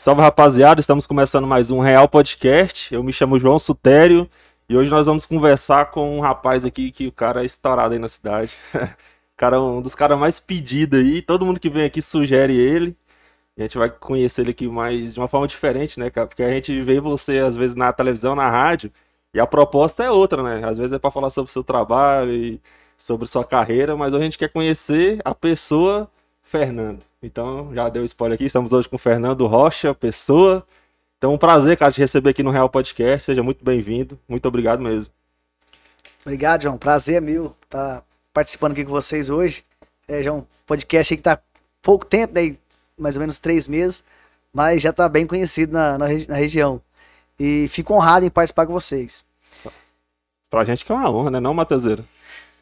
[0.00, 2.94] Salve rapaziada, estamos começando mais um Real Podcast.
[2.94, 4.30] Eu me chamo João Sutério
[4.68, 7.98] e hoje nós vamos conversar com um rapaz aqui que o cara é estourado aí
[7.98, 8.54] na cidade.
[9.36, 12.96] cara, um dos caras mais pedidos aí, todo mundo que vem aqui sugere ele.
[13.58, 16.28] A gente vai conhecer ele aqui mais de uma forma diferente, né, cara?
[16.28, 18.92] Porque a gente vê você às vezes na televisão, na rádio,
[19.34, 20.64] e a proposta é outra, né?
[20.64, 22.62] Às vezes é para falar sobre o seu trabalho e
[22.96, 26.08] sobre sua carreira, mas a gente quer conhecer a pessoa
[26.48, 27.04] Fernando.
[27.22, 30.66] Então, já deu spoiler aqui, estamos hoje com o Fernando Rocha, pessoa.
[31.18, 33.24] Então, um prazer, cara, te receber aqui no Real Podcast.
[33.24, 34.18] Seja muito bem-vindo.
[34.26, 35.12] Muito obrigado mesmo.
[36.24, 36.78] Obrigado, João.
[36.78, 39.62] Prazer é meu estar tá participando aqui com vocês hoje.
[40.08, 41.38] É, João, podcast aí que tá
[41.82, 42.56] pouco tempo, né?
[42.96, 44.02] mais ou menos três meses,
[44.52, 46.80] mas já está bem conhecido na, na, na, região.
[47.38, 49.26] E fico honrado em participar com vocês.
[50.48, 52.04] Pra gente que é uma honra, né, não, Mathezeiro?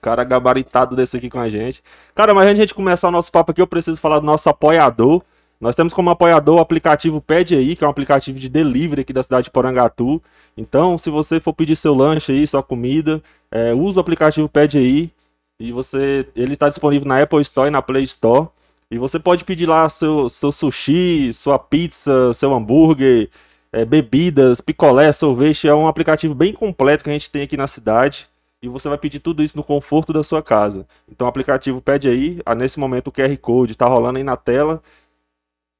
[0.07, 1.83] Cara gabaritado desse aqui com a gente.
[2.15, 4.25] Cara, mas antes de a gente começar o nosso papo aqui, eu preciso falar do
[4.25, 5.21] nosso apoiador.
[5.61, 9.13] Nós temos como apoiador o aplicativo Pede Aí, que é um aplicativo de delivery aqui
[9.13, 10.23] da cidade de Porangatu.
[10.57, 14.79] Então, se você for pedir seu lanche aí, sua comida, é, usa o aplicativo Pede
[14.79, 15.11] Aí.
[15.59, 18.47] E você, ele está disponível na Apple Store e na Play Store.
[18.89, 23.29] E você pode pedir lá seu, seu sushi, sua pizza, seu hambúrguer,
[23.73, 25.67] é, bebidas, picolé, sorvete.
[25.67, 28.29] É um aplicativo bem completo que a gente tem aqui na cidade.
[28.63, 30.87] E você vai pedir tudo isso no conforto da sua casa.
[31.09, 32.41] Então o aplicativo pede aí.
[32.45, 34.83] Ah, nesse momento o QR Code está rolando aí na tela.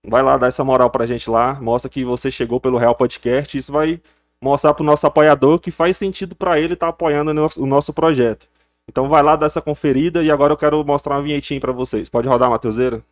[0.07, 1.61] Vai lá dar essa moral pra gente lá.
[1.61, 3.57] Mostra que você chegou pelo Real Podcast.
[3.57, 4.01] Isso vai
[4.41, 8.49] mostrar pro nosso apoiador que faz sentido para ele estar tá apoiando o nosso projeto.
[8.89, 12.09] Então vai lá dar essa conferida e agora eu quero mostrar uma vinhetinha para vocês.
[12.09, 13.03] Pode rodar, Mateuseira?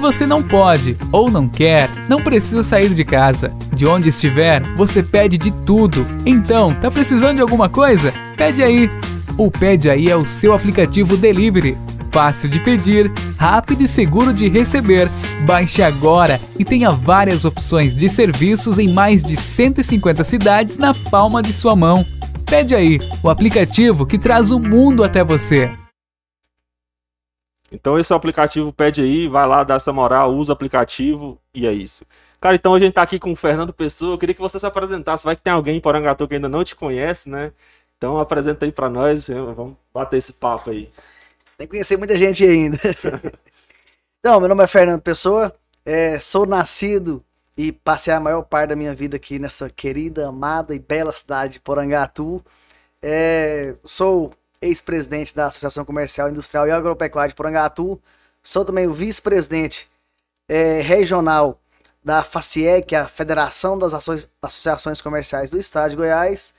[0.00, 3.52] Você não pode ou não quer, não precisa sair de casa.
[3.72, 6.06] De onde estiver, você pede de tudo.
[6.24, 8.12] Então, tá precisando de alguma coisa?
[8.34, 8.90] Pede aí.
[9.36, 11.76] O Pede Aí é o seu aplicativo delivery.
[12.10, 15.08] Fácil de pedir, rápido e seguro de receber.
[15.46, 21.42] Baixe agora e tenha várias opções de serviços em mais de 150 cidades na palma
[21.42, 22.04] de sua mão.
[22.46, 25.70] Pede aí, o aplicativo que traz o mundo até você.
[27.70, 31.72] Então esse aplicativo Pede aí, vai lá, dá essa moral, usa o aplicativo e é
[31.72, 32.04] isso.
[32.40, 34.66] Cara, então a gente tá aqui com o Fernando Pessoa, eu queria que você se
[34.66, 37.52] apresentasse, vai que tem alguém em Porangatu que ainda não te conhece, né?
[37.96, 40.90] Então apresenta aí pra nós, vamos bater esse papo aí.
[41.58, 42.78] Tem que conhecer muita gente ainda.
[44.18, 45.52] então, meu nome é Fernando Pessoa,
[45.84, 47.22] é, sou nascido
[47.56, 51.54] e passei a maior parte da minha vida aqui nessa querida, amada e bela cidade
[51.54, 52.42] de Porangatu.
[53.02, 58.00] É, sou ex-presidente da Associação Comercial, Industrial e Agropecuária de Porangatu.
[58.42, 59.88] Sou também o vice-presidente
[60.48, 61.60] é, regional
[62.02, 63.92] da FACIEG, que é a Federação das
[64.42, 66.54] Associações Comerciais do Estado de Goiás.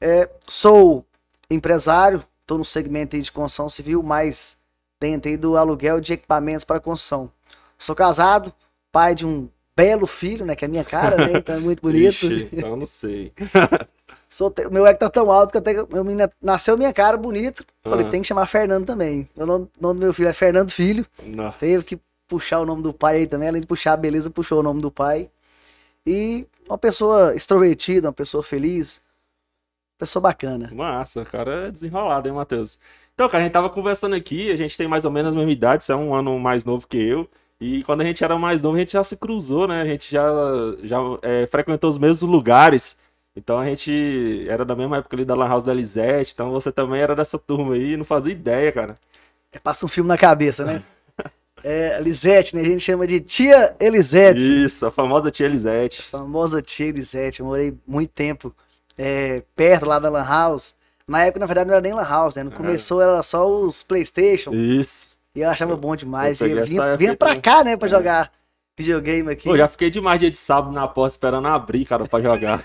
[0.00, 1.04] É, sou
[1.50, 4.56] empresário, estou no segmento de construção civil, mas
[5.00, 7.30] dentro do aluguel de equipamentos para construção.
[7.78, 8.52] Sou casado,
[8.90, 10.56] pai de um belo filho, né?
[10.56, 11.38] Que é a minha cara, né?
[11.38, 12.08] Então é muito bonito.
[12.08, 13.32] Ixi, então não sei.
[14.36, 17.64] Sou, o meu ego tá tão alto que até meu menino nasceu minha cara bonito.
[17.82, 19.26] Falei, tem que chamar Fernando também.
[19.34, 21.06] O nome, nome, do meu filho é Fernando Filho.
[21.24, 21.56] Nossa.
[21.56, 21.98] Teve que
[22.28, 23.48] puxar o nome do pai aí também.
[23.48, 25.30] Além de puxar a beleza, puxou o nome do pai.
[26.06, 29.00] E uma pessoa extrovertida, uma pessoa feliz.
[29.98, 30.70] Pessoa bacana.
[30.70, 32.78] Massa, o cara é desenrolado, hein, Matheus?
[33.14, 35.50] Então, cara, a gente tava conversando aqui, a gente tem mais ou menos a mesma
[35.50, 37.26] idade, você é um ano mais novo que eu.
[37.58, 39.80] E quando a gente era mais novo, a gente já se cruzou, né?
[39.80, 40.28] A gente já,
[40.82, 42.98] já é, frequentou os mesmos lugares.
[43.36, 46.32] Então a gente era da mesma época ali da Lan House da Elisete.
[46.32, 48.94] Então você também era dessa turma aí, não fazia ideia, cara.
[49.52, 50.82] É, passa um filme na cabeça, né?
[51.62, 52.62] é, Elisete, né?
[52.62, 54.64] A gente chama de Tia Elisete.
[54.64, 56.00] Isso, a famosa Tia Elisete.
[56.00, 57.40] A famosa Tia Elisete.
[57.40, 58.54] Eu morei muito tempo
[58.96, 60.74] é, perto lá da Lan House.
[61.06, 62.42] Na época, na verdade, não era nem Lan House, né?
[62.42, 62.54] No é.
[62.54, 64.52] começou era só os Playstation.
[64.52, 65.16] Isso.
[65.34, 66.40] E eu achava bom demais.
[66.40, 67.90] Eu, eu vinha, vinha pra cá, né, pra é.
[67.90, 68.32] jogar
[68.76, 69.48] videogame aqui.
[69.48, 72.62] Pô, já fiquei demais dia de sábado na porta esperando abrir, cara, pra jogar.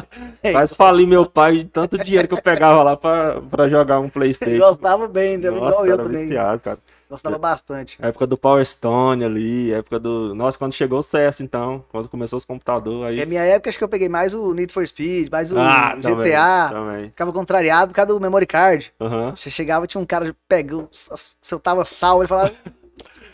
[0.52, 4.08] Mas falei meu pai de tanto dinheiro que eu pegava lá pra, pra jogar um
[4.08, 4.58] Playstation.
[4.58, 5.50] Gostava bem, né?
[5.50, 6.26] Nossa, igual eu também.
[6.26, 6.78] Viciado, cara.
[7.08, 7.96] Gostava bastante.
[8.00, 10.34] Época do Power Stone ali, época do.
[10.34, 13.16] Nossa, quando chegou o CS, então, quando começou os computadores.
[13.16, 13.20] Aí...
[13.20, 15.94] É minha época, acho que eu peguei mais o Need for Speed, mais o ah,
[15.96, 16.02] GTA.
[16.02, 16.32] Também,
[16.72, 17.04] também.
[17.10, 18.92] Ficava contrariado por causa do memory card.
[18.98, 19.30] Uhum.
[19.36, 22.52] Você chegava, tinha um cara pegou, se eu tava salvo, ele falava.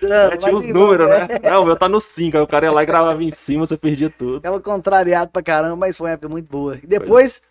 [0.02, 1.28] É, tinha os números, né?
[1.50, 3.66] Não, o meu tá no 5, aí o cara ia lá e gravava em cima,
[3.66, 4.36] você perdia tudo.
[4.36, 6.78] Ficava contrariado pra caramba, mas foi uma época muito boa.
[6.82, 7.42] E depois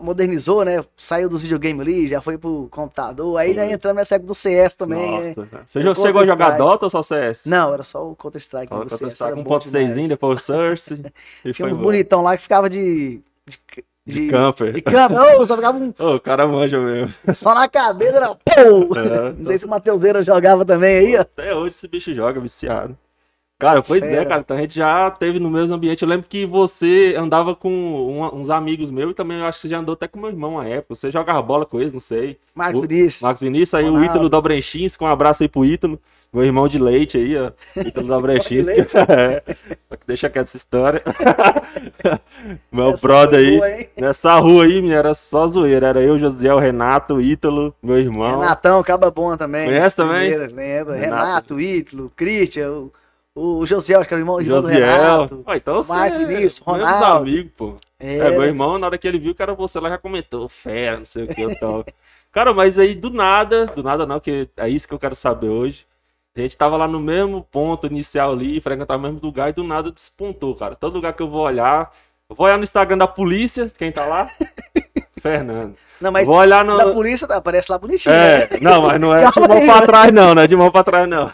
[0.00, 0.84] modernizou, né?
[0.96, 3.38] Saiu dos videogames ali, já foi pro computador.
[3.38, 5.10] Aí já entramos nessa época do CS também.
[5.10, 5.62] Nossa, né?
[5.66, 7.46] Você já chegou a jogar Dota ou só CS?
[7.46, 8.68] Não, era só o Counter-Strike.
[8.68, 11.02] Counter-Strike 1.6, depois o Source.
[11.54, 13.22] Tinha uns bonitão lá que ficava de.
[13.46, 13.58] de...
[14.10, 14.72] De, de camper.
[14.72, 15.18] De camper.
[15.40, 15.94] Oh, só ficava um.
[15.98, 17.14] oh, o cara manja mesmo.
[17.32, 18.34] Só na cabeça era.
[18.34, 18.98] Pô!
[18.98, 21.20] É, Não sei se o Mateuseira jogava também aí, ó.
[21.20, 22.96] Até hoje esse bicho joga, viciado.
[23.58, 24.24] Cara, pois é, Fera.
[24.26, 24.40] cara.
[24.40, 26.02] Então a gente já teve no mesmo ambiente.
[26.02, 27.70] Eu lembro que você andava com
[28.08, 30.56] uma- uns amigos meus e também eu acho que já andou até com meu irmão
[30.62, 30.94] na época.
[30.94, 32.38] Você jogava bola com eles, não sei.
[32.54, 33.20] Marcos O- Vinícius.
[33.22, 34.06] Marcos Vinícius, aí o Ronaldo.
[34.06, 36.00] Ítalo Dobrechins, um abraço aí pro Ítalo.
[36.32, 37.50] Meu irmão de leite aí, ó.
[37.80, 38.66] Ítalo Dobrechins.
[38.66, 38.94] leite?
[39.08, 39.42] é.
[40.06, 41.02] Deixa quieto essa história.
[42.70, 43.56] meu Essa brother aí.
[43.58, 43.68] boa?
[44.06, 45.88] Nessa rua aí, menina, era só zoeira.
[45.88, 48.40] Era eu, Josiel, Renato, o Ítalo, meu irmão.
[48.40, 49.66] Renatão, Caba Bom também.
[49.66, 50.30] Conhece também?
[50.36, 50.96] Lembra.
[50.96, 51.24] Renato.
[51.56, 52.92] Renato, Ítalo, Christian, o,
[53.34, 54.86] o José, acho que era o irmão, irmão do Josiel.
[54.86, 55.42] Renato.
[55.44, 57.06] Ó, então você Marcos Vinícius, meus Ronaldo.
[57.22, 57.76] amigos, pô.
[57.98, 60.48] É, É, meu irmão, na hora que ele viu que era você, ela já comentou,
[60.48, 61.84] fera, não sei o que, tal.
[62.32, 65.48] Cara, mas aí do nada, do nada não, que é isso que eu quero saber
[65.48, 65.84] hoje.
[66.40, 69.62] A gente tava lá no mesmo ponto inicial ali, frequentava o mesmo lugar e do
[69.64, 70.74] nada despontou, cara.
[70.74, 71.90] Todo lugar que eu vou olhar,
[72.28, 74.28] eu vou olhar no Instagram da polícia, quem tá lá?
[75.20, 75.74] Fernando.
[76.00, 76.76] Não, mas vou olhar no.
[76.78, 78.14] da polícia tá, aparece lá bonitinho.
[78.14, 78.42] né?
[78.44, 79.86] É, não, mas não é de mão pra né?
[79.86, 81.30] trás, não, não é de mão pra trás, não.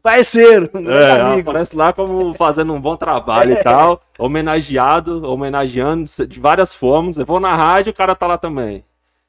[0.00, 1.50] Parceiro, grande É, amigo.
[1.50, 7.18] aparece lá como fazendo um bom trabalho e tal, homenageado, homenageando de várias formas.
[7.18, 8.84] Eu vou na rádio, o cara tá lá também.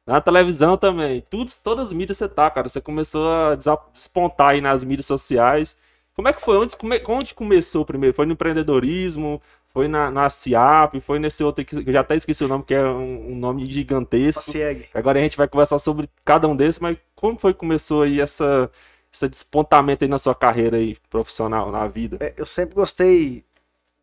[0.10, 1.22] Na televisão também.
[1.30, 2.68] Tudo, todas as mídias você tá, cara.
[2.68, 3.56] Você começou a
[3.94, 5.76] despontar aí nas mídias sociais.
[6.16, 6.58] Como é que foi?
[6.58, 8.16] Onde, come- onde começou primeiro?
[8.16, 9.42] Foi no empreendedorismo?
[9.68, 11.00] Foi na, na CIAP?
[11.00, 13.70] Foi nesse outro que eu já até esqueci o nome, que é um, um nome
[13.72, 14.44] gigantesco.
[14.44, 14.88] Consegue.
[14.94, 18.20] Agora a gente vai conversar sobre cada um desses, mas como foi que começou aí
[18.20, 18.70] essa,
[19.14, 22.18] esse despontamento aí na sua carreira aí, profissional, na vida?
[22.20, 23.44] É, eu sempre gostei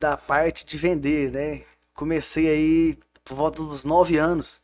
[0.01, 1.63] da parte de vender, né?
[1.95, 4.63] Comecei aí por volta dos 9 anos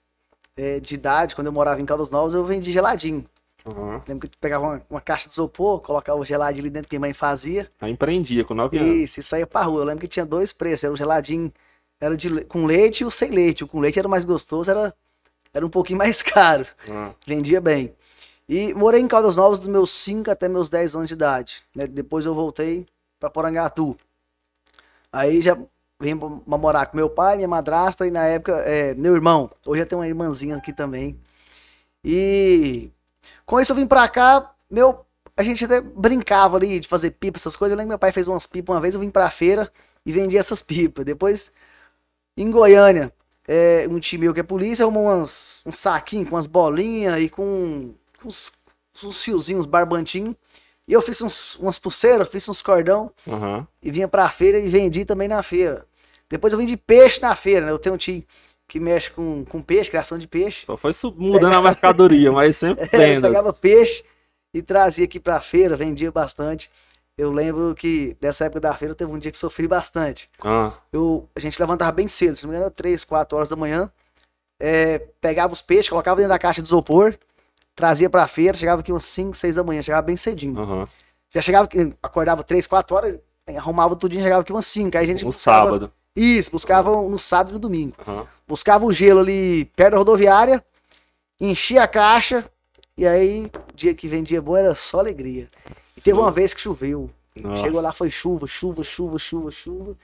[0.56, 3.24] é, de idade, quando eu morava em Caldas Novas, eu vendi geladinho.
[3.64, 4.02] Aham.
[4.08, 6.96] Lembro que tu pegava uma, uma caixa de isopor, colocava o geladinho ali dentro que
[6.96, 7.70] minha mãe fazia.
[7.80, 8.96] Eu empreendia com 9 anos.
[8.96, 9.82] Isso, e saía pra rua.
[9.82, 10.84] Eu lembro que tinha dois preços.
[10.84, 11.52] Era o geladinho
[12.00, 13.62] era de, com leite e o sem leite.
[13.62, 14.92] O com leite era mais gostoso, era,
[15.54, 16.66] era um pouquinho mais caro.
[16.90, 17.94] Ah, Vendia bem.
[18.48, 21.62] E morei em Caldas Novas dos meus 5 até meus 10 anos de idade.
[21.74, 21.86] né?
[21.86, 22.84] Depois eu voltei
[23.20, 23.96] pra Porangatu.
[25.12, 25.56] Aí já
[26.02, 26.14] vim
[26.46, 29.50] morar com meu pai, minha madrasta e na época é, meu irmão.
[29.64, 31.18] Hoje eu tenho uma irmãzinha aqui também.
[32.04, 32.90] E
[33.46, 35.04] com isso eu vim pra cá, meu,
[35.36, 37.72] a gente até brincava ali de fazer pipa, essas coisas.
[37.72, 39.70] Eu lembro que meu pai fez umas pipas uma vez, eu vim pra feira
[40.04, 41.04] e vendi essas pipas.
[41.04, 41.52] Depois,
[42.36, 43.12] em Goiânia,
[43.46, 47.28] é, um time meu que é polícia arrumou umas, um saquinho com umas bolinhas e
[47.28, 47.94] com
[48.24, 48.52] uns,
[49.02, 50.34] uns fiozinhos, uns barbantinhos.
[50.86, 53.66] E eu fiz uns, umas pulseiras, fiz uns cordão Aham.
[53.80, 55.86] e vinha pra feira e vendi também na feira.
[56.32, 57.72] Depois eu vendi peixe na feira, né?
[57.72, 58.24] Eu tenho um tio
[58.66, 60.64] que mexe com, com peixe, criação de peixe.
[60.64, 63.30] Só foi mudando a mercadoria, mas sempre É, eu vendas.
[63.30, 64.02] pegava peixe
[64.54, 66.70] e trazia aqui pra feira, vendia bastante.
[67.18, 70.30] Eu lembro que dessa época da feira teve um dia que sofri bastante.
[70.42, 73.56] Ah, Eu, a gente levantava bem cedo, se não me engano, 3, 4 horas da
[73.56, 73.92] manhã.
[74.60, 77.14] É, pegava os peixes, colocava dentro da caixa de isopor,
[77.74, 80.58] trazia pra feira, chegava aqui umas 5, 6 da manhã, chegava bem cedinho.
[80.58, 80.84] aham.
[81.34, 81.68] Já chegava,
[82.02, 83.18] acordava 3, 4 horas,
[83.56, 84.96] arrumava tudinho, chegava aqui umas 5.
[84.96, 85.92] Aí a gente buscava- sábado.
[86.14, 87.94] Isso, buscava no sábado e no domingo.
[88.06, 88.26] Aham.
[88.46, 90.64] Buscava o gelo ali perto da rodoviária,
[91.40, 92.44] enchia a caixa,
[92.96, 95.48] e aí, dia que vendia bom era só alegria.
[95.96, 97.10] E teve uma vez que choveu.
[97.34, 97.62] Nossa.
[97.62, 99.96] Chegou lá, foi chuva, chuva, chuva, chuva, chuva.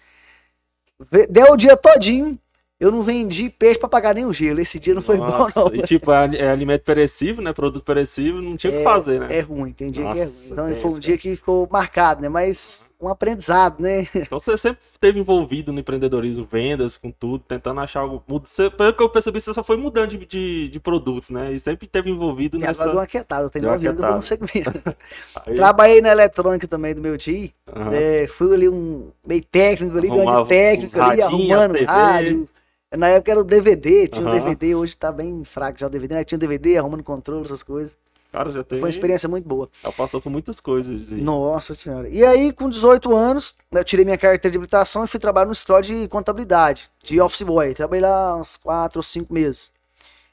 [1.28, 2.38] Deu o dia todinho.
[2.80, 4.60] Eu não vendi peixe pra pagar nem o gelo.
[4.60, 5.75] Esse dia não foi Nossa, bom, não.
[5.76, 7.52] E tipo, é, é alimento perecível, né?
[7.52, 9.36] Produto perecível, não tinha o que fazer, né?
[9.36, 10.20] É ruim, tem dia que é ruim.
[10.20, 12.28] Nossa, Então tenso, foi um dia que ficou marcado, né?
[12.28, 14.06] Mas um aprendizado, né?
[14.14, 18.23] Então você sempre esteve envolvido no empreendedorismo, vendas, com tudo, tentando achar algo.
[18.44, 21.50] Você, pelo que eu percebi, você só foi mudando de, de, de produtos, né?
[21.52, 22.82] E sempre esteve envolvido E nessa.
[22.82, 23.50] agora deu uma quietada.
[23.50, 24.97] Tem Deu uma nove anos que eu segmento.
[25.44, 27.50] Aí- Trabalhei na eletrônica também do meu tio.
[27.75, 27.90] Aham.
[27.92, 32.49] É, fui ali um meio técnico ali, Arrumava de técnico ali, arrumando rádio.
[32.97, 34.38] Na época era o DVD, tinha o Aham.
[34.40, 36.25] DVD, hoje tá bem fraco já o DVD, né?
[36.25, 37.97] Tinha o DVD, arrumando controle, essas coisas.
[38.33, 38.78] Cara, já tem.
[38.78, 39.68] Foi uma experiência muito boa.
[39.83, 41.11] Já passou por muitas coisas.
[41.11, 41.21] aí.
[41.21, 42.09] Nossa senhora.
[42.09, 45.52] E aí, com 18 anos, eu tirei minha carteira de habilitação e fui trabalhar no
[45.52, 47.75] escritório de contabilidade, de office boy.
[47.75, 49.73] Trabalhei lá uns 4 ou 5 meses.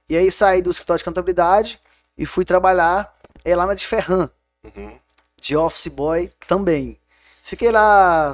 [0.10, 1.80] E aí saí do escritório de contabilidade
[2.18, 4.30] e fui trabalhar é, lá na de Ferran,
[4.64, 4.96] Uhum.
[5.42, 6.98] de office boy também.
[7.44, 8.34] Fiquei lá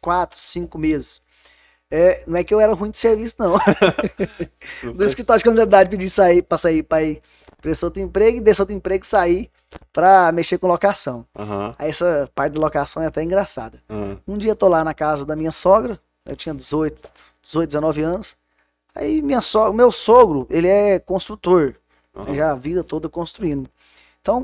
[0.00, 1.22] 4, 5 meses.
[1.90, 3.58] É, não é que eu era ruim de serviço, não.
[4.94, 7.20] Do escritório de contabilidade pedi sair pra sair pra ir
[7.60, 9.50] pra esse outro emprego, e desse outro emprego sair
[9.92, 11.26] pra mexer com locação.
[11.36, 11.74] Aham.
[11.78, 13.82] Aí essa parte de locação é até engraçada.
[13.90, 14.18] aham.
[14.26, 17.08] Um dia eu tô lá na casa da minha sogra, eu tinha 18,
[17.42, 18.36] 18 19 anos.
[18.94, 21.74] Aí minha sogra, meu sogro, ele é construtor,
[22.16, 22.34] aham.
[22.34, 23.68] já a vida toda construindo.
[24.20, 24.42] Então,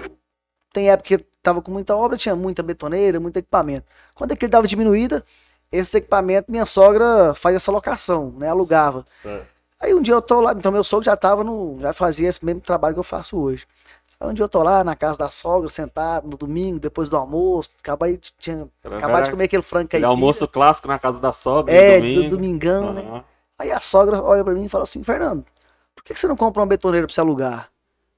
[0.72, 3.86] tem época que tava com muita obra, tinha muita betoneira, muito equipamento.
[4.14, 5.24] Quando aquele dava diminuída,
[5.70, 9.04] esse equipamento minha sogra fazia essa locação, né, alugava.
[9.06, 9.54] Certo.
[9.78, 12.44] Aí um dia eu tô lá, então meu sogro já tava no, já fazia esse
[12.44, 13.66] mesmo trabalho que eu faço hoje.
[14.18, 17.16] Aí um dia eu tô lá na casa da sogra, sentado no domingo, depois do
[17.16, 20.08] almoço, acabei, tinha Era- acabado de comer aquele frango caipira.
[20.10, 22.22] almoço clássico na casa da sogra, É, no domingo.
[22.30, 23.02] do domingão, né?
[23.02, 23.24] Aham.
[23.58, 25.44] Aí a sogra olha pra mim e fala assim, Fernando,
[25.94, 27.70] por que, que você não compra uma betoneira pra você alugar?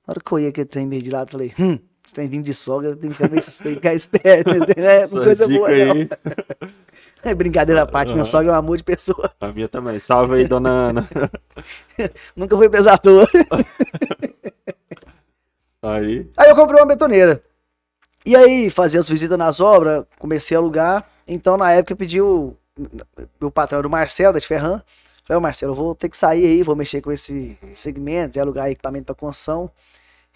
[0.06, 2.28] Na hora que eu olhei aquele trem meio de lado, eu falei, hum, esse trem
[2.28, 4.50] vindo de sogra, tem que ficar, meio, tem que ficar esperto,
[4.80, 5.00] né?
[5.00, 5.94] Não coisa boa, aí, não.
[7.28, 8.30] É brincadeira à parte, minha Aham.
[8.30, 9.30] sogra é um amor de pessoa.
[9.40, 9.98] a minha também.
[9.98, 11.08] Salve aí, dona Ana.
[12.34, 13.26] Nunca presa à toa.
[15.82, 17.42] Aí, Aí eu comprei uma betoneira.
[18.26, 21.08] E aí, fazia as visitas nas obras, comecei a alugar.
[21.26, 22.54] Então, na época, eu pedi o.
[23.40, 24.82] Meu patrão era o Marcelo, da Ferran.
[25.24, 28.70] Falei, Marcelo, eu vou ter que sair aí, vou mexer com esse segmento, de alugar
[28.70, 29.70] equipamento para construção.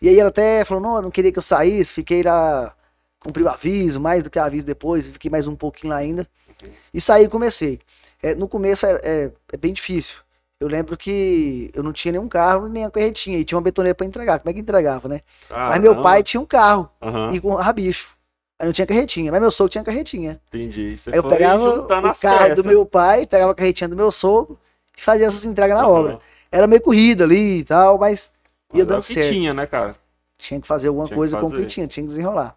[0.00, 2.74] E aí, ela até falou: não, eu não queria que eu saísse, fiquei lá,
[3.20, 6.26] cumpri o aviso, mais do que aviso depois, fiquei mais um pouquinho lá ainda.
[6.92, 7.80] E saí e comecei.
[8.22, 10.18] É, no começo é, é- é bem difícil.
[10.60, 13.94] Eu lembro que eu não tinha nenhum carro, nem a corretinha, e tinha uma betoneira
[13.96, 14.38] para entregar.
[14.38, 15.20] Como é que entregava, né?
[15.66, 15.96] Mas meu caramba.
[15.96, 18.16] pai tinha um carro Aham, e com rabicho.
[18.58, 20.40] Aí não tinha carretinha, mas meu sogro tinha carretinha.
[20.48, 20.96] entendi.
[20.96, 22.54] Você Aí eu pegava o carro peças.
[22.54, 24.58] do meu pai, pegava a carretinha do meu sogro
[24.96, 25.88] e fazia essas entregas na Aham.
[25.88, 26.18] obra.
[26.50, 28.32] Era meio corrida ali e tal, mas
[28.68, 29.40] Mas ia é dando certo.
[29.40, 29.96] tinha, né, cara?
[30.38, 32.56] Tinha que fazer alguma Tinha coisa com o que tinha, tinha que desenrolar.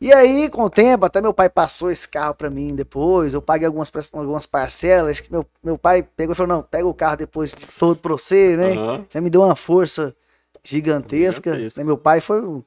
[0.00, 3.40] E aí, com o tempo, até meu pai passou esse carro pra mim depois, eu
[3.40, 7.16] paguei algumas, algumas parcelas, que meu, meu pai pegou e falou, não, pega o carro
[7.16, 8.72] depois de todo pra você, né?
[8.72, 9.06] Aham.
[9.08, 10.14] já me deu uma força
[10.62, 11.50] gigantesca.
[11.50, 11.80] Gigantesca.
[11.80, 11.84] né?
[11.86, 12.64] Meu pai foi no-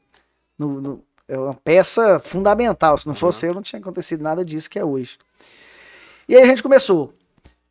[0.82, 2.98] no- é uma peça fundamental.
[2.98, 5.20] Se não fosse ele, não tinha acontecido nada disso que é hoje.
[6.28, 7.14] E aí a gente começou.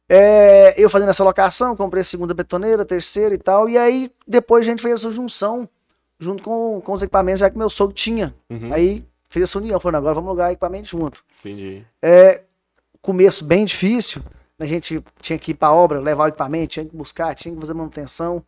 [0.08, 3.68] É, eu fazendo essa locação, comprei a segunda betoneira, a terceira e tal.
[3.68, 5.68] E aí depois a gente fez essa junção
[6.20, 8.32] junto com, com os equipamentos, já que meu sogro tinha.
[8.48, 11.24] Uhum, Aí fez essa união, falou, "Não, agora vamos alugar equipamento junto.
[11.40, 11.84] Entendi.
[12.02, 12.42] É,
[13.02, 14.22] começo bem difícil.
[14.58, 17.60] A gente tinha que ir pra obra, levar o equipamento, tinha que buscar, tinha que
[17.60, 18.42] fazer manutenção.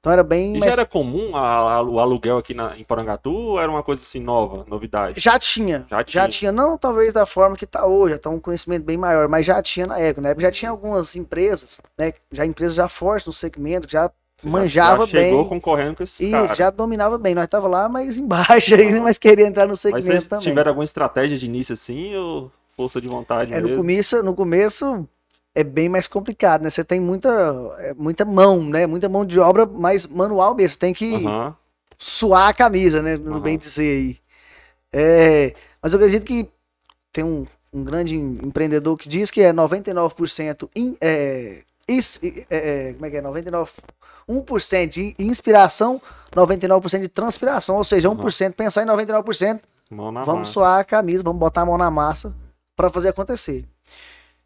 [0.00, 0.56] Então era bem.
[0.56, 3.70] E mais já era comum a- a- o aluguel aqui na, em Porangatu ou era
[3.70, 5.18] uma coisa assim nova, novidade?
[5.18, 5.86] Já tinha.
[5.88, 6.28] Já Já tinha.
[6.28, 6.52] tinha.
[6.52, 9.86] Não talvez da forma que está hoje, até um conhecimento bem maior, mas já tinha
[9.86, 10.20] na época.
[10.20, 12.12] Na época já tinha algumas empresas, né?
[12.30, 15.46] Já empresas já fortes no segmento, já Você manjava já chegou bem.
[15.46, 16.56] concorrendo com esses E caras.
[16.56, 17.34] já dominava bem.
[17.34, 20.40] Nós tava lá, mas embaixo ainda, mas queria entrar no Mas segmento vocês também.
[20.42, 23.70] tiveram alguma estratégia de início assim ou força de vontade É, no mesmo?
[23.70, 25.08] começo, no começo
[25.54, 26.70] é bem mais complicado, né?
[26.70, 27.28] Você tem muita,
[27.78, 28.86] é, muita mão, né?
[28.86, 30.70] Muita mão de obra mais manual mesmo.
[30.70, 31.56] Você tem que Aham,
[31.98, 33.16] suar a camisa, né?
[33.18, 33.42] No Aham.
[33.42, 34.18] bem dizer aí.
[34.92, 36.48] É, mas eu acredito que
[37.12, 42.92] tem um, um grande empreendedor que diz que é 99% in, é, is- é, é,
[42.94, 43.22] como é que é?
[43.22, 43.72] 99,
[44.28, 46.00] 1% de inspiração,
[46.34, 50.52] 99% de transpiração, ou seja, 1% pensar em 99%, Mão na vamos massa.
[50.52, 52.34] suar a camisa, vamos botar a mão na massa
[52.76, 53.64] para fazer acontecer.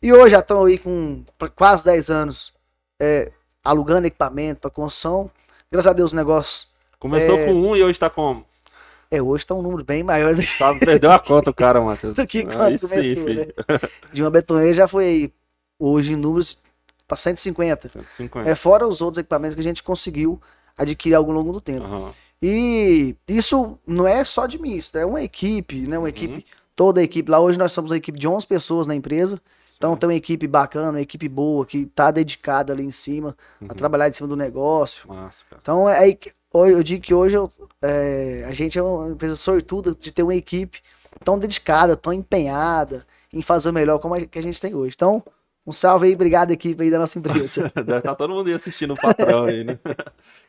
[0.03, 1.23] E hoje já estão aí com
[1.57, 2.53] quase 10 anos
[3.01, 3.33] é,
[3.65, 5.31] alugando equipamento para construção.
[5.71, 6.67] Graças a Deus o negócio
[6.99, 7.47] Começou É.
[7.47, 8.43] com um e hoje tá com.
[9.11, 11.81] É, hoje tá um número bem maior do que, Sabe, perdeu a conta o cara,
[11.81, 12.15] Matheus.
[12.17, 13.47] do que Aí quando sim, começou, filho.
[13.47, 13.79] né?
[14.13, 15.33] De uma betoneira já foi aí,
[15.79, 16.59] hoje em números
[17.09, 17.89] para 150.
[17.89, 18.49] 150.
[18.49, 20.41] É fora os outros equipamentos que a gente conseguiu
[20.77, 21.83] adquirir ao longo do tempo.
[21.83, 22.11] Aham.
[22.41, 25.97] E isso não é só de mim, isso é uma equipe, né?
[25.99, 26.09] Uma Uhum.
[26.09, 26.47] equipe,
[26.77, 27.29] toda a equipe.
[27.29, 29.41] Lá hoje nós somos uma equipe de 11 pessoas na empresa.
[29.77, 33.65] Então tem uma equipe bacana, uma equipe boa, que tá dedicada ali em cima, a
[33.65, 33.69] Uhum.
[33.71, 35.09] trabalhar em cima do negócio.
[35.09, 35.61] Massa, cara.
[35.63, 36.17] Então, é
[36.55, 37.51] eu digo que hoje eu-
[37.83, 40.81] é, a gente é uma empresa sortuda de ter uma equipe
[41.25, 44.95] tão dedicada, tão empenhada em fazer o melhor como a, que a gente tem hoje.
[44.97, 45.23] Então,
[45.69, 47.71] um salve aí, obrigado equipe aí da nossa empresa.
[47.77, 49.79] Deve estar todo mundo aí assistindo o patrão aí, né?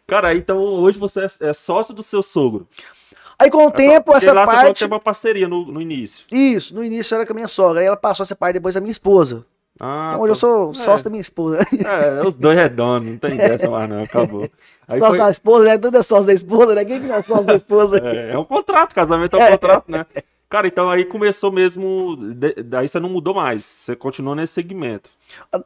[0.08, 2.68] Cara, então hoje você é, é sócio do seu sogro.
[3.38, 4.80] Aí com o tempo, Porque essa lá você falou que parte...
[4.80, 6.26] teve uma parceria no, no início.
[6.32, 8.82] Isso, no início era com a minha sogra, aí ela passou essa parte depois da
[8.82, 9.46] minha esposa.
[9.80, 10.40] Ah, Então hoje eu tá.
[10.42, 10.74] sou É.
[10.74, 11.60] sócio da minha esposa.
[11.60, 14.50] É, os dois redondos, não tem dessa mais não, acabou.
[14.88, 15.78] Aí sócio foi- da esposa, né?
[15.78, 16.84] Tudo é sócio da esposa, né?
[16.86, 17.98] Quem que não é sócio da esposa?
[18.04, 20.06] É, é um contrato, casamento é um contrato, né?
[20.50, 22.18] Cara, então aí começou mesmo.
[22.66, 23.64] daí você não mudou mais.
[23.64, 25.12] Você continuou nesse segmento.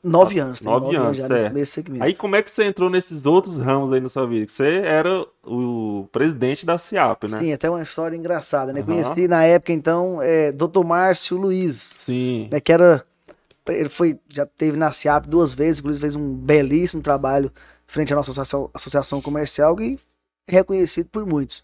[0.04, 0.60] Nove anos.
[0.60, 1.54] tem Nove anos, já certo.
[1.54, 2.04] nesse segmento.
[2.04, 4.52] Aí como é que você entrou nesses outros ramos aí na sua vida?
[4.52, 7.40] Você era o presidente da CIAP, né?
[7.40, 8.82] Sim, até uma história engraçada, né?
[8.82, 8.88] Aham.
[8.88, 10.84] Conheci na época, então, é, Dr.
[10.84, 12.50] Márcio Luiz, Sim.
[12.52, 12.60] né?
[12.60, 13.06] Que era.
[13.70, 17.50] Ele foi, já teve na CIAP duas vezes, inclusive fez um belíssimo trabalho
[17.88, 19.98] frente à nossa associação, associação comercial e
[20.46, 21.64] é reconhecido por muitos.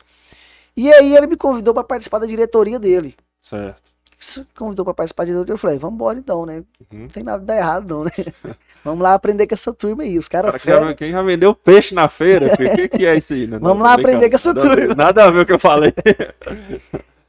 [0.75, 3.15] E aí ele me convidou para participar da diretoria dele.
[3.41, 3.89] Certo.
[4.17, 6.63] Se convidou para participar da diretoria, eu falei, vamos embora então, né?
[6.91, 6.99] Uhum.
[7.01, 8.11] Não tem nada de dar errado, não, né?
[8.83, 10.17] vamos lá aprender com essa turma aí.
[10.17, 13.15] Os caras Cara, quem já, quem já vendeu peixe na feira, o que, que é
[13.17, 13.47] isso aí?
[13.47, 13.57] Né?
[13.61, 14.95] Vamos Não, lá aprender com essa Nada a ver- turma.
[14.95, 15.93] Nada a ver o que eu falei.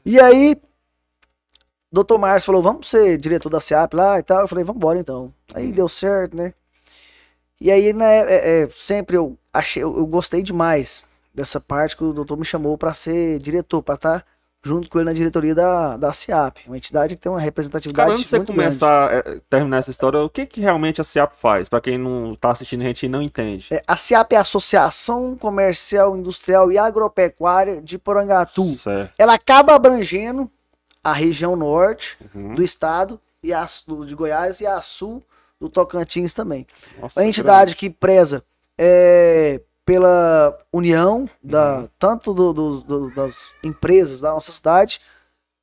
[0.05, 0.57] E aí,
[1.93, 2.19] Dr.
[2.19, 4.41] Márcio falou, vamos ser diretor da SEAP lá e tal.
[4.41, 5.33] Eu falei, vamos embora então.
[5.55, 5.73] Aí Uhum.
[5.73, 6.53] deu certo, né?
[7.61, 11.07] E aí, né, é- é, sempre eu achei, eu, eu gostei demais
[11.41, 14.25] dessa parte que o doutor me chamou para ser diretor, para estar
[14.63, 18.11] junto com ele na diretoria da, da CIAP, uma entidade que tem uma representatividade Cara,
[18.13, 18.53] antes de você grande.
[18.53, 21.67] começar a terminar essa história, o que, que realmente a CIAP faz?
[21.67, 23.69] Pra quem não tá assistindo a gente e não entende.
[23.71, 28.65] É, a CIAP é a Associação Comercial, Industrial e Agropecuária de Porangatu.
[28.65, 29.13] Certo.
[29.17, 30.51] Ela acaba abrangendo
[31.03, 32.55] a região norte Uhum.
[32.55, 35.23] do estado e a sul de Goiás e a sul
[35.59, 36.67] do Tocantins também.
[37.01, 38.45] Nossa, A entidade que preza
[38.77, 41.89] é, pela união da, Uhum.
[41.99, 45.01] tanto do- do- do- das empresas da nossa cidade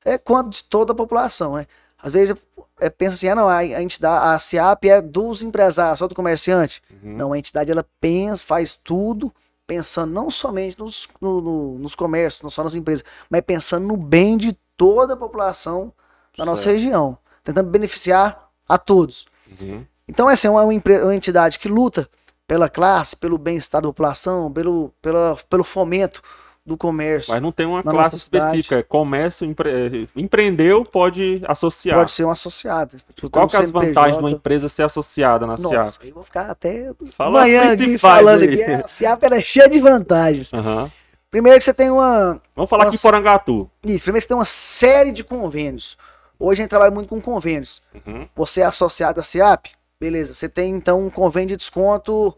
[0.04, 1.54] é, quanto de toda a população.
[1.56, 1.66] Né?
[1.98, 2.36] Às vezes
[2.82, 6.14] é, pensa assim, ah, não, a, a entidade, a CIAP é dos empresários, só do
[6.16, 6.82] comerciante.
[6.92, 7.16] Uhum.
[7.16, 9.34] Não, a entidade ela pensa, faz tudo
[9.66, 13.96] pensando não somente nos, no- no- nos comércios, não só nas empresas, mas pensando no
[13.96, 15.94] bem de toda a população
[16.38, 16.74] da nossa Certo.
[16.76, 19.26] região, tentando beneficiar a todos.
[19.60, 19.86] Uhum.
[20.06, 22.10] Então, essa é uma, uma entidade que luta
[22.48, 26.22] pela classe, pelo bem-estar da população, pelo, pela, pelo fomento
[26.66, 27.32] do comércio.
[27.32, 28.78] Mas não tem uma classe nossa específica.
[28.80, 31.98] É comércio, empre- empreendeu, pode associar.
[31.98, 32.98] Pode ser um associado.
[33.32, 35.74] Qual que é as vantagens de uma empresa ser associada na CIAP?
[35.74, 38.62] Nossa, eu vou ficar até Fala amanhã aqui falando aí.
[38.62, 38.84] aqui.
[38.84, 40.54] A CIAP é cheia de vantagens.
[40.54, 40.92] Aham.
[41.32, 43.02] Primeiro que você tem uma, Vamos falar aqui em Nossa.
[43.08, 43.70] Porangatu.
[43.86, 45.98] Isso, primeiro que você tem uma série de convênios.
[46.40, 47.82] Hoje a gente trabalha muito com convênios.
[48.06, 48.28] Uhum.
[48.36, 50.34] Você é associado à CIAP, beleza.
[50.34, 52.36] Você tem então um convênio de desconto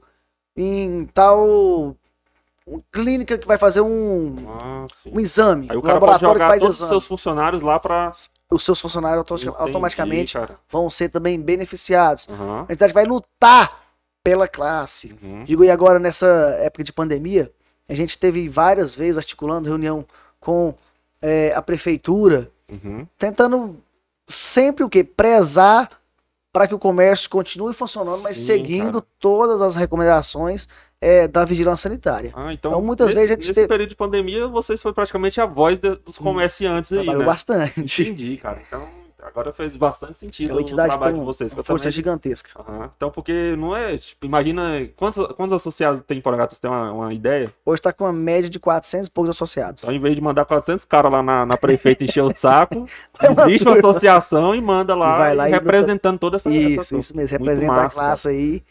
[0.55, 1.95] em tal
[2.91, 5.67] clínica que vai fazer um, Ah, um exame.
[5.69, 8.11] Aí o um cara pode laboratório que jogar faz todos os seus funcionários lá pra.
[8.51, 10.55] Os seus funcionários Entendi, automaticamente cara.
[10.69, 12.27] vão ser também beneficiados.
[12.29, 12.61] Aham.
[12.67, 13.83] A entidade vai lutar
[14.23, 15.15] pela classe.
[15.21, 15.43] Uhum.
[15.43, 16.25] Digo, e agora nessa
[16.59, 17.51] época de pandemia,
[17.87, 20.03] a gente teve várias vezes articulando reunião
[20.39, 20.73] com
[21.21, 23.07] eh, a prefeitura, Uhum.
[23.17, 23.77] tentando
[24.27, 25.03] sempre o que?
[25.03, 25.98] Prezar
[26.51, 29.05] para que o comércio continue funcionando, mas Sim, seguindo cara.
[29.19, 30.67] todas as recomendações
[31.01, 32.31] eh, da vigilância sanitária.
[32.35, 34.93] Ah, então, Então, muitas nesse, vezes a gente nesse teve- período de pandemia, vocês foram
[34.93, 37.25] praticamente a voz de- dos comerciantes aí, Trabalhou né?
[37.25, 38.01] bastante.
[38.01, 38.61] Entendi, cara.
[38.67, 38.87] Então,
[39.29, 41.53] agora fez bastante É sentido uma o trabalho com de vocês.
[41.53, 42.49] uma força também- gigantesca.
[42.59, 42.89] Aham.
[42.95, 46.91] Então, porque não é, tipo, imagina, quantos, quantos associados tem em Porangatu, você tem uma,
[46.91, 47.53] uma ideia?
[47.65, 49.83] Hoje está com uma média de 400 e poucos associados.
[49.83, 52.85] Então, em vez de mandar 400 caras lá na, na prefeita encher o saco,
[53.21, 56.97] É existe uma associação e manda lá, E lá e representando toda essa Isso, essa-
[56.97, 57.37] isso mesmo.
[57.39, 58.63] Muito Representa massa, a classe aí.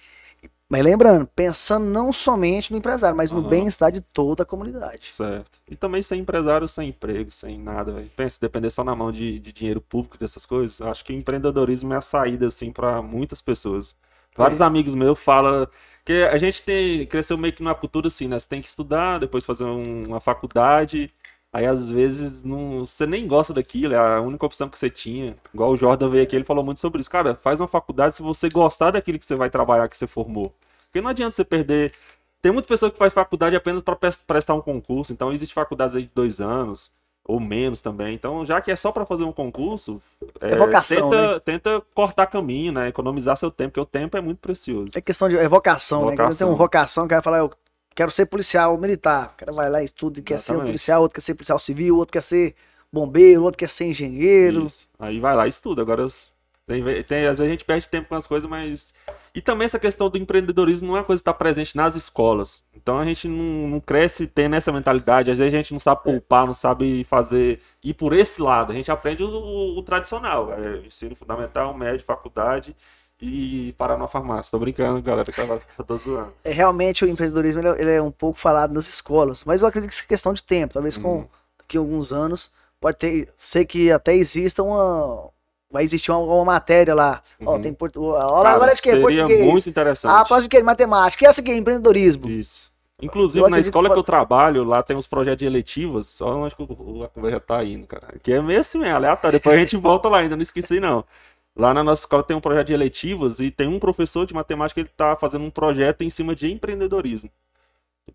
[0.68, 3.48] Mas lembrando, pensando não somente no empresário, mas no Aham.
[3.48, 5.16] bem-estar de toda a comunidade.
[5.16, 5.58] Certo.
[5.66, 8.10] E também sem empresário, sem emprego, sem nada, velho.
[8.14, 11.92] Pensa, depender só na mão de, de dinheiro público, dessas coisas, acho que o empreendedorismo
[11.94, 13.96] é a saída, assim, pra muitas pessoas.
[14.36, 14.64] Vários É.
[14.64, 15.66] amigos meus falam
[16.04, 18.38] que a gente tem, cresceu meio que numa cultura assim, né?
[18.38, 21.10] Você tem que estudar, depois fazer um- uma faculdade,
[21.52, 25.36] aí às vezes não, você nem gosta daquilo, é a única opção que você tinha.
[25.52, 27.10] Igual o Jordan veio aqui, ele falou muito sobre isso.
[27.10, 30.52] Cara, faz uma faculdade se você gostar daquilo que você vai trabalhar, que você formou.
[30.86, 31.92] Porque não adianta você perder
[32.40, 36.02] tem muita pessoa que faz faculdade apenas para prestar um concurso, então existe faculdades aí
[36.02, 36.92] de dois anos,
[37.24, 38.14] ou menos também.
[38.14, 40.00] Então, já que é só para fazer um concurso,
[40.40, 42.88] É vocação, tenta, tenta cortar caminho, né?
[42.88, 44.90] Economizar seu tempo, porque o tempo é muito precioso.
[44.94, 46.16] É questão de é vocação, né?
[46.16, 47.50] Tem uma vocação, o cara fala, eu
[47.98, 49.32] quero ser policial militar.
[49.34, 51.58] O cara vai lá e estuda e quer ser um policial, outro quer ser policial
[51.58, 52.54] civil, outro quer ser
[52.92, 54.64] bombeiro, outro quer ser engenheiro.
[54.66, 54.88] Isso.
[54.98, 55.82] Aí vai lá e estuda.
[55.82, 56.06] Agora,
[56.64, 58.94] tem, tem- às vezes a gente perde tempo com as coisas, mas.
[59.34, 62.64] E também essa questão do empreendedorismo não é uma coisa que está presente nas escolas.
[62.74, 65.30] Então a gente não, não cresce tendo essa mentalidade.
[65.30, 67.60] Às vezes a gente não sabe poupar, não sabe fazer.
[67.82, 68.70] ir por esse lado.
[68.70, 72.76] A gente aprende o, o- o tradicional: é, ensino fundamental, médio, faculdade
[73.20, 74.50] e parar na farmácia.
[74.50, 76.32] Tô brincando, galera, que eu tô zoando.
[76.44, 79.68] É, realmente o empreendedorismo ele é, ele é um pouco falado nas escolas, mas eu
[79.68, 80.74] acredito que isso é questão de tempo.
[80.74, 81.26] Talvez com Uhum.
[81.58, 82.50] daqui a alguns anos
[82.80, 85.30] pode ter, ser que até exista uma
[85.70, 87.22] vai existir uma, uma matéria lá.
[87.44, 87.60] Ó, Uhum.
[87.62, 88.14] tem português.
[88.24, 89.44] Olha Cara, agora de que seria português.
[89.52, 90.10] muito interessante.
[90.12, 90.62] Ah, próximo de quê?
[90.62, 91.24] Matemática.
[91.24, 92.28] E essa aqui, empreendedorismo.
[92.28, 92.68] Isso.
[93.00, 96.20] Inclusive, na escola que que eu trabalho, lá tem uns projetos de eletivas.
[96.20, 98.14] Olha onde que a conversa tá indo, cara.
[98.22, 99.38] Que é meio assim, mesmo, aleatório.
[99.38, 101.04] Depois a gente volta lá ainda, não esqueci não.
[101.58, 104.80] Lá na nossa escola tem um projeto de eletivas e tem um professor de matemática
[104.80, 107.30] que ele tá fazendo um projeto em cima de empreendedorismo.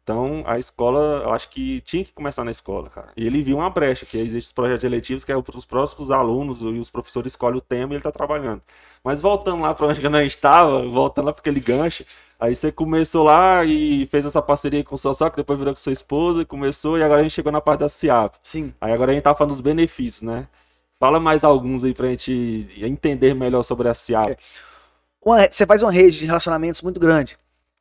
[0.02, 3.10] Então, a escola, eu acho que tinha que começar na escola, cara.
[3.16, 6.10] E ele viu uma brecha, que existe os projetos eletivos, que é para os próximos
[6.10, 8.62] alunos e os professores escolhem o tema e ele tá trabalhando.
[9.04, 12.06] Mas voltando lá para onde que nós estava, voltando lá para aquele gancho,
[12.40, 15.80] aí você começou lá e fez essa parceria com o seu sócio, depois virou com
[15.80, 18.36] sua esposa, começou, e agora a gente chegou na parte da CIAP.
[18.42, 18.74] Sim.
[18.82, 20.48] Aí agora a gente tá falando dos benefícios, né?
[21.00, 24.38] Fala mais alguns aí pra gente entender melhor sobre a CIAP.
[25.24, 27.38] Uma- você faz uma rede de relacionamentos muito grande.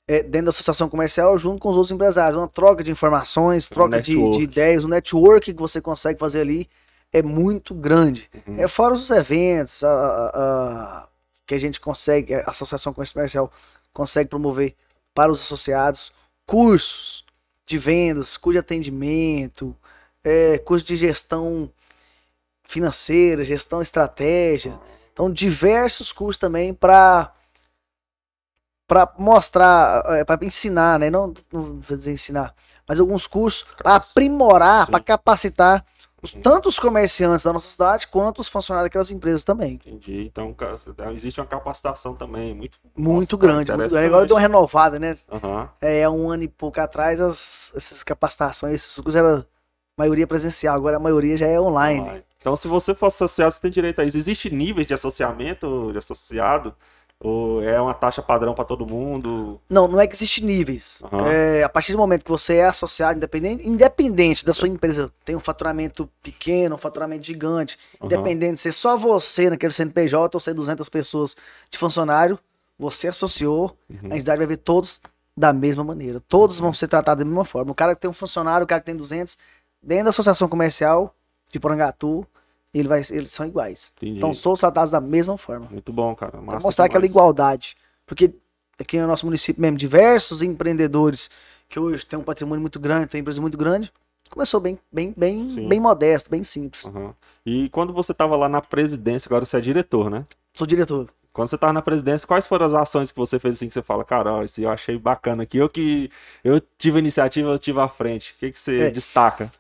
[0.09, 2.37] é, dentro da associação comercial, junto com os outros empresários.
[2.37, 6.69] Uma troca de informações, troca de, de ideias, o network que você consegue fazer ali
[7.13, 8.29] é muito grande.
[8.49, 8.57] Uhum.
[8.59, 11.09] É fora os eventos a- a- a-
[11.47, 13.51] que a gente consegue, a Associação Comercial
[13.93, 14.75] consegue promover
[15.15, 16.13] para os associados,
[16.45, 17.25] cursos
[17.65, 19.75] de vendas, curso de atendimento,
[20.25, 21.71] é, curso de gestão
[22.73, 24.79] financeira, gestão estratégia.
[25.13, 27.31] Então, diversos cursos também para
[28.89, 31.09] para mostrar, é, para ensinar, né?
[31.09, 32.55] Não, não vou dizer ensinar,
[32.87, 35.85] mas alguns cursos para aprimorar, para capacitar
[36.23, 36.43] os, Uhum.
[36.43, 39.75] tanto os comerciantes da nossa cidade quanto os funcionários daquelas empresas também.
[39.75, 40.27] Entendi.
[40.27, 40.75] Então, cara,
[41.15, 44.07] existe uma capacitação também muito Muito Nossa, cara, grande, muito grande.
[44.07, 45.17] Agora deu uma renovada, né?
[45.31, 45.69] Aham.
[45.81, 49.45] É, um ano e pouco atrás, as, essas capacitações, esses cursos eram
[49.99, 52.01] maioria presencial, agora a maioria já é online.
[52.01, 52.25] Online.
[52.43, 54.17] Então, se você for associado, você tem direito a isso.
[54.19, 56.75] Existe níveis de associamento de associado?
[57.21, 59.61] Ou é uma taxa padrão para todo mundo?
[59.71, 61.01] Não, não é que existe níveis.
[61.05, 61.29] Aham.
[61.29, 65.37] É, a partir do momento que você é associado, independente, independente da sua empresa, tem
[65.37, 68.07] um faturamento pequeno, um faturamento gigante, Aham.
[68.07, 71.37] independente de ser só você naquele CNPJ ou ser 200 pessoas
[71.71, 72.37] de funcionário,
[72.77, 74.11] você associou, Uhum.
[74.11, 75.01] a entidade vai ver todos
[75.37, 76.21] da mesma maneira.
[76.27, 77.71] Todos vão ser tratados da mesma forma.
[77.71, 79.39] O cara que tem um funcionário, o cara que tem 200,
[79.81, 81.15] dentro da associação comercial
[81.53, 82.27] de Porangatu,
[82.79, 83.93] ele vai, eles são iguais.
[83.97, 84.19] Entendi.
[84.19, 85.69] Então, todos tratados da mesma forma.
[85.71, 86.33] Muito bom, cara.
[86.33, 87.11] Pra Massa mostrar aquela demais.
[87.13, 87.77] igualdade.
[88.07, 88.33] Porque
[88.79, 91.31] aqui no nosso município mesmo, diversos empreendedores
[91.69, 93.93] que hoje têm um patrimônio muito grande, têm empresa muito grande,
[94.31, 95.69] começou bem, bem, bem, Sim.
[95.69, 96.87] bem modesto, bem simples.
[96.87, 97.15] Aham.
[97.45, 100.27] E quando você estava lá na presidência, agora você é diretor, né?
[100.53, 101.09] Sou diretor.
[101.33, 103.81] Quando você estava na presidência, quais foram as ações que você fez assim que você
[103.81, 106.11] fala, cara, ó, esse eu achei bacana aqui, eu que
[106.45, 108.33] eu tive a iniciativa, eu tive à frente.
[108.33, 108.91] O que, que você É.
[108.91, 109.51] destaca?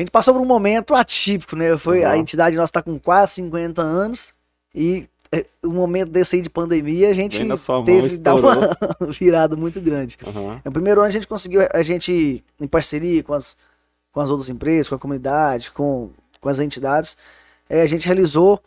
[0.00, 1.76] A gente passou por um momento atípico, né?
[1.76, 2.16] Foi, A Uhum.
[2.16, 4.32] entidade nossa está com quase 50 anos
[4.74, 7.38] e é, um momento desse aí de pandemia, a gente
[7.84, 8.76] teve dar uma
[9.12, 10.16] virada muito grande.
[10.26, 10.58] Aham.
[10.64, 13.58] No primeiro ano a gente conseguiu, a gente, em parceria com as,
[14.10, 16.08] com as outras empresas, com a comunidade, com,
[16.40, 17.14] com as entidades,
[17.68, 18.58] eh, a gente realizou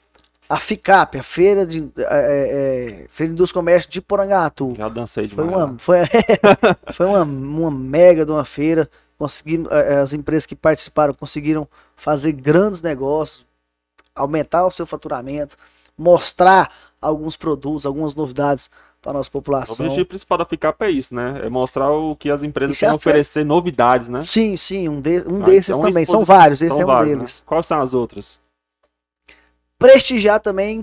[0.47, 4.75] a FICAP, a Feira de, eh, eh, Feira de Indústria e Comércio de Porangatu.
[4.77, 5.65] Já dancei Foi demais.
[5.65, 5.97] uma, foi,
[6.93, 8.87] foi uma, uma mega de uma feira.
[9.17, 13.45] Conseguimos, eh, as empresas que participaram conseguiram fazer grandes negócios,
[14.15, 15.55] aumentar o seu faturamento,
[15.97, 16.71] mostrar
[17.01, 18.69] alguns produtos, algumas novidades
[19.01, 19.85] para a nossa O população.
[19.85, 21.41] objetivo principal da FICAP é isso, né?
[21.45, 24.23] É mostrar o que as empresas é têm a a fe- oferecer novidades, né?
[24.23, 26.05] Sim, sim, um, de- um Ah, desses então, uma também.
[26.05, 27.17] São vários, esse são é um vários, né?
[27.19, 27.43] deles.
[27.45, 28.39] Quais são as outras?
[29.77, 30.81] Prestigiar também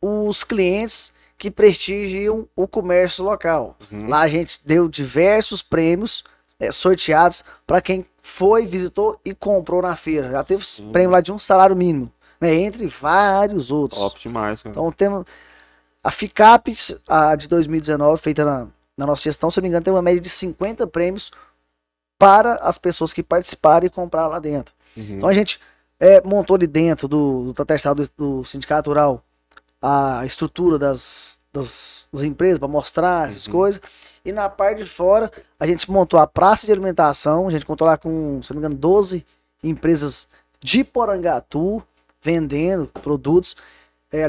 [0.00, 3.76] os clientes que prestigiam o comércio local.
[3.90, 4.08] Uhum.
[4.08, 6.22] Lá a gente deu diversos prêmios
[6.60, 10.30] eh, sorteados para quem foi, visitou e comprou na feira.
[10.30, 10.90] Já teve Sim.
[10.92, 12.54] prêmio lá de um salário mínimo, né?
[12.54, 14.00] Entre vários outros.
[14.00, 14.72] Top demais, cara.
[14.72, 15.24] Então temos
[16.02, 16.74] a FICAP,
[17.08, 18.66] a de 2019, feita na,
[18.96, 21.30] na nossa gestão, se eu não me engano, tem uma média de 50 prêmios
[22.18, 24.74] para as pessoas que participaram e compraram lá dentro.
[24.96, 25.16] Uhum.
[25.16, 25.60] Então a gente
[26.00, 29.22] é, montou ali dentro do, do Tatestado do, do Sindicato Rural
[29.80, 33.52] a estrutura das, das, das empresas para mostrar essas Uhum.
[33.52, 33.80] coisas.
[34.28, 37.48] E na parte de fora, a gente montou a praça de alimentação.
[37.48, 39.24] A gente contou lá com, se não me engano, 12
[39.64, 40.28] empresas
[40.60, 41.82] de Porangatu
[42.22, 43.56] vendendo produtos
[44.12, 44.26] é,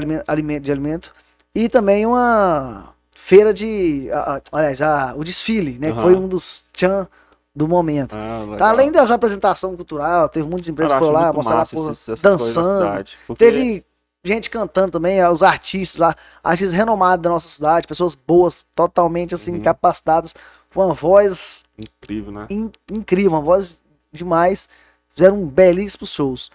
[0.60, 1.12] de alimento.
[1.54, 4.08] E também uma feira de.
[4.12, 5.88] a- a- aliás, a- o desfile, né?
[5.88, 6.02] Que Aham.
[6.02, 7.06] foi um dos tchan
[7.54, 8.14] do momento.
[8.16, 8.54] Ah.
[8.56, 11.76] Tá, além das apresentações cultural, teve muitas empresas Cara, que foram lá muito mostrar massa
[11.76, 11.88] porra,
[12.22, 13.04] dançando.
[13.26, 13.84] porque- Teve
[14.24, 19.34] gente cantando também, ah, os artistas lá, artistas renomados da nossa cidade, pessoas boas, totalmente
[19.34, 19.62] assim, Uhum.
[19.62, 20.34] capacitadas,
[20.74, 22.46] com uma voz Incrível, né?
[22.50, 23.78] in- incrível, uma voz
[24.12, 24.68] demais.
[25.14, 26.50] Fizeram belíssimos shows.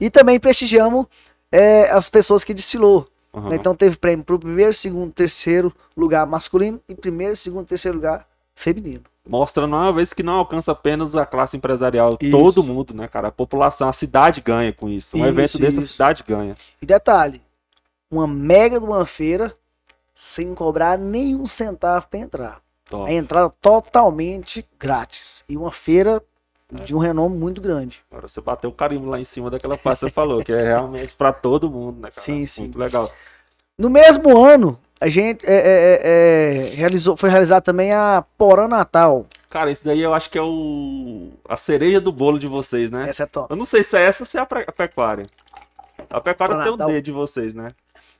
[0.00, 1.06] E também prestigiamos
[1.52, 3.08] é, as pessoas que desfilou.
[3.32, 3.56] Né?
[3.56, 9.04] Então teve prêmio pro primeiro, segundo, terceiro lugar masculino e primeiro, segundo, terceiro lugar feminino.
[9.28, 12.30] Mostrando uma vez que não alcança apenas a classe empresarial, Isso.
[12.30, 13.28] todo mundo, né, cara?
[13.28, 15.16] A população, a cidade ganha com isso.
[15.16, 15.92] Um Isso, evento desse, a isso.
[15.92, 16.56] cidade ganha.
[16.80, 17.42] E detalhe,
[18.10, 19.54] uma mega de uma feira
[20.14, 22.60] sem cobrar nenhum centavo para entrar.
[22.88, 23.08] Top.
[23.08, 25.44] A entrada totalmente grátis.
[25.48, 26.22] E uma feira
[26.72, 28.02] de um renome muito grande.
[28.10, 30.62] Agora você bateu o carimbo lá em cima daquela parte que você falou, que é
[30.62, 32.20] realmente pra todo mundo, né, cara?
[32.20, 32.62] Sim, sim.
[32.62, 33.10] Muito legal.
[33.78, 36.00] No mesmo ano, a gente é, é, é,
[36.72, 39.26] é, realizou, foi realizada também a Porã Natal.
[39.48, 43.06] Cara, esse daí eu acho que é o a cereja do bolo de vocês, né?
[43.08, 43.50] Essa é top.
[43.50, 45.26] Eu não sei se é essa ou se é a pecuária.
[46.08, 46.92] A pecuária Pro tem o Natal.
[46.92, 47.70] D de vocês, né?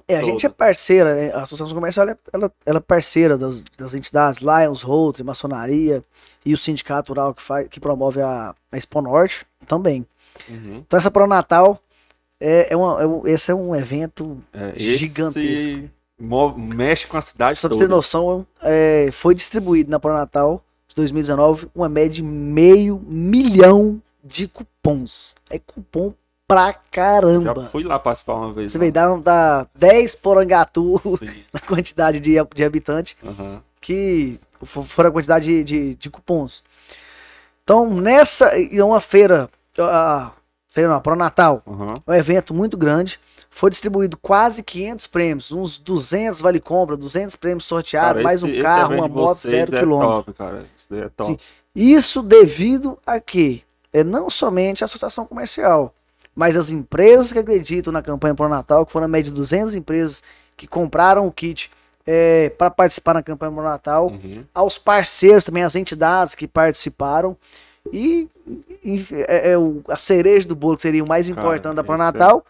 [0.08, 1.32] É, a gente é parceira, né?
[1.32, 6.02] a Associação Comercial ela, ela, ela é parceira das, das entidades Lions, Rotary, Maçonaria
[6.44, 10.04] e o Sindicato Rural que, faz, que promove a, a Expo Norte também.
[10.48, 10.82] Uhum.
[10.84, 11.78] Então essa Pro Natal
[12.40, 15.38] é, é, uma, é um- esse é um evento É, Gigantesco.
[15.38, 17.86] Esse mexe com a cidade Só pra toda.
[17.88, 24.00] ter noção, é, foi distribuído na Pro Natal de 2019 uma média de meio milhão
[24.22, 25.34] de cupons.
[25.48, 26.12] É cupom
[26.46, 27.68] pra Já caramba.
[27.70, 28.72] fui lá participar uma vez.
[28.72, 31.30] Você vê, dá, dá 10 porangatu Sim.
[31.52, 33.62] na quantidade de, de habitantes aham.
[33.80, 36.62] que fo- foram a quantidade de, de, de cupons.
[37.62, 40.32] Então, nessa, e é uma feira, a
[40.68, 42.02] feira não, Pro Natal, Aham.
[42.06, 43.18] um evento muito grande.
[43.52, 48.60] Foi distribuído quase 500 prêmios, uns 200 vale compra, 200 prêmios sorteados, Cara, mais esse-
[48.60, 50.14] um carro, uma moto, zero é quilômetro.
[50.14, 50.64] top, cara.
[50.76, 51.32] Isso daí é top.
[51.32, 51.38] Sim.
[51.74, 53.62] Isso devido a quê?
[53.92, 55.92] É não somente a associação comercial,
[56.34, 59.74] mas as empresas que acreditam na campanha Pro Natal, que foram a média de 200
[59.74, 60.22] empresas
[60.56, 61.70] que compraram o kit
[62.56, 64.44] para participar na campanha Pro Natal, Uhum.
[64.54, 67.36] aos parceiros também, as entidades que participaram.
[67.92, 68.28] E,
[68.84, 71.82] e- é, é o- a cereja do bolo, que seria o mais Cara, importante da
[71.84, 72.44] Pro é- Natal,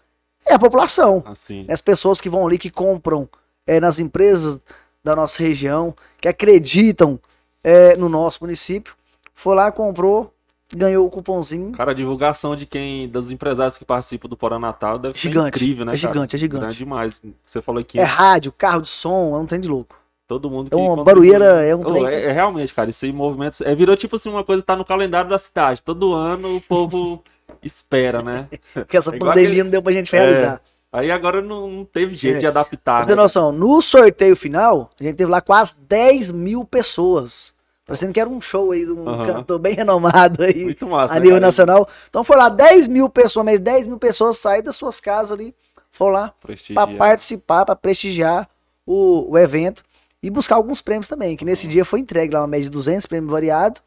[0.51, 1.23] é a população.
[1.27, 1.65] Assim.
[1.69, 3.29] As pessoas que vão ali, que compram
[3.67, 4.61] é, nas empresas
[5.03, 7.19] da nossa região, que acreditam
[7.65, 8.95] é, no nosso município,
[9.35, 10.33] foi lá, comprou,
[10.75, 11.73] ganhou o cupomzinho.
[11.73, 15.85] Cara, a divulgação de quem, dos empresários que participam do Porã Natal deve Gigante, incrível,
[15.87, 16.13] né, é cara?
[16.15, 16.61] gigante, é gigante.
[16.61, 17.23] Grande demais.
[17.47, 19.97] Você falou que É rádio, carro de som, é um trem de louco.
[20.27, 23.13] todo mundo que É uma barulheira, é um trem- é, é realmente, cara, isso aí
[23.13, 23.61] movimentos.
[23.63, 25.83] É, virou tipo assim uma coisa que tá no calendário da cidade.
[25.83, 27.23] Todo ano o povo
[27.63, 28.49] espera, né?
[28.75, 30.61] Porque essa É pandemia aquele- não deu pra gente realizar.
[30.93, 32.39] Aí agora não, não teve jeito É.
[32.41, 33.23] de adaptar, Pra você ter né?
[33.23, 37.55] noção, no sorteio final, a gente teve lá quase 10 mil pessoas.
[37.87, 40.65] Parecendo que era um show aí de um cantor bem renomado aí.
[40.65, 41.47] Muito massa, a né, nível cara?
[41.47, 41.89] nacional.
[42.09, 45.55] Então foi lá 10 mil pessoas, mesmo 10 mil pessoas saíram das suas casas ali,
[45.91, 46.35] foram lá
[46.75, 48.49] para participar, para prestigiar
[48.87, 49.83] o, o evento
[50.23, 53.07] e buscar alguns prêmios também, que nesse dia foi entregue lá uma média de 200
[53.07, 53.81] prêmios variados,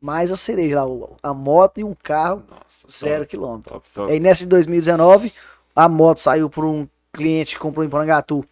[0.00, 0.80] mais a cereja
[1.22, 3.72] a moto e um carro, Nossa, zero top, quilômetro.
[3.74, 4.12] top, top.
[4.12, 5.32] Aí nessa de 2019,
[5.74, 8.44] a moto saiu por um cliente que comprou em Porangatu,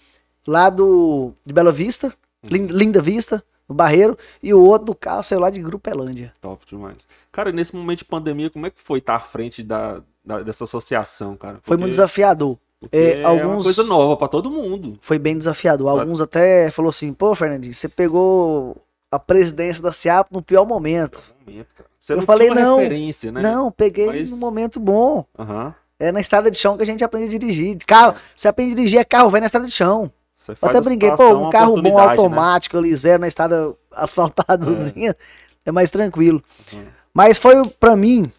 [0.46, 2.12] lá do de Bela Vista,
[2.44, 6.32] Lin- Linda Vista, no Barreiro, e o outro do carro saiu lá de Grupelândia.
[6.40, 7.06] Top demais.
[7.32, 10.64] Cara, nesse momento de pandemia, como é que foi estar à frente da, da- dessa
[10.64, 11.58] associação, cara?
[11.62, 12.58] Foi muito desafiador.
[12.78, 14.94] porque é, é uma alguns- coisa nova pra todo mundo.
[15.00, 15.88] Foi bem desafiador.
[15.98, 18.76] Alguns até falou assim, pô, Fernandinho, você pegou
[19.10, 21.34] a presidência da SIAP no pior momento.
[21.46, 21.88] Momento, cara.
[21.98, 23.40] Você Eu não falei, não, referência, né?
[23.40, 25.24] Não, peguei Mas- num momento bom.
[25.38, 25.74] Aham.
[25.98, 27.78] É na estrada de chão que a gente aprende a dirigir.
[27.86, 30.10] Carro, você aprende a dirigir é carro velho na estrada de chão.
[30.34, 32.02] Você Eu até brinquei, pô, um carro bom né?
[32.02, 35.16] automático ali, zero na estrada asfaltadazinha,
[35.64, 35.72] é.
[35.72, 36.42] mais tranquilo.
[36.72, 36.84] Uhum.
[37.14, 38.30] Mas foi, pra mim,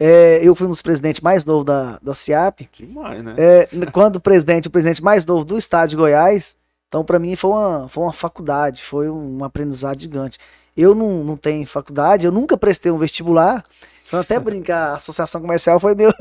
[0.00, 2.68] é, eu fui um dos presidentes mais novos da, da CIAP.
[2.72, 3.34] Demais, né?
[3.38, 6.56] É, quando o presidente, o presidente mais novo do estado de Goiás,
[6.88, 10.38] então pra mim foi uma, foi uma faculdade, foi um aprendizado gigante.
[10.76, 13.64] Eu não, não tenho faculdade, eu nunca prestei um vestibular,
[14.06, 16.12] então até brincar, a associação comercial foi meu,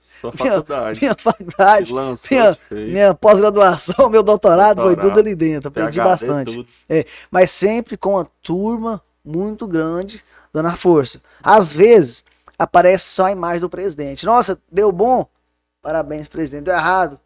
[0.00, 1.00] Sua minha- faculdade.
[1.00, 5.98] minha faculdade, Te lançou, minha- minha pós-graduação, meu doutorado, foi Doutorado, tudo ali dentro, aprendi
[5.98, 6.52] PhD, bastante.
[6.54, 6.66] tudo.
[7.30, 11.20] Mas sempre com uma turma muito grande dando a força.
[11.42, 12.24] Às vezes
[12.56, 14.24] aparece só a imagem do presidente.
[14.24, 15.26] Nossa, deu bom?
[15.82, 16.64] Parabéns, presidente.
[16.66, 17.18] Deu errado?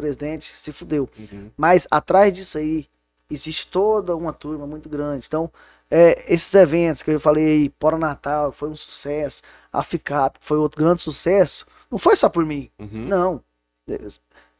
[0.00, 1.08] Presidente, se fudeu.
[1.18, 1.50] Uhum.
[1.56, 2.86] Mas atrás disso aí
[3.30, 5.26] existe toda uma turma muito grande.
[5.26, 5.50] Então,
[5.90, 10.56] é, esses eventos que eu falei Pora Natal, foi um sucesso, a FICAP, que foi
[10.56, 12.70] outro grande sucesso, não foi só por mim.
[12.78, 13.06] Uhum.
[13.06, 13.44] Não.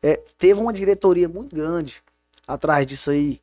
[0.03, 2.03] É, teve uma diretoria muito grande
[2.47, 3.41] atrás disso aí.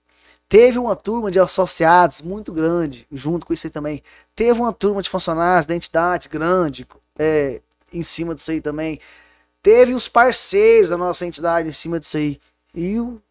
[0.49, 4.01] Teve uma turma de associados muito grande, junto com isso aí também.
[4.35, 6.87] Teve uma turma de funcionários da entidade grande
[7.19, 8.99] é, em cima disso aí também.
[9.67, 12.39] Teve os parceiros da nossa entidade em cima disso aí.
[12.73, 13.21] E o,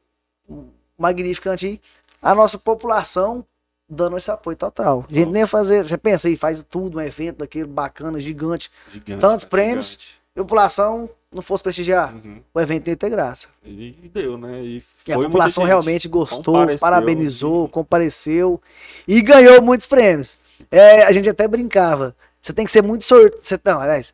[0.47, 0.67] o
[0.99, 1.81] magnificante aí,
[2.21, 3.43] a nossa população
[3.89, 5.07] dando esse apoio total.
[5.11, 8.71] A gente nem ia fazer, você pensa aí, faz tudo, um evento daquele bacana, gigante.
[8.93, 9.51] Gigante, Tantos né?
[9.51, 9.93] prêmios.
[9.93, 10.21] Gigante.
[10.37, 12.43] E a população não fosse prestigiar, Uhum.
[12.53, 13.49] o evento ia ter graça.
[13.65, 14.63] E, deu, né?
[14.63, 16.79] E, E a população realmente gostou, compareceu.
[16.81, 18.61] parabenizou, compareceu
[19.09, 20.37] e ganhou muitos prêmios.
[20.71, 22.15] É, a gente até brincava.
[22.43, 23.39] Você tem que ser muito sorte.
[23.41, 24.13] Você, não, aliás,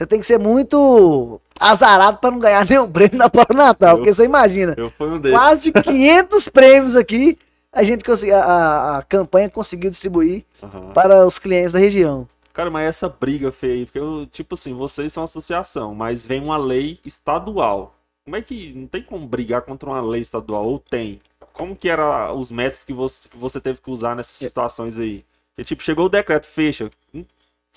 [0.00, 3.90] você tem que ser muito azarado para não ganhar nenhum prêmio na Polo Natal.
[3.90, 5.38] Eu- Porque você imagina, Eu fui um deles.
[5.38, 7.36] quase 500 prêmios aqui.
[7.70, 10.92] A gente consegui, a- a, campanha conseguiu distribuir Aham.
[10.94, 12.26] para os clientes da região.
[12.52, 16.42] Cara, mas essa briga feia aí, porque eu, tipo assim, vocês são associação, mas vem
[16.42, 17.94] uma lei estadual.
[18.24, 20.64] Como é que não tem como brigar contra uma lei estadual?
[20.66, 21.20] Ou tem?
[21.52, 24.46] Como que eram os métodos que você, que você teve que usar nessas É.
[24.48, 25.24] situações aí?
[25.54, 26.90] Porque, tipo, chegou o decreto, fecha.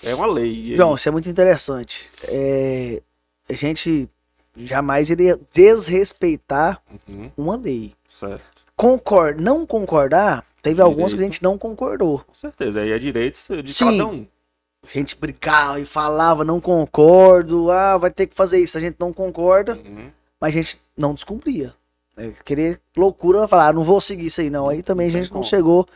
[0.02, 0.74] É uma lei.
[0.76, 2.08] João, isso é muito interessante.
[2.24, 3.00] É,
[3.48, 4.08] a gente
[4.56, 7.92] jamais iria desrespeitar Uhum, uma lei.
[8.08, 8.64] certo.
[8.76, 12.18] Concor não concordar, teve alguns que a gente não concordou.
[12.26, 12.80] Com certeza.
[12.80, 13.84] Aí é direito de Sim.
[13.98, 14.26] cada um.
[14.82, 18.76] A gente brigava e falava, não concordo, ah, vai ter que fazer isso.
[18.76, 20.10] A gente não concorda, Uhum.
[20.40, 21.72] mas a gente não descumpria.
[22.16, 24.68] É, querer loucura falar, ah, não vou seguir isso aí não.
[24.68, 25.48] Aí também a Não tem gente não como.
[25.48, 25.86] chegou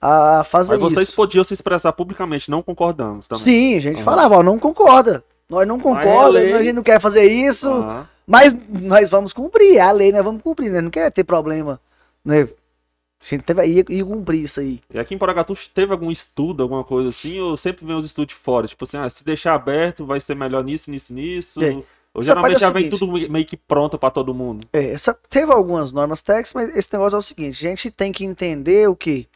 [0.00, 1.16] a fazer Mas vocês isso.
[1.16, 3.44] podiam se expressar publicamente, não concordamos também.
[3.44, 4.04] Sim, a gente Aham.
[4.04, 5.24] falava, ó, não concorda.
[5.48, 6.52] Nós não é concordamos, lei.
[6.52, 7.68] a gente não quer fazer isso.
[7.68, 8.08] Aham.
[8.26, 10.82] Mas nós vamos cumprir, é a lei nós vamos cumprir, né?
[10.82, 11.80] Não quer ter problema,
[12.24, 12.42] né?
[13.20, 14.80] A gente teve, ia, ia cumprir isso aí.
[14.92, 18.34] E aqui em Poragatu teve algum estudo, alguma coisa assim, ou sempre vem os estudos
[18.34, 18.68] de fora?
[18.68, 21.64] Tipo assim, ah, se deixar aberto vai ser melhor nisso, nisso, nisso.
[21.64, 21.70] É.
[22.14, 23.00] Ou Essa geralmente é já o vem seguinte.
[23.00, 24.68] tudo me- meio que pronto pra todo mundo.
[24.72, 28.12] É, essa, teve algumas normas técnicas, mas esse negócio é o seguinte: a gente tem
[28.12, 29.26] que entender o que?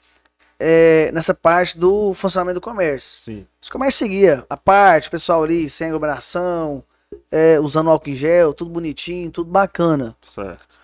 [1.13, 3.21] Nessa parte do funcionamento do comércio.
[3.21, 3.47] Sim.
[3.61, 6.85] Os comércios seguia a parte, o pessoal ali sem aglomeração,
[7.31, 10.17] é, usando álcool em gel, tudo bonitinho, tudo bacana.
[10.23, 10.79] Certo.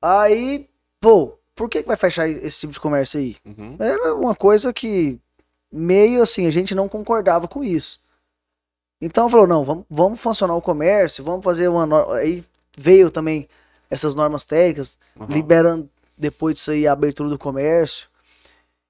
[0.00, 0.68] Aí,
[1.00, 3.36] pô, por que, que vai fechar esse tipo de comércio aí?
[3.44, 3.76] Uhum.
[3.78, 5.18] Era uma coisa que
[5.70, 8.00] meio assim, a gente não concordava com isso.
[9.00, 12.16] Então falou, não, vamos, vamos funcionar o comércio, vamos fazer uma norma.
[12.16, 12.44] Aí
[12.76, 13.48] veio também
[13.90, 15.26] essas normas técnicas, Uhum.
[15.26, 18.08] liberando depois disso aí a abertura do comércio.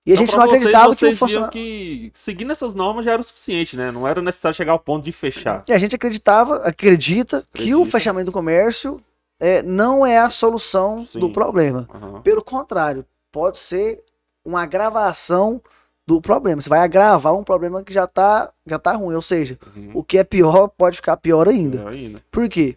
[0.04, 1.52] E a Então, gente não vocês, acreditava que o vocês viam funcionamento.
[1.52, 3.90] que seguindo essas normas já era o suficiente, né?
[3.92, 5.62] Não era necessário chegar ao ponto de fechar.
[5.68, 7.90] E a gente acreditava, acredita, que o Acredita.
[7.90, 9.00] fechamento do comércio
[9.40, 11.20] é, não é a solução Sim.
[11.20, 11.88] do problema.
[11.94, 12.20] Aham.
[12.22, 14.02] Pelo contrário, pode ser
[14.44, 15.62] uma agravação
[16.04, 16.60] do problema.
[16.60, 19.14] Você vai agravar um problema que já tá, já tá ruim.
[19.14, 19.90] Ou seja, Uhum.
[19.94, 21.82] o que é pior pode ficar pior ainda.
[21.82, 22.22] É, ainda.
[22.30, 22.76] Por quê?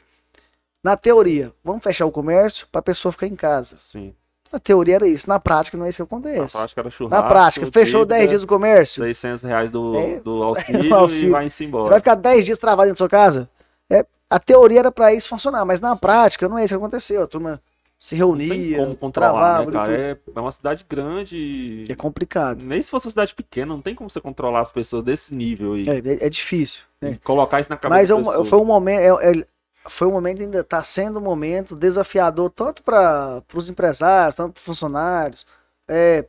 [0.84, 3.78] Na teoria, vamos fechar o comércio para a pessoa ficar em casa.
[3.80, 4.14] Sim.
[4.52, 5.28] Na teoria era isso.
[5.28, 6.58] Na prática não é isso que Na acontece.
[6.58, 7.28] prática era Na churrasco.
[7.30, 9.04] prática, fechou dívida, 10 dias do comércio.
[9.04, 10.20] 600 reais do, É.
[10.20, 11.28] do auxílio, auxílio.
[11.28, 11.90] e vai-se Você embora.
[11.90, 13.50] vai ficar 10 dias travado dentro da sua casa?
[13.90, 17.24] É, a teoria era para isso funcionar, mas na prática não é isso que aconteceu.
[17.24, 17.62] A turma
[18.00, 19.32] se Não tem reunia, como controlar,
[19.64, 19.66] travava.
[19.66, 19.94] né, cara?
[19.98, 21.36] É, é uma cidade grande.
[21.36, 22.62] e- É complicado.
[22.64, 25.74] Nem se fosse uma cidade pequena, não tem como você controlar as pessoas desse nível
[25.74, 25.88] aí.
[25.90, 26.84] É, é- é difícil.
[27.02, 27.18] Né?
[27.24, 29.48] colocar isso na cabeça Mas é um- foi um momento, é- é-
[29.88, 34.60] foi um momento ainda está sendo um momento desafiador tanto para os empresários, tanto para
[34.60, 35.46] os funcionários,
[35.88, 36.26] é,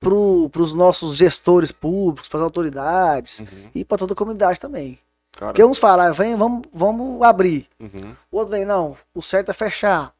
[0.00, 0.14] para
[0.62, 3.70] os nossos gestores públicos, para as autoridades Uhum.
[3.74, 4.98] e para toda a comunidade também.
[5.32, 7.68] Cara, Porque uns falam, "Ah, vem, vamos, vamos abrir.
[7.80, 10.12] uhum, O outro vem, não, o certo é fechar.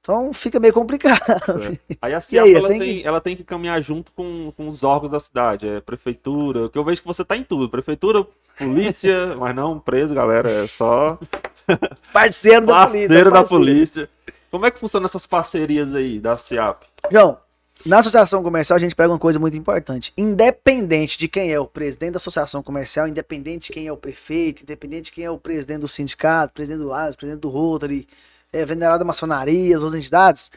[0.00, 1.18] Então fica meio complicado.
[2.02, 4.84] Aí a CIAP, aí, ela, tem que- ela tem que caminhar junto com, com os
[4.84, 8.26] órgãos da cidade, é prefeitura, que eu vejo que você tá em tudo, prefeitura,
[8.58, 11.18] polícia, mas não preso, galera, é só
[12.12, 13.08] Parceiro da polícia.
[13.08, 13.64] parceiro da parceiro.
[13.64, 14.10] polícia.
[14.50, 16.84] Como é que funciona essas parcerias aí da CIAP?
[17.10, 17.38] João,
[17.84, 20.12] na associação comercial a gente pega uma coisa muito importante.
[20.16, 24.62] Independente de quem é o presidente da associação comercial, independente de quem é o prefeito,
[24.62, 28.06] independente de quem é o presidente do sindicato, presidente do LAS, presidente do Rotary,
[28.52, 30.50] é, venerado da maçonaria, as outras entidades,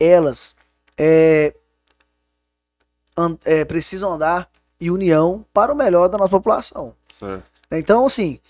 [0.00, 0.56] elas
[0.98, 1.54] é,
[3.16, 4.50] an- é, precisam andar
[4.80, 6.94] em união para o melhor da nossa população.
[7.10, 7.44] Certo.
[7.70, 8.40] Então, assim,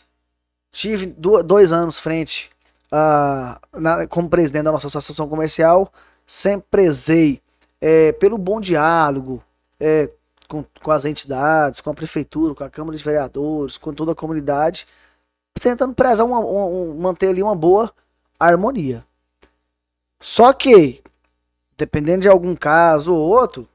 [0.74, 2.50] tive do- dois anos frente
[2.90, 5.90] a, na- como presidente da nossa associação comercial,
[6.26, 7.40] sempre prezei
[7.80, 9.42] é, pelo bom diálogo
[9.78, 10.10] é,
[10.48, 14.16] com, com as entidades, com a prefeitura, com a Câmara de Vereadores, com toda a
[14.16, 14.86] comunidade,
[15.60, 17.92] tentando prezar uma, uma- um- manter ali uma boa
[18.38, 19.04] harmonia.
[20.20, 21.02] Só que,
[21.76, 23.68] dependendo de algum caso ou outro,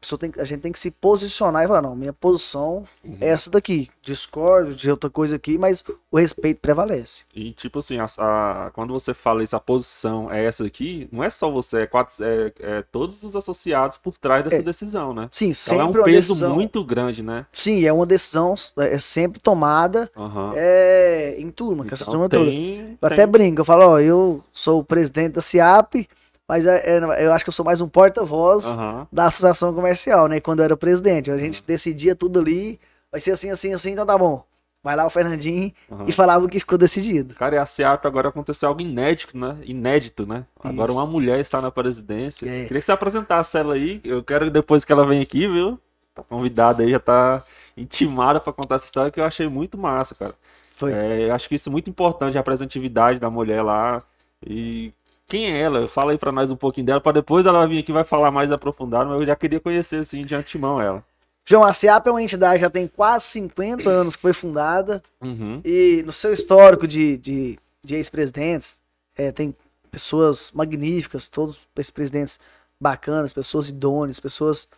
[0.00, 3.16] pessoa tem, a gente tem que se posicionar e falar, não, minha posição Uhum.
[3.20, 3.88] é essa daqui.
[4.02, 7.24] Discordo de outra coisa aqui, mas o respeito prevalece.
[7.34, 11.22] E tipo assim, a, a- quando você fala isso, a posição é essa aqui, não
[11.22, 14.62] é só você, é, quatro, é, é todos os associados por trás dessa É.
[14.62, 15.28] decisão, né?
[15.32, 16.54] Sim, Então é um sempre peso decisão.
[16.54, 17.46] muito grande, né?
[17.52, 20.52] Sim, é uma decisão é sempre tomada Aham.
[20.56, 22.50] é, em turma, que essa Então turma toda.
[22.50, 26.08] tem, Eu até tem- brinco, eu falo, ó, eu sou o presidente da CIAP,
[26.48, 29.06] mas é- é- eu acho que eu sou mais um porta-voz Aham.
[29.12, 30.40] da associação comercial, né?
[30.40, 31.30] Quando eu era presidente.
[31.30, 31.38] A Uhum.
[31.40, 32.80] gente decidia tudo ali,
[33.12, 34.42] vai ser assim, assim, assim, então tá bom.
[34.82, 36.04] Vai lá o Fernandinho aham.
[36.08, 37.34] e falava o que ficou decidido.
[37.34, 39.56] Cara, e a SEAP agora aconteceu algo inédito, né?
[39.64, 40.44] Inédito, né?
[40.62, 40.98] Agora Isso.
[41.00, 42.46] uma mulher está na presidência.
[42.48, 42.62] É.
[42.64, 44.00] Queria que você apresentasse ela aí.
[44.04, 45.78] Eu quero depois que ela vem aqui, viu?
[46.14, 47.42] Tá convidada aí, já tá
[47.76, 50.34] intimada pra contar essa história que eu achei muito massa, cara.
[50.76, 50.92] Foi.
[50.92, 54.00] É, eu acho que isso é muito importante, a representatividade da mulher lá.
[54.46, 54.92] E
[55.28, 55.86] quem é ela?
[55.86, 58.30] Fala aí pra nós um pouquinho dela, pra depois ela vir aqui e vai falar
[58.30, 61.04] mais aprofundado, mas eu já queria conhecer, assim, de antemão ela.
[61.44, 65.02] João, a CIAP é uma entidade que já tem quase 50 anos que foi fundada.
[65.20, 65.60] Uhum.
[65.64, 68.82] E no seu histórico de, de, de ex-presidentes,
[69.16, 69.54] é, tem
[69.90, 72.38] pessoas magníficas, todos ex-presidentes
[72.80, 74.68] bacanas, pessoas idôneas, pessoas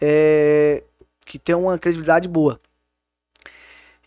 [0.00, 0.84] é,
[1.26, 2.60] que têm uma credibilidade boa.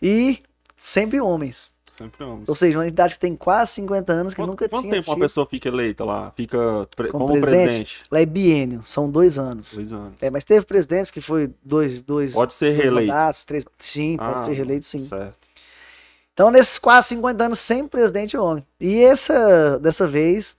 [0.00, 0.42] E
[0.76, 1.73] sempre homens.
[1.96, 2.48] Sempre homens.
[2.48, 5.10] Ou seja, uma entidade que tem quase 50 anos que Quanto, nunca quanto tinha tempo
[5.10, 5.22] uma tido.
[5.22, 6.32] pessoa fica eleita lá?
[6.36, 7.64] Fica pre- Como como, presidente?
[7.66, 8.04] presidente?
[8.10, 9.74] Ela é biênio, são dois anos.
[9.74, 10.14] Dois anos.
[10.20, 13.08] É, mas teve presidentes que foi dois, dois, Pode ser dois reeleito.
[13.12, 13.64] mandatos, três.
[13.78, 15.04] Sim, pode Ah, ser reeleito, sim.
[15.04, 15.38] Certo.
[16.32, 18.66] Então, nesses quase 50 anos, sempre presidente homem.
[18.80, 20.56] E essa, dessa vez,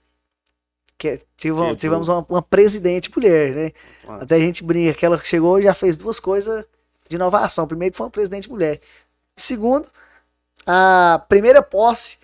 [0.96, 1.76] que, tivemos, Chegou.
[1.76, 3.72] tivemos uma, uma presidente mulher, né?
[4.06, 4.24] Massa.
[4.24, 6.64] Até a gente brinca que ela chegou e já fez duas coisas
[7.06, 7.66] de inovação.
[7.68, 8.80] Primeiro, que foi uma presidente mulher.
[9.36, 9.86] Segundo,
[10.66, 12.18] a primeira posse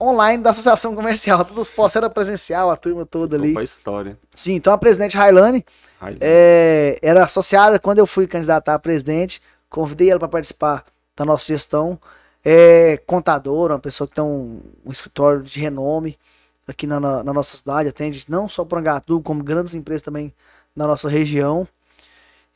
[0.00, 1.44] online da Associação Comercial.
[1.44, 3.52] Todos os postos era presencial, a turma toda ali.
[3.52, 4.18] Opa, história.
[4.34, 5.64] Sim, então a presidente Railane
[6.00, 9.40] Ai, é, era associada quando eu fui candidatar a presidente.
[9.70, 10.84] Convidei ela para participar
[11.16, 11.98] da nossa gestão.
[12.44, 16.18] É contadora, uma pessoa que tem um, um escritório de renome
[16.66, 17.88] aqui na, na- na nossa cidade.
[17.88, 20.34] Atende não só Porangatu, como grandes empresas também
[20.76, 21.66] na nossa região.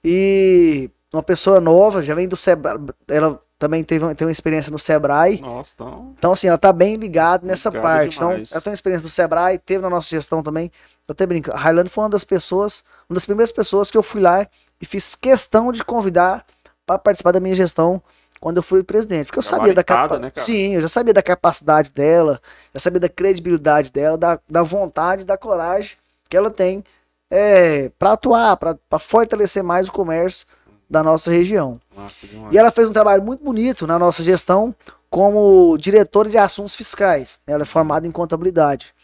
[0.04, 2.78] E uma pessoa nova, já vem do Sebrae.
[3.08, 5.42] Ela também teve, tem uma experiência no Sebrae.
[5.44, 6.14] Nossa, então.
[6.16, 8.16] Então, assim, ela tá bem ligada nessa Ligada parte.
[8.16, 8.52] Então, demais.
[8.52, 10.70] ela tem uma experiência do Sebrae, teve na nossa gestão também.
[11.06, 11.50] Eu até brinco.
[11.50, 14.46] A Highland foi uma das pessoas, uma das primeiras pessoas que eu fui lá
[14.80, 16.46] e fiz questão de convidar
[16.86, 18.00] para participar da minha gestão
[18.40, 19.26] quando eu fui presidente.
[19.26, 20.18] Porque eu sabia da Gabaritada, capa...
[20.18, 20.32] né?
[20.34, 22.40] Sim, eu já sabia da capacidade dela,
[22.72, 25.96] já sabia da credibilidade dela, da, da vontade, da coragem
[26.28, 26.84] que ela tem
[27.30, 30.46] é, para atuar, para fortalecer mais o comércio
[30.88, 31.80] da nossa região.
[31.90, 32.52] Demais.
[32.52, 34.74] E ela fez um trabalho muito bonito na nossa gestão
[35.10, 37.40] como diretora de assuntos fiscais.
[37.46, 38.94] Ela é formada em contabilidade.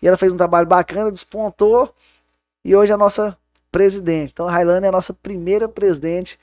[0.00, 1.94] E ela fez um trabalho bacana, despontou
[2.64, 3.36] e hoje é a nossa
[3.70, 4.32] presidente.
[4.32, 6.38] Então a Railane é a nossa primeira presidente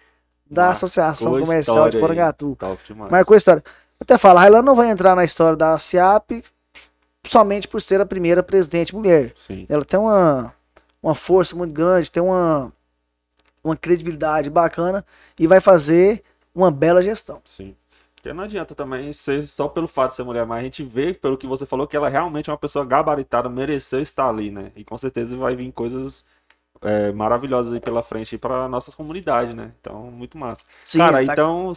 [0.49, 1.97] da Marcou Associação Comercial de.
[1.97, 2.57] Porangatu.
[3.09, 3.63] Marcou a história.
[3.99, 6.43] Eu até falo, a Railane não vai entrar na história da CIAP
[7.25, 9.31] somente por ser a primeira presidente mulher.
[9.35, 9.65] Sim.
[9.69, 10.53] Ela tem uma,
[11.01, 12.73] uma força muito grande, tem uma,
[13.63, 15.05] uma credibilidade bacana
[15.39, 17.41] e vai fazer uma bela gestão.
[17.45, 17.75] Sim.
[18.15, 21.11] Porque não adianta também ser só pelo fato de ser mulher, mas a gente vê,
[21.11, 24.71] pelo que você falou, que ela realmente é uma pessoa gabaritada, mereceu estar ali, né?
[24.75, 26.25] E com certeza vai vir coisas
[26.81, 29.71] é, maravilhosas aí pela frente para nossas comunidades, né?
[29.79, 30.61] Então, muito massa.
[30.83, 31.73] Sim, Cara, tá, então.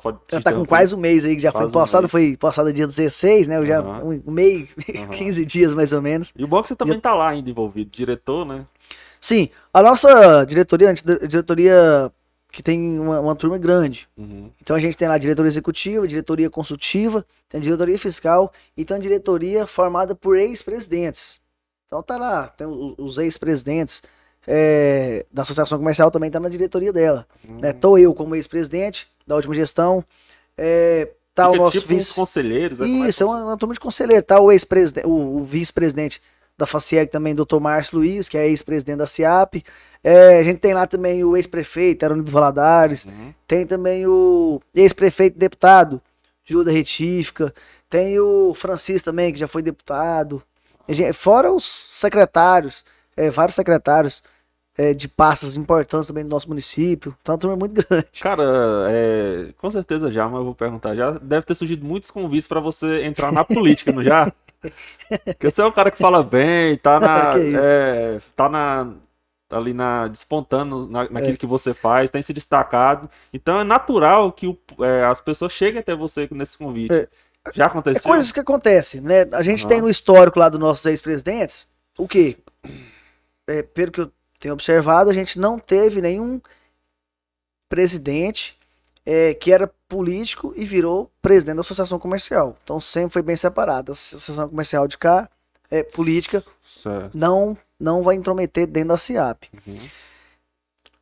[0.00, 2.12] pode ela tá com quase um mês aí, que já foi um postado, mês.
[2.12, 3.58] foi postado dia 16, né?
[3.58, 4.04] Eu já, Aham.
[4.04, 5.08] um, um mês, Aham.
[5.14, 6.32] 15 dias mais ou menos.
[6.36, 8.66] E o bom é que você também tá lá ainda envolvido, diretor, né?
[9.20, 12.12] Sim, a nossa diretoria, a diretoria
[12.52, 14.08] que tem uma, uma turma grande.
[14.16, 14.50] Uhum.
[14.62, 18.96] Então a gente tem lá a diretoria executiva, diretoria consultiva, tem diretoria fiscal e tem
[18.96, 21.40] a diretoria formada por ex-presidentes.
[21.86, 24.02] Então tá lá, tem o- os ex-presidentes
[24.48, 27.26] é, da Associação Comercial também tá na diretoria dela.
[27.48, 27.58] Hum.
[27.60, 27.72] Né?
[27.72, 30.04] Tô eu como ex-presidente da última gestão,
[30.56, 32.14] é, tá o Fica nosso tipo vice...
[32.14, 32.86] conselheiros, né?
[32.86, 34.22] Como Isso, é que uma, uma turma de conselheiro.
[34.22, 36.22] Tá o ex-presidente, o, o vice-presidente
[36.58, 39.62] da FACIEG também, doutor Márcio Luiz, que é ex-presidente da CIAP.
[40.02, 43.04] É, a gente tem lá também o ex-prefeito, Aronido Valadares.
[43.04, 43.34] Uhum.
[43.46, 46.00] Tem também o ex-prefeito deputado,
[46.44, 47.52] Juda Retífica.
[47.90, 50.42] Tem o Francisco também, que já foi deputado.
[50.88, 52.84] Gente- Fora os secretários,
[53.16, 54.22] é, vários secretários
[54.78, 57.16] é, de pastas importantes também do nosso município.
[57.22, 58.06] Então, a turma é muito grande.
[58.20, 58.44] Cara,
[58.90, 60.94] é, com certeza já, mas eu vou perguntar.
[60.94, 64.32] Já deve ter surgido muitos convites pra você entrar na política, não já?
[65.24, 67.58] Porque você é um cara que fala bem, tá na, Que isso.
[67.60, 68.92] é, tá na
[69.48, 71.36] ali na despontando na, naquilo É.
[71.36, 73.08] que você faz, tem se destacado.
[73.32, 76.92] Então é natural que o- é, as pessoas cheguem até você nesse convite.
[76.92, 77.08] É.
[77.54, 78.10] Já É aconteceu?
[78.10, 79.24] coisas que acontecem, né?
[79.32, 82.36] A gente tem no histórico lá dos nossos ex-presidentes, o quê?
[83.46, 86.40] É, pelo que eu tenho observado, a gente não teve nenhum
[87.68, 88.56] presidente
[89.06, 92.56] é, que era político e virou presidente da associação comercial.
[92.64, 93.92] Então sempre foi bem separado.
[93.92, 95.30] A associação comercial de cá
[95.70, 97.16] é política, Certo.
[97.16, 99.50] não não vai intrometer dentro da CIAP.
[99.66, 99.76] Uhum.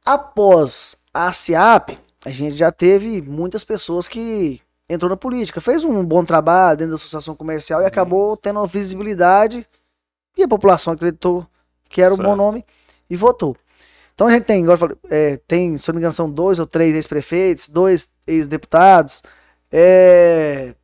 [0.05, 6.05] Após a CIAP, a gente já teve muitas pessoas que entrou na política, fez um
[6.05, 7.89] bom trabalho dentro da associação comercial e Uhum.
[7.89, 9.67] acabou tendo uma visibilidade
[10.37, 11.47] e a população acreditou
[11.89, 12.37] que era um bom Certo.
[12.37, 12.65] nome
[13.09, 13.57] e votou.
[14.15, 16.31] Então a gente tem, igual eu falei, é, tem, se eu não me engano, são
[16.31, 19.23] dois ou três ex-prefeitos, dois ex-deputados,
[19.73, 20.75] é,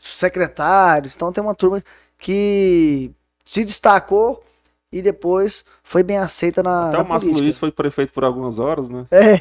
[0.00, 1.14] secretários.
[1.16, 1.82] Então tem uma turma
[2.16, 3.10] que
[3.44, 4.44] se destacou
[4.92, 7.32] e depois foi bem aceita na, Até na o Márcio.
[7.32, 9.06] Luiz foi prefeito por algumas horas, né?
[9.10, 9.36] É.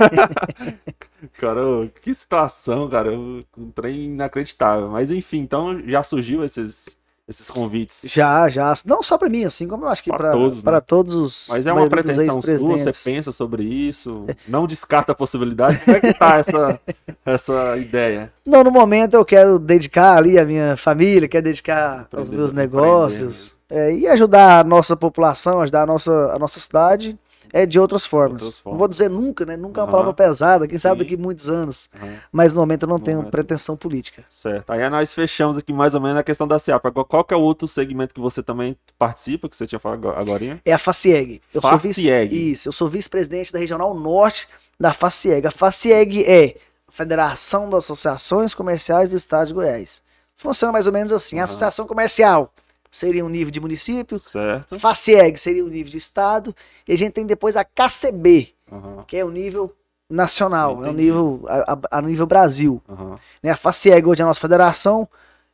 [1.33, 1.61] Cara,
[2.01, 3.11] que situação, cara.
[3.11, 4.89] Um trem inacreditável.
[4.89, 6.98] Mas enfim, então já surgiu esses,
[7.29, 8.09] esses convites.
[8.11, 8.73] Já, já.
[8.85, 10.63] Não só pra mim, assim como eu acho que Pra pra todos, né?
[10.63, 11.47] para todos os.
[11.49, 15.79] Mas é uma pretensão sua, você pensa sobre isso, não descarta a possibilidade.
[15.85, 16.79] Como é que tá essa,
[17.23, 18.33] essa ideia?
[18.43, 23.55] Não, no momento eu quero dedicar ali a minha família, quero dedicar aos meus negócios
[23.69, 27.17] é, e ajudar a nossa população, ajudar a nossa, a nossa cidade
[27.53, 28.41] é de outras formas.
[28.41, 28.73] Outras formas.
[28.73, 29.57] Não vou dizer nunca, né?
[29.57, 29.91] Nunca é uma Aham.
[29.91, 31.03] palavra pesada, quem sabe Sim.
[31.05, 31.89] daqui a muitos anos.
[31.95, 33.31] Aham, Mas no momento eu não No tenho momento.
[33.31, 34.23] pretensão política.
[34.29, 34.69] certo.
[34.71, 36.85] Aí nós fechamos aqui mais ou menos a questão da SEAP.
[36.85, 40.09] Agora, qual que é o outro segmento que você também participa, que você tinha falado
[40.09, 40.61] agora?
[40.63, 41.41] É a FACIEG.
[41.53, 42.51] Eu sou vice FACIEG.
[42.51, 44.47] Isso, eu sou vice-presidente da Regional Norte
[44.79, 45.47] da FACIEG.
[45.47, 46.55] A FACIEG é
[46.87, 50.01] a Federação das Associações Comerciais do Estado de Goiás.
[50.35, 51.35] Funciona mais ou menos assim.
[51.35, 51.43] A Aham.
[51.45, 52.53] associação comercial
[52.91, 54.79] seria um nível de município, Certo.
[54.79, 56.55] FACIEG seria um nível de estado,
[56.87, 59.75] e a gente tem depois a KCB, Aham, que é o nível
[60.09, 61.03] nacional, é o Entendi.
[61.03, 62.81] nível a, a- nível Brasil.
[62.89, 63.15] aham.
[63.43, 63.51] Né?
[63.51, 65.07] A FACIEG hoje é a nossa federação,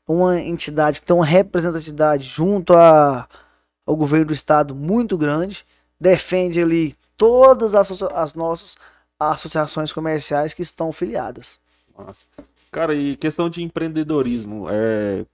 [0.08, 3.28] uma entidade que tem uma representatividade junto a,
[3.86, 5.66] ao governo do estado muito grande,
[6.00, 8.78] defende ali todas as, as nossas
[9.20, 11.60] associações comerciais que estão filiadas.
[11.98, 12.26] Massa.
[12.72, 15.26] Cara, e questão de empreendedorismo, é...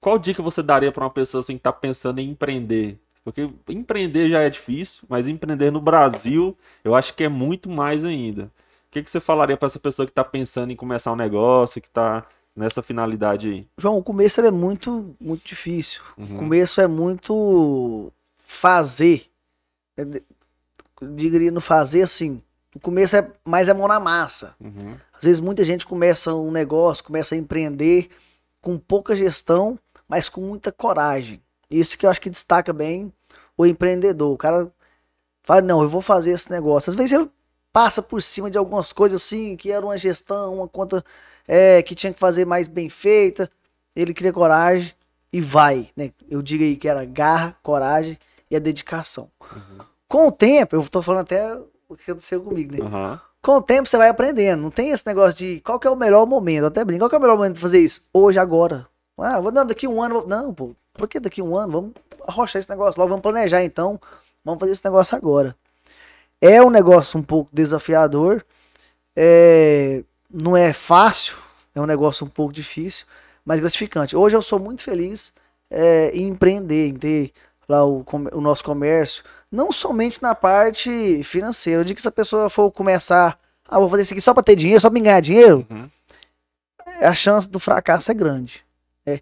[0.00, 2.98] qual dica você daria para uma pessoa assim que tá pensando em empreender?
[3.24, 8.04] Porque empreender já é difícil, mas empreender no Brasil, eu acho que é muito mais
[8.04, 8.44] ainda.
[8.44, 11.80] O que, que você falaria para essa pessoa que tá pensando em começar um negócio,
[11.80, 12.26] que tá
[12.56, 13.66] nessa finalidade aí?
[13.76, 16.00] João, o começo é muito, muito difícil.
[16.16, 16.36] O Uhum.
[16.38, 19.26] começo é muito fazer.
[19.96, 20.02] É
[21.00, 22.42] Eu diria no fazer assim.
[22.74, 24.54] O começo é mais é mão na massa.
[24.58, 24.96] Uhum.
[25.12, 28.08] Às vezes muita gente começa um negócio, começa a empreender
[28.60, 29.78] com pouca gestão,
[30.08, 31.42] mas com muita coragem.
[31.70, 33.12] Isso que eu acho que destaca bem
[33.56, 34.32] o empreendedor.
[34.32, 34.70] O cara
[35.42, 36.90] fala, não, eu vou fazer esse negócio.
[36.90, 37.30] Às vezes ele
[37.72, 41.04] passa por cima de algumas coisas assim, que era uma gestão, uma conta
[41.46, 43.50] é, que tinha que fazer mais bem feita.
[43.94, 44.92] Ele cria coragem
[45.32, 46.12] e vai, né?
[46.28, 48.18] Eu digo aí que era garra, coragem
[48.50, 49.30] e a dedicação.
[50.08, 51.54] Com o tempo, eu tô falando até
[51.88, 52.78] o que aconteceu comigo, né?
[52.80, 53.20] Aham.
[53.42, 54.62] Com o tempo você vai aprendendo.
[54.62, 56.62] Não tem esse negócio de qual que é o melhor momento.
[56.62, 57.00] Eu até brinco.
[57.00, 58.02] Qual que é o melhor momento de fazer isso?
[58.12, 58.86] Hoje, agora.
[59.18, 60.20] Ah, vou não, daqui um ano.
[60.20, 60.74] vou- Não, pô.
[60.94, 61.72] Por que daqui um ano?
[61.72, 61.92] Vamos
[62.26, 63.08] arrochar esse negócio logo.
[63.10, 64.00] Vamos planejar então.
[64.44, 65.54] Vamos fazer esse negócio agora.
[66.40, 68.44] É um negócio um pouco desafiador.
[69.16, 70.02] É,
[70.32, 71.36] não é fácil.
[71.74, 73.06] É um negócio um pouco difícil,
[73.44, 74.16] mas gratificante.
[74.16, 75.32] Hoje eu sou muito feliz
[75.70, 77.32] é, em empreender, em ter
[77.68, 81.80] lá o, o nosso comércio não somente na parte financeira.
[81.80, 83.38] Eu digo que se a pessoa for começar,
[83.68, 85.88] ah, vou fazer isso aqui só para ter dinheiro, só para ganhar dinheiro, Uhum.
[87.00, 88.62] a chance do fracasso é grande.
[89.14, 89.20] É,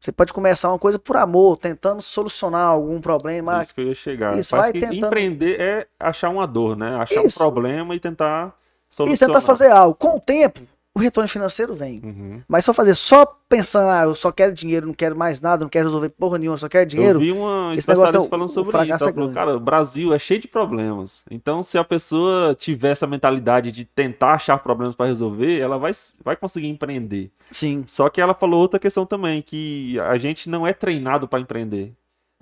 [0.00, 3.58] você pode começar uma coisa por amor, tentando solucionar algum problema.
[3.58, 4.36] Ah, Isso que eu ia chegar.
[4.38, 6.96] isso, Parece vai que tentando- empreender é achar uma dor, né?
[6.96, 7.38] Achar Isso.
[7.38, 8.52] um problema e tentar
[8.90, 9.34] solucionar.
[9.36, 9.94] tentar fazer algo.
[9.94, 10.60] Com o tempo,
[10.94, 12.00] o retorno financeiro vem.
[12.04, 12.42] Uhum.
[12.46, 15.70] Mas só fazer só pensando, ah, eu só quero dinheiro, não quero mais nada, não
[15.70, 17.16] quero resolver porra nenhuma, só quero dinheiro.
[17.18, 18.92] Eu vi uma especialista é falando sobre isso.
[18.92, 19.32] Ela é falou, grande.
[19.32, 21.22] cara, o Brasil é cheio de problemas.
[21.30, 25.92] Então, se a pessoa tiver essa mentalidade de tentar achar problemas para resolver, ela vai,
[26.22, 27.30] vai conseguir empreender.
[27.50, 27.84] Sim.
[27.86, 31.92] Só que ela falou outra questão também, que a gente não é treinado para empreender.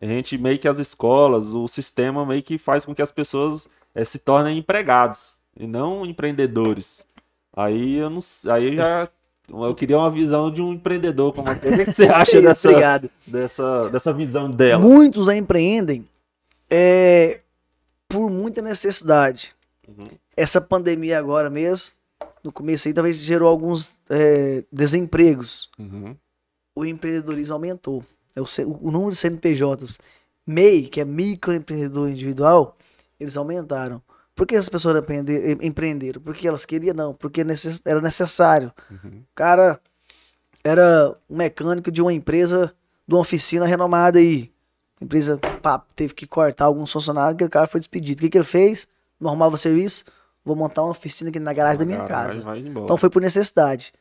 [0.01, 3.69] A gente meio que as escolas, o sistema meio que faz com que as pessoas
[3.95, 7.07] eh, se tornem empregados e não empreendedores.
[7.55, 9.09] Aí eu não, aí já
[9.49, 11.51] eu queria uma visão de um empreendedor como.
[11.51, 13.11] O que que você acha dessa, Obrigado.
[13.27, 14.83] dessa, dessa visão dela?
[14.83, 16.07] Muitos empreendem
[16.71, 17.41] é,
[18.09, 19.55] por muita necessidade.
[19.87, 20.09] Uhum.
[20.37, 21.93] Essa pandemia agora mesmo,
[22.43, 25.69] no começo aí, talvez gerou alguns é, desempregos.
[25.79, 26.17] Uhum.
[26.75, 28.05] O empreendedorismo aumentou.
[28.35, 28.45] É o,
[28.81, 29.99] o número de CNPJs
[30.47, 32.77] MEI, que é microempreendedor individual,
[33.19, 34.01] eles aumentaram.
[34.35, 36.21] Por que as pessoas empreende- empreenderam?
[36.21, 36.95] Porque elas queriam?
[36.95, 37.45] Não, porque
[37.85, 38.73] era necessário.
[38.91, 39.21] Uhum.
[39.21, 39.79] O cara
[40.65, 42.73] era um mecânico de uma empresa,
[43.07, 44.51] de uma oficina renomada aí.
[45.01, 48.19] A empresa pá, teve que cortar alguns funcionários, aquele cara foi despedido.
[48.19, 48.87] O que, que ele fez?
[49.19, 50.05] Não arrumava serviço,
[50.45, 52.59] vou montar uma oficina aqui na garagem da minha Caralho, casa.
[52.85, 53.93] Então foi por necessidade.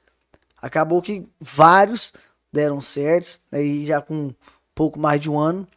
[0.62, 2.14] Acabou que vários
[2.52, 4.36] deram certos, aí já com um
[4.76, 5.68] pouco mais de um ano,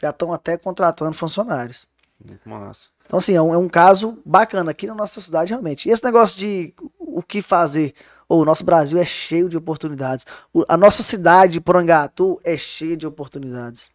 [0.00, 1.88] já estão até contratando funcionários.
[2.24, 2.88] Muito massa.
[3.06, 5.88] Então, assim, é um, é um caso bacana aqui na nossa cidade, realmente.
[5.88, 7.94] E esse negócio de o que fazer,
[8.28, 10.26] o nosso Brasil é cheio de oportunidades.
[10.68, 13.92] A nossa cidade, Porangatu, é cheia de oportunidades.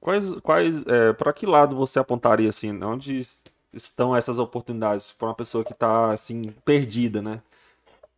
[0.00, 2.72] Quais, quais, é, para que lado você apontaria assim?
[2.82, 7.42] Onde es- estão essas oportunidades para uma pessoa que está assim perdida, né?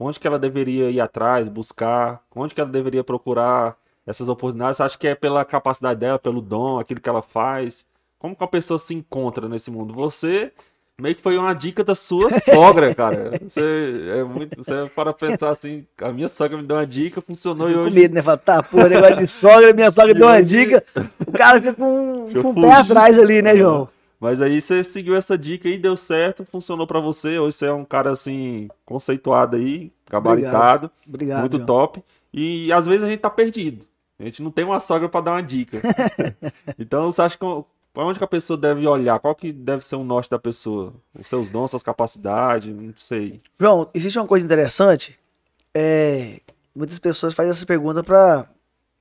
[0.01, 2.23] Onde que ela deveria ir atrás, buscar?
[2.37, 4.79] Onde que ela deveria procurar essas oportunidades?
[4.79, 7.87] Você acha que é pela capacidade dela, pelo dom, aquilo que ela faz?
[8.19, 9.95] Como que a pessoa se encontra nesse mundo?
[9.95, 10.53] Você
[11.01, 13.39] meio que foi uma dica da sua sogra, cara.
[13.41, 17.71] Você é muito, você para pensar assim, a minha sogra me deu uma dica, funcionou
[17.71, 18.23] e Com hoje medo, né?
[18.23, 20.83] Fala, tá, porra, negócio de sogra, minha sogra deu uma dica.
[21.27, 23.89] O cara fica com, com o pé atrás ali, né, João?
[24.21, 27.39] Mas aí você seguiu essa dica aí, deu certo, funcionou pra você.
[27.39, 31.41] Hoje você é um cara assim, conceituado aí, gabaritado, Obrigado.
[31.41, 31.67] muito João.
[31.67, 32.03] top.
[32.35, 33.87] E às vezes a gente tá perdido.
[34.19, 35.81] A gente não tem uma sogra pra dar uma dica.
[36.77, 37.45] então você acha que
[37.99, 39.19] pra onde que a pessoa deve olhar?
[39.19, 40.95] Qual que deve ser o norte da pessoa?
[41.19, 43.39] Os seus dons, suas capacidades, não sei.
[43.59, 45.19] João, existe uma coisa interessante.
[45.75, 46.39] É,
[46.73, 48.47] muitas pessoas fazem essa pergunta pra.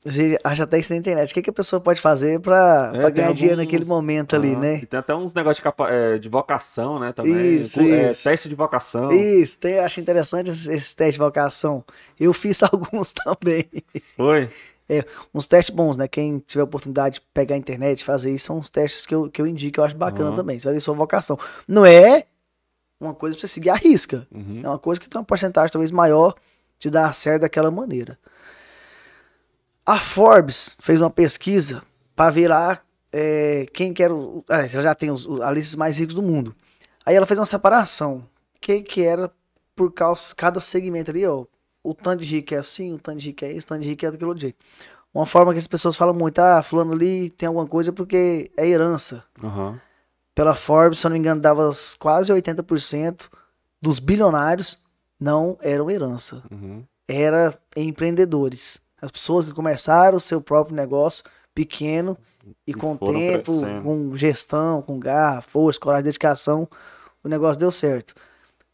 [0.05, 1.31] Você acha até isso na internet.
[1.31, 4.53] O que, que a pessoa pode fazer pra, É, ganhar dinheiro alguns- naquele momento ali,
[4.55, 4.75] Ah, né?
[4.81, 7.57] E tem até uns negócios de, capa- é, de vocação, né, também.
[7.57, 8.23] Isso, é, isso.
[8.23, 9.11] teste de vocação.
[9.11, 11.83] Isso, tem, acho interessante esses, esses testes de vocação.
[12.19, 13.65] Eu fiz alguns também.
[14.15, 14.49] Foi?
[15.33, 16.07] Uns testes bons, né?
[16.07, 19.29] Quem tiver oportunidade de pegar a internet e fazer isso, são uns testes que eu,
[19.29, 20.35] que eu indico, eu acho bacana Aham.
[20.37, 20.57] também.
[20.59, 21.37] Você vai ver sua vocação.
[21.67, 22.25] Não é
[22.99, 24.27] uma coisa pra você seguir a risca.
[24.31, 24.61] Uhum.
[24.63, 26.35] É uma coisa que tem uma porcentagem talvez maior
[26.79, 28.17] de dar certo daquela maneira.
[29.85, 31.81] A Forbes fez uma pesquisa
[32.15, 32.79] para ver lá
[33.11, 34.13] é, quem que era.
[34.13, 36.55] o- ela já tem os, a lista mais ricos do mundo.
[37.05, 38.23] Aí ela fez uma separação.
[38.59, 39.31] Quem que era
[39.75, 41.45] por causa cada segmento ali, ó.
[41.89, 43.89] O tanto de rico é assim, o tanto de rico é isso, o tanto de
[43.89, 44.57] rico é daquele jeito.
[45.13, 48.67] Uma forma que as pessoas falam muito, ah, fulano ali tem alguma coisa porque é
[48.67, 49.23] herança.
[49.43, 49.79] Aham.
[50.35, 53.29] Pela Forbes, se eu não me engano, dava quase 80%
[53.81, 54.77] dos bilionários
[55.19, 56.83] não eram herança Uhum.
[57.07, 58.79] era empreendedores.
[59.01, 61.23] As pessoas que começaram o seu próprio negócio
[61.55, 62.17] pequeno
[62.65, 63.83] e, E com tempo, crescendo.
[63.83, 66.67] com gestão, com garra, força, coragem, dedicação,
[67.23, 68.13] o negócio deu certo.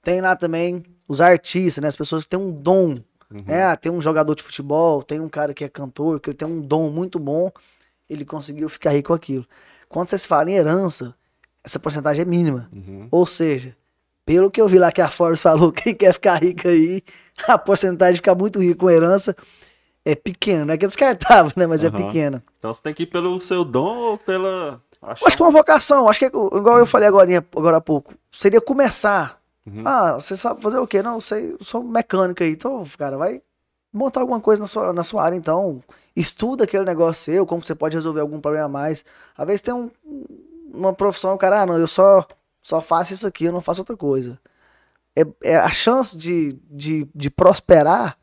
[0.02, 1.88] Tem lá também os artistas, né?
[1.88, 2.98] As pessoas que têm um dom.
[3.32, 3.44] Uhum.
[3.46, 3.64] né?
[3.64, 6.48] Ah, tem um jogador de futebol, tem um cara que é cantor, que ele tem
[6.48, 7.52] um dom muito bom,
[8.10, 9.46] ele conseguiu ficar rico com aquilo.
[9.90, 11.16] Quando vocês falam em herança,
[11.64, 12.70] essa porcentagem é mínima.
[12.72, 13.08] Uhum.
[13.10, 13.76] Ou seja,
[14.26, 17.02] pelo que eu vi lá que a Forbes falou, quem quer ficar rico aí,
[17.48, 19.36] a porcentagem de ficar muito rico com herança
[20.06, 20.66] é pequena.
[20.66, 21.66] Não é que é descartável, né?
[21.66, 22.06] Mas é Aham.
[22.08, 22.44] pequena.
[22.60, 24.82] Então você tem que ir pelo seu dom ou pela.
[25.02, 28.14] Acho que é uma vocação, acho que é igual eu falei agora, agora há pouco,
[28.32, 29.38] seria começar.
[29.66, 29.84] Uhum.
[29.86, 31.02] Ah, você sabe fazer o quê?
[31.02, 32.52] Não, eu sei, eu sou mecânico aí.
[32.52, 33.42] Então, cara, vai
[33.92, 35.82] montar alguma coisa na sua, na sua área, então.
[36.16, 39.06] Estuda aquele negócio seu, como você pode resolver algum problema a mais.
[39.38, 39.90] Às vezes tem um,
[40.74, 42.28] uma profissão, cara, ah, não, eu só,
[42.62, 44.40] só faço isso aqui, eu não faço outra coisa.
[45.16, 48.18] É, é a chance de, de, de prosperar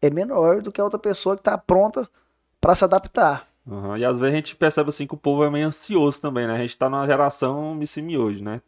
[0.00, 2.08] é menor do que a outra pessoa que está pronta
[2.60, 3.46] para se adaptar.
[3.70, 6.46] Aham, E às vezes a gente percebe assim que o povo é meio ansioso também,
[6.46, 6.54] né?
[6.54, 8.60] A gente tá numa geração missimi hoje, né?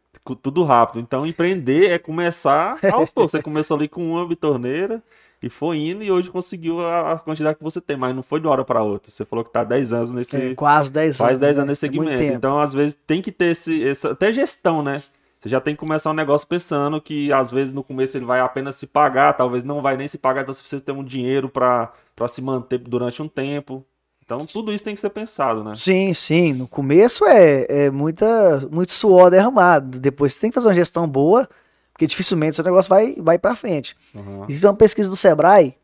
[0.43, 1.01] Tudo rápido.
[1.01, 3.33] Então empreender é começar aos poucos.
[3.33, 5.03] Você começou ali com uma bitorneira
[5.45, 8.47] e foi indo e hoje conseguiu a, quantidade que você tem, mas não foi de
[8.47, 9.11] uma hora para outra.
[9.11, 10.37] Você falou que tá há 10 anos nesse.
[10.37, 11.17] É, quase 10 anos.
[11.19, 11.63] faz 10 né?
[11.63, 12.23] anos nesse É segmento.
[12.23, 15.03] Então, às vezes, tem que ter esse, essa, até gestão, né?
[15.39, 18.41] Você já tem que começar um negócio pensando que, às vezes, no começo ele vai
[18.41, 21.51] apenas se pagar, talvez não vai nem se pagar, então você precisa ter um dinheiro
[21.51, 21.93] para
[22.27, 23.85] se manter durante um tempo.
[24.25, 25.75] Então, tudo isso tem que ser pensado, né?
[25.77, 26.55] Sim, sim.
[26.55, 29.99] No começo é, é muita, muito suor derramado.
[29.99, 31.49] Depois você tem que fazer uma gestão boa,
[31.93, 33.95] porque dificilmente seu negócio vai, vai para frente.
[34.15, 34.45] Uhum.
[34.49, 35.75] Existe uma pesquisa do Sebrae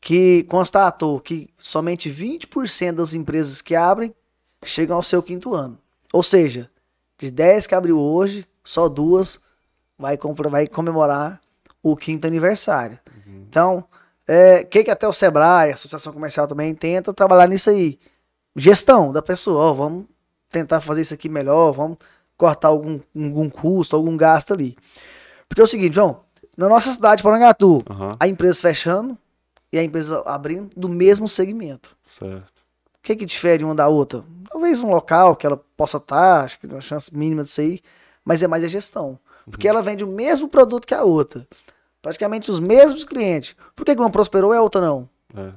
[0.00, 4.14] que constatou que somente 20% das empresas que abrem
[4.64, 5.78] chegam ao seu quinto ano.
[6.12, 6.70] Ou seja,
[7.18, 9.38] de 10 que abriu hoje, só duas
[9.98, 10.18] vai,
[10.50, 11.40] vai comemorar
[11.82, 12.98] o quinto aniversário.
[13.26, 13.84] Então,
[14.26, 17.98] é, que que até o Sebrae, a Associação Comercial também, tenta trabalhar nisso aí.
[18.54, 20.06] Gestão da pessoa, ó, vamos
[20.50, 21.98] tentar fazer isso aqui melhor, vamos
[22.36, 24.76] cortar algum, algum custo, algum gasto ali.
[25.48, 26.20] Porque é o seguinte, João,
[26.56, 29.16] na nossa cidade, Porangatu, Aham, a empresa fechando
[29.72, 31.96] e a empresa abrindo do mesmo segmento.
[32.04, 32.64] certo.
[32.98, 34.24] O que que difere uma da outra?
[34.50, 37.80] Talvez um local que ela possa estar, acho que tem uma chance mínima disso aí,
[38.24, 39.16] mas é mais a gestão.
[39.48, 41.46] Porque ela vende o mesmo produto que a outra.
[42.06, 43.56] Praticamente os mesmos clientes.
[43.74, 45.08] Por que que uma prosperou e a outra não?
[45.36, 45.50] É.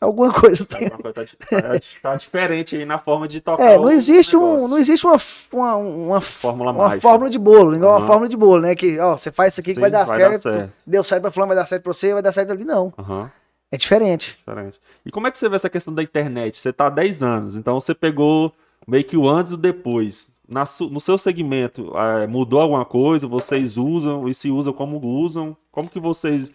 [0.00, 0.84] Alguma coisa tem.
[0.84, 1.14] Alguma coisa
[1.50, 4.78] tá, tá- tá diferente aí na forma de tocar É, o não existe um, não
[4.78, 5.16] existe uma,
[5.52, 7.00] uma, uma, Fórmula uma mágica.
[7.00, 8.06] fórmula de bolo, igual uma Aham.
[8.06, 8.76] fórmula de bolo, né?
[8.76, 10.42] Que, ó, você faz isso aqui que Sim, vai dar vai dar certo.
[10.42, 10.72] certo.
[10.86, 12.64] Deu certo pra fulano, vai dar certo pra você, vai dar certo ali.
[12.64, 12.94] Não.
[12.96, 13.28] Aham.
[13.72, 14.36] É diferente.
[14.36, 14.78] Diferente.
[15.04, 16.56] E como é que você vê essa questão da internet?
[16.56, 18.52] Você tá há 10 anos, então você pegou
[18.86, 20.30] meio que o antes e o depois.
[20.48, 23.26] Na no seu segmento, eh, mudou alguma coisa?
[23.26, 24.28] Vocês usam?
[24.28, 25.56] E se usam, como usam?
[25.72, 26.52] Como que vocês...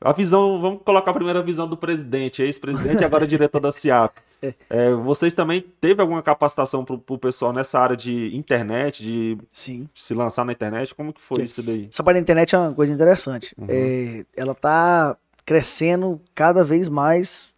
[0.00, 4.16] A visão, vamos colocar a primeira visão do presidente, ex-presidente e agora diretor da CIAP.
[4.42, 9.88] Eh, vocês também teve alguma capacitação pro, pro pessoal nessa área de internet, de Sim.
[9.94, 10.94] se lançar na internet?
[10.94, 11.44] Como que foi Sim.
[11.44, 11.88] isso daí?
[11.90, 13.54] Essa parte da internet é uma coisa interessante.
[13.56, 13.66] Uhum.
[13.68, 15.16] É, ela tá
[15.46, 17.48] crescendo cada vez mais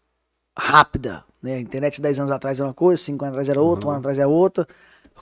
[0.57, 1.25] rápida.
[1.43, 1.55] Né?
[1.57, 3.93] A internet 10 anos atrás era uma coisa, 5 anos atrás era outra, um Uhum.
[3.95, 4.67] ano atrás era outra.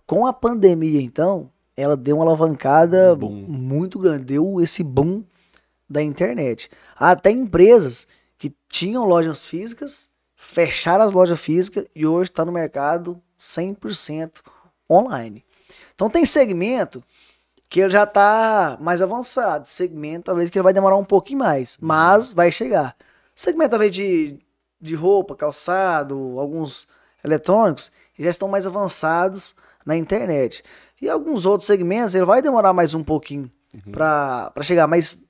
[0.07, 3.31] Com a pandemia, então, ela deu uma alavancada boom.
[3.31, 4.25] muito grande.
[4.25, 5.25] Deu esse boom
[5.89, 6.71] da internet.
[6.97, 8.07] Há até empresas
[8.39, 14.43] que tinham lojas físicas, fecharam as lojas físicas e hoje está no mercado 100%
[14.91, 15.45] online.
[15.95, 17.03] Então tem segmento
[17.69, 19.67] que ele já está mais avançado.
[19.67, 22.97] Segmento talvez que ele vai demorar um pouquinho mais, mas vai chegar.
[23.35, 24.39] Segmento talvez de,
[24.81, 26.87] de roupa, calçado, alguns
[27.25, 30.63] eletrônicos, já estão mais avançados na internet.
[31.01, 33.51] E alguns outros segmentos ele vai demorar mais um pouquinho
[33.93, 35.23] para chegar, mas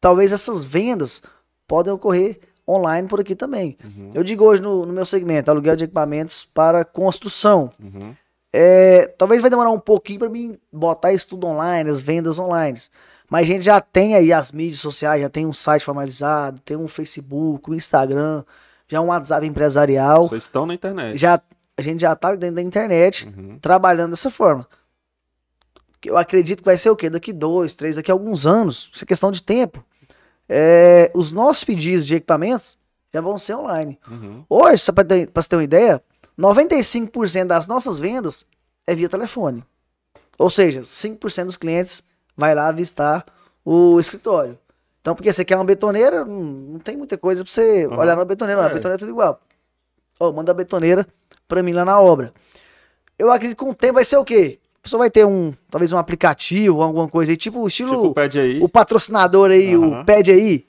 [0.00, 1.22] talvez essas vendas
[1.66, 2.38] podem ocorrer
[2.68, 3.78] online por aqui também.
[3.82, 7.72] Uhum, Eu digo hoje no, no meu segmento, aluguel de equipamentos para construção.
[7.82, 8.14] uhum,
[8.52, 12.78] É, talvez vai demorar um pouquinho para mim botar isso tudo online, as vendas online.
[13.30, 16.76] Mas a gente já tem aí as mídias sociais, já tem um site formalizado, tem
[16.76, 18.42] um Facebook, um Instagram,
[18.86, 20.26] já um WhatsApp empresarial.
[20.28, 21.18] Vocês estão na internet.
[21.18, 21.40] Já,
[21.78, 24.66] a gente já tá dentro da internet Uhum, trabalhando dessa forma.
[26.04, 27.08] Eu acredito que vai ser o quê?
[27.08, 29.84] Daqui dois, três, daqui a alguns anos, isso é questão de tempo.
[30.50, 32.78] é, os nossos pedidos de equipamentos
[33.12, 33.98] já vão ser online.
[34.08, 34.44] Uhum.
[34.48, 36.02] Hoje, só para você ter uma ideia,
[36.38, 38.46] 95% das nossas vendas
[38.86, 39.62] é via telefone.
[40.38, 42.02] Ou seja, 5% dos clientes
[42.36, 43.26] vai lá visitar
[43.64, 44.58] o escritório.
[45.02, 47.98] Então, porque você quer uma betoneira, não, não tem muita coisa pra você Aham.
[47.98, 48.68] olhar na betoneira, não.
[48.68, 48.74] A É.
[48.74, 49.40] betoneira é tudo igual.
[50.18, 51.06] Ó, manda a betoneira
[51.48, 52.32] pra mim lá na obra.
[53.18, 54.60] Eu acredito que com o tempo vai ser o quê?
[54.78, 58.38] A pessoa vai ter um, talvez um aplicativo, alguma coisa aí, tipo estilo Tipo, pede
[58.38, 58.60] aí.
[58.62, 60.02] o patrocinador aí, Aham.
[60.02, 60.66] o pede aí,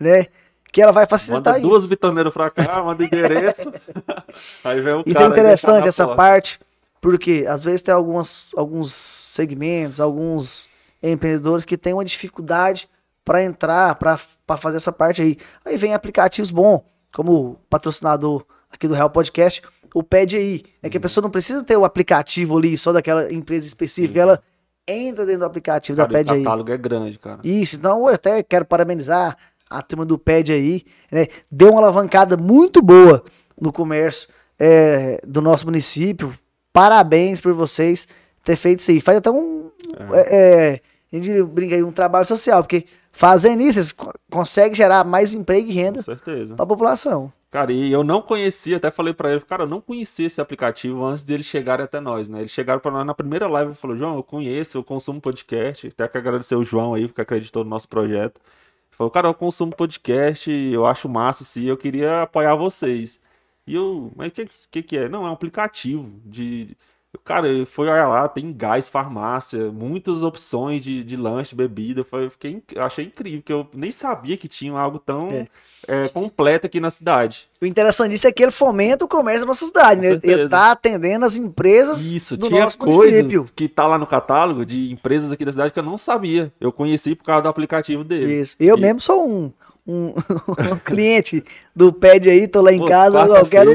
[0.00, 0.26] né?
[0.72, 1.68] Que ela vai facilitar Manda isso.
[1.68, 3.70] duas betoneiras pra cá, manda endereço.
[4.64, 5.26] aí vem o Isso cara.
[5.26, 6.16] é e interessante deixa na essa porta.
[6.22, 6.60] parte,
[7.00, 10.68] porque às vezes tem algumas, alguns segmentos, alguns
[11.02, 12.88] empreendedores que têm uma dificuldade
[13.22, 14.16] para entrar, para
[14.56, 15.36] fazer essa parte aí.
[15.64, 16.80] Aí vem aplicativos bons,
[17.14, 19.62] como o patrocinador aqui do Real Podcast,
[19.94, 20.62] o Pede aí.
[20.82, 20.90] É Uhum.
[20.90, 24.42] que a pessoa não precisa ter o aplicativo ali só daquela empresa específica, ela
[24.88, 26.42] entra dentro do aplicativo Cara, da o aí.
[26.42, 27.40] catálogo é grande, cara.
[27.44, 29.36] Isso, então eu até quero parabenizar
[29.70, 31.28] a turma do PED aí, né?
[31.50, 33.24] Deu uma alavancada muito boa
[33.60, 34.28] no comércio
[34.58, 36.34] é, do nosso município.
[36.72, 38.06] Parabéns por vocês
[38.44, 39.00] ter feito isso aí.
[39.00, 39.70] Faz até um.
[40.14, 40.36] É.
[40.72, 40.80] é,
[41.12, 45.68] a gente brinca aí, um trabalho social, porque fazendo isso, co- conseguem gerar mais emprego
[45.68, 47.32] e renda para a população.
[47.52, 51.04] Cara, e eu não conhecia, até falei pra ele, cara, eu não conhecia esse aplicativo
[51.04, 52.40] antes deles chegarem até nós, né?
[52.40, 55.86] Eles chegaram pra nós na primeira live e falou, João, eu conheço, eu consumo podcast.
[55.88, 58.40] Até que agradecer o João aí, que acreditou no nosso projeto.
[58.40, 63.20] Ele falou, cara, eu consumo podcast, eu acho massa, sim, eu queria apoiar vocês.
[63.66, 65.08] E eu, mas o que, que que é?
[65.08, 66.76] Não, é um aplicativo de.
[67.24, 72.06] Cara, eu fui olhar lá, tem gás, farmácia, muitas opções de, de lanche, bebida.
[72.10, 75.46] Eu fiquei, achei incrível, porque eu nem sabia que tinha algo tão É.
[75.86, 77.48] é, completo aqui na cidade.
[77.60, 80.18] O interessante disso é que ele fomenta o comércio da nossa cidade, né?
[80.22, 83.44] Ele está atendendo as empresas Isso, do tinha nosso coisas município.
[83.54, 86.50] que tá lá no catálogo de empresas aqui da cidade que eu não sabia.
[86.58, 88.40] Eu conheci por causa do aplicativo dele.
[88.40, 88.56] Isso.
[88.58, 89.52] Eu E- mesmo sou um,
[89.86, 90.14] um,
[90.72, 93.70] um cliente do PED aí, tô lá em Pô, casa, eu quero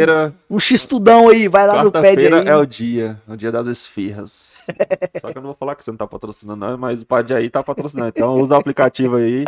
[0.49, 2.47] um, um x-tudão aí, vai lá no PED Quarta-feira aí.
[2.47, 4.65] é o dia, é o dia das esfirras.
[5.19, 7.33] Só que eu não vou falar que você não tá patrocinando, não, mas o Pad
[7.33, 8.09] aí tá patrocinando.
[8.09, 9.45] Então usa o aplicativo aí,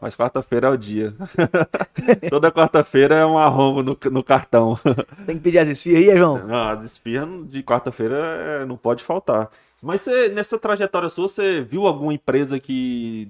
[0.00, 1.14] mas quarta-feira é o dia.
[2.28, 4.78] Toda quarta-feira é um arromo no, no cartão.
[5.24, 6.46] Tem que pedir as esfirras aí, João.
[6.46, 9.48] Não, as esfirras de quarta-feira é, não pode faltar.
[9.82, 13.28] Mas você, nessa trajetória sua, você viu alguma empresa que,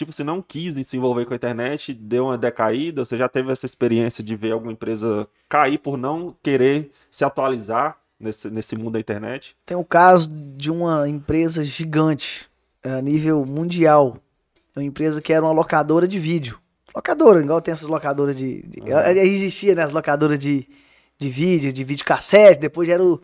[0.00, 3.04] tipo, você não quis se envolver com a internet, deu uma decaída?
[3.04, 7.98] Você já teve essa experiência de ver alguma empresa cair por não querer se atualizar
[8.18, 9.56] nesse, nesse mundo da internet?
[9.66, 12.48] Tem o caso de uma empresa gigante,
[12.82, 14.16] a nível mundial.
[14.74, 16.58] É uma empresa que era uma locadora de vídeo.
[16.94, 18.62] Locadora, igual tem essas locadoras de.
[18.62, 19.00] de Aham.
[19.02, 19.82] ela- Existia, né?
[19.84, 20.66] As locadoras de,
[21.18, 23.20] de vídeo, de videocassete, depois era o,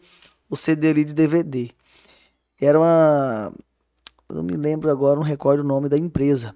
[0.48, 1.70] o CD ali de DVD.
[2.60, 3.52] Era uma.
[4.28, 6.54] Eu não me lembro agora, não recordo o nome da empresa.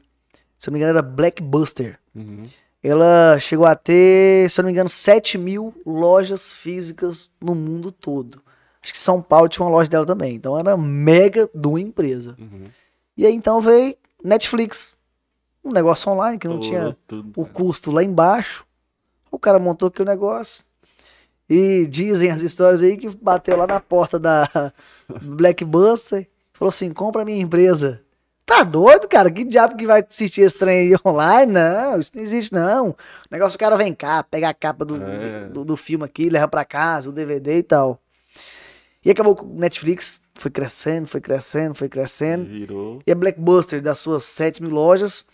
[0.61, 1.99] Se eu não me engano, era Blackbuster.
[2.15, 2.43] Uhum.
[2.83, 7.91] Ela chegou a ter, se eu não me engano, 7 mil lojas físicas no mundo
[7.91, 8.43] todo.
[8.83, 10.35] Acho que São Paulo tinha uma loja dela também.
[10.35, 12.37] Então era mega de uma empresa.
[12.39, 12.65] Uhum.
[13.17, 14.99] E aí então veio Netflix.
[15.65, 17.41] Um negócio online que não tinha tudo.
[17.41, 18.67] o custo lá embaixo.
[19.31, 20.63] O cara montou aquele negócio.
[21.49, 24.73] E dizem as histórias aí que bateu lá na porta da
[25.23, 26.29] Blackbuster.
[26.53, 28.03] Falou assim: compra a minha empresa.
[28.51, 29.31] Tá doido, cara?
[29.31, 31.53] Que diabo que vai assistir esse trem aí online?
[31.53, 32.89] Não, isso não existe, não.
[32.89, 32.97] O
[33.31, 35.47] negócio, o cara vem cá, pega a capa do, É.
[35.49, 38.03] do, do filme aqui, leva pra casa, o DVD e tal.
[39.05, 42.45] E acabou com o Netflix, foi crescendo, foi crescendo, foi crescendo.
[42.45, 43.01] Virou.
[43.07, 45.25] E a Blackbuster, das suas 7 mil lojas,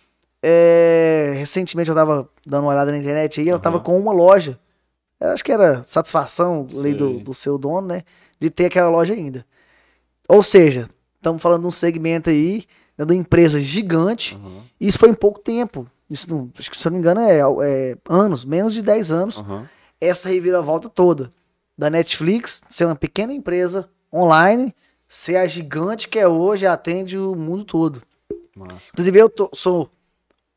[0.43, 3.85] é, recentemente eu tava dando uma olhada na internet aí, ela tava Aham.
[3.85, 4.61] com uma loja.
[5.19, 8.03] Eu acho que era satisfação ali do, do seu dono, né?
[8.39, 9.47] De ter aquela loja ainda.
[10.29, 12.65] Ou seja, estamos falando de um segmento aí,
[12.97, 15.87] né, de uma empresa gigante, Aham, e isso foi em pouco tempo.
[16.09, 19.11] Isso, não, acho que se eu não me engano, é, é anos, menos de 10
[19.11, 19.69] anos aham.
[20.01, 21.33] essa reviravolta toda
[21.77, 24.75] da Netflix ser uma pequena empresa online,
[25.09, 28.03] ser a gigante que é hoje, atende o mundo todo.
[28.57, 28.91] Massa.
[28.93, 29.91] Inclusive, eu tô- sou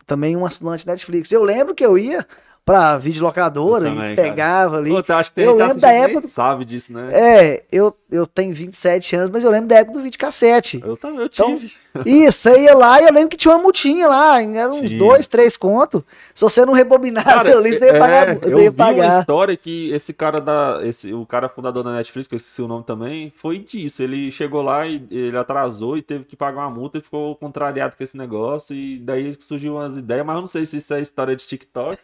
[0.05, 1.31] também um assinante Netflix.
[1.31, 2.25] Eu lembro que eu ia
[2.63, 4.29] pra videolocadora também, e cara.
[4.29, 4.91] pegava ali.
[4.91, 7.09] Pô, eu acho que tem Eu gente lembro da época sabe disso, né?
[7.11, 10.82] É, eu, eu tenho 27 anos, mas eu lembro da época do videocassete.
[10.84, 11.74] Eu também, eu Então, tive.
[12.05, 14.99] E você ia lá e eu lembro que tinha uma multinha lá, eram uns Tinha.
[14.99, 16.01] dois, três contos.
[16.34, 18.30] Se você não rebobinasse Cara, ali, você ia pagar.
[18.30, 20.80] é, você eu ia vi uma história que esse cara da.
[20.84, 24.01] Esse, o cara fundador da Netflix, que eu esqueci o nome também, foi disso.
[24.01, 27.95] Ele chegou lá e ele atrasou e teve que pagar uma multa e ficou contrariado
[27.97, 28.76] com esse negócio.
[28.76, 31.97] E daí surgiu umas ideias, mas eu não sei se isso é história de TikTok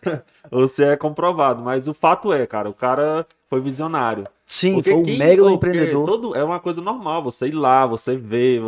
[0.50, 1.62] ou se é comprovado.
[1.62, 4.26] Mas o fato é, cara, o cara foi visionário.
[4.46, 6.06] Sim, Porque foi um quem- mega empreendedor.
[6.06, 8.62] todo- é uma coisa normal, você ir lá, você ver.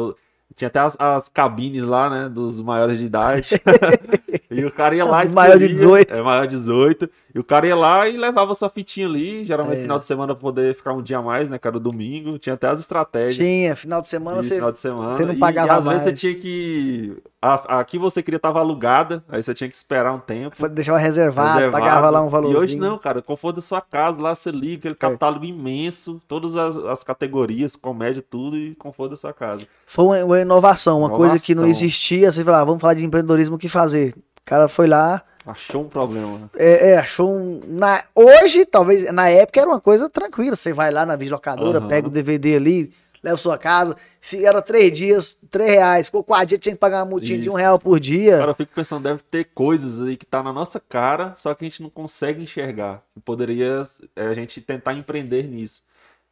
[0.55, 3.49] Tinha até as, as cabines lá, né, dos maiores de idade.
[4.51, 6.12] e o cara ia lá e Maior de escolhia- 18.
[6.12, 7.09] É, maior de 18.
[7.35, 9.82] E o cara ia lá e levava sua fitinha ali, geralmente É.
[9.82, 12.39] final de semana pra poder ficar um dia a mais, né, cara, domingo.
[12.39, 13.37] Tinha até as estratégias.
[13.45, 14.55] Tinha, final de semana Isso, você.
[14.55, 15.16] final de semana.
[15.16, 16.20] você não E- pagava e, às vezes você mais.
[16.20, 17.16] tinha que.
[17.43, 20.66] A, a que você queria tava alugada, aí você tinha que esperar um tempo.
[20.68, 21.82] Deixava reservado, reservado.
[21.85, 22.53] pagava lá um valor.
[22.53, 24.93] E hoje não, cara, conforto da sua casa, lá você liga, É.
[24.93, 29.66] aquele catálogo imenso, todas as, as categorias, comédia, tudo, e conforto da sua casa.
[29.87, 31.85] Foi uma, uma inovação, uma coisa que não Inovação.
[31.87, 32.30] existia.
[32.30, 34.14] Você falava, vamos falar de empreendedorismo, o que fazer?
[34.16, 36.51] O cara foi lá, Achou um problema.
[36.57, 37.61] é, é, achou um.
[37.66, 40.57] Na, hoje, talvez, na época era uma coisa tranquila.
[40.57, 41.88] Você vai lá na videolocadora, Aham.
[41.88, 42.92] pega o DVD ali,
[43.22, 43.97] leva sua casa.
[44.32, 46.07] Era três dias, três reais.
[46.07, 48.38] Ficou quatro dias, tinha que pagar uma multinha de um real por dia.
[48.38, 51.64] Cara, eu fico pensando, deve ter coisas aí que tá na nossa cara, só que
[51.64, 53.03] a gente não consegue enxergar.
[53.24, 53.84] Poderia
[54.16, 55.82] é, a gente tentar empreender nisso.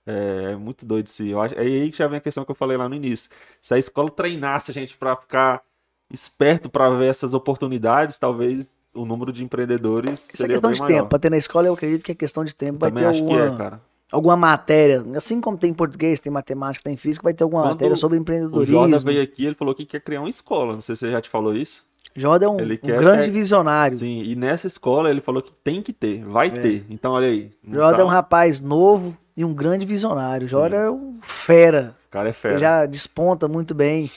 [0.07, 1.23] É, é muito doido isso.
[1.23, 3.31] Eu acho, é aí que já vem a questão que eu falei lá no início.
[3.61, 5.63] Se a escola treinasse a gente pra ficar
[6.11, 10.75] esperto pra ver essas oportunidades, talvez o número de empreendedores Isso é seria questão bem
[10.77, 10.97] de maior.
[10.97, 11.09] tempo.
[11.09, 12.79] Pra ter na escola, eu acredito que é questão de tempo.
[12.81, 13.81] Vai Também ter acho que alguma, é, cara.
[14.11, 15.05] alguma matéria.
[15.17, 18.19] Assim como tem em português, tem matemática, tem física, vai ter alguma Quando matéria sobre
[18.19, 19.11] O Jordan empreendedorismo.
[19.11, 20.75] veio aqui, ele falou que quer criar uma escola.
[20.75, 21.85] Não sei se ele já te falou isso.
[22.15, 23.97] Jordan é um, Ele um quer- grande é- visionário.
[23.97, 26.85] Sim, e nessa escola ele falou que tem que ter, vai ter.
[26.91, 27.51] Então, olha aí.
[27.65, 30.47] não Jordan tá- é um rapaz novo e um grande visionário.
[30.47, 31.97] Jordan é um fera.
[32.07, 32.59] O cara é Ele fera.
[32.59, 34.11] já desponta muito bem.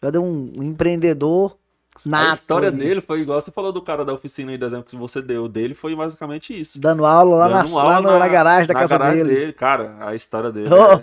[0.00, 1.56] Jordan é um empreendedor
[2.06, 2.30] nato.
[2.30, 4.86] A história ali, dele foi igual você falou do cara da oficina aí, do exemplo
[4.86, 6.80] que você deu dele, foi basicamente isso.
[6.80, 9.52] Dando aula lá, na, Dando lá aula no- na garagem da na casa garagem dele.
[9.52, 10.68] Cara, a história dele.
[10.72, 11.00] Oh,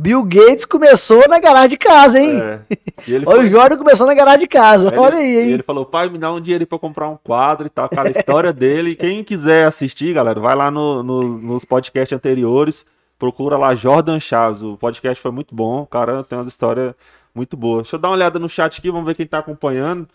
[0.00, 2.38] Bill Gates começou na garagem de casa, é, hein?
[2.40, 2.60] é.
[3.06, 4.88] E Olha, foi- o Jordan começou na garagem de casa.
[4.88, 5.50] ele- Olha aí, e hein?
[5.54, 7.88] ele falou, pai, me dá um dinheiro pra comprar um quadro e tal.
[7.88, 8.94] Cara, a história dele.
[8.94, 12.86] Quem quiser assistir, galera, vai lá no, no- nos podcasts anteriores,
[13.18, 14.62] procura lá Jordan Chaves.
[14.62, 16.94] O podcast foi muito bom, o cara tem umas histórias
[17.34, 17.82] muito boas.
[17.82, 20.08] Deixa eu dar uma olhada no chat aqui, vamos ver quem tá acompanhando.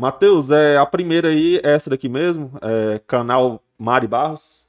[0.00, 4.66] Matheus, é, a primeira aí é essa daqui mesmo, é, canal Mari Barros.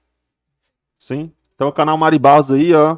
[0.98, 1.32] Sim.
[1.56, 2.98] Então o canal Mari Barros aí, ó.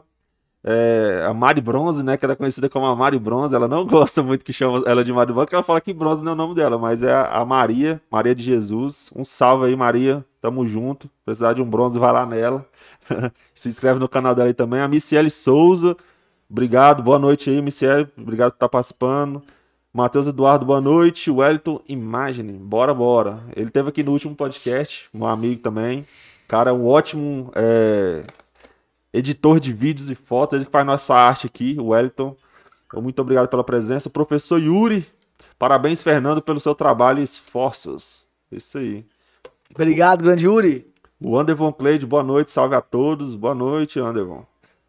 [0.65, 2.17] É, a Mari Bronze, né?
[2.17, 3.53] Que ela é conhecida como a Mari Bronze.
[3.53, 6.23] Ela não gosta muito que chama ela de Mari Bronze, porque ela fala que Bronze
[6.23, 9.11] não é o nome dela, mas é a, Maria, Maria de Jesus.
[9.15, 10.25] Um salve aí, Maria.
[10.41, 11.09] Tamo junto.
[11.23, 12.65] Precisar de um bronze, vai lá nela.
[13.53, 14.79] Se inscreve no canal dela aí também.
[14.81, 15.95] A Missiele Souza.
[16.49, 18.07] Obrigado, boa noite aí, Missiele.
[18.17, 19.43] Obrigado por estar participando.
[19.96, 21.30] Matheus Eduardo, boa noite.
[21.30, 23.39] Wellington Imagine, bora, bora.
[23.56, 26.04] Ele teve aqui no último podcast, um amigo também.
[26.48, 28.24] Cara, um ótimo é,
[29.14, 32.36] editor de vídeos e fotos, ele que faz nossa arte aqui, o Wellington.
[32.88, 34.10] Então, Muito obrigado pela presença.
[34.10, 35.06] Professor Yuri,
[35.60, 38.26] parabéns, Fernando, pelo seu trabalho e esforços.
[38.52, 39.06] Isso aí.
[39.70, 40.91] Obrigado, grande Yuri.
[41.22, 43.36] O Anderson Cleide, boa noite, salve a todos.
[43.36, 44.44] Boa noite, Anderson.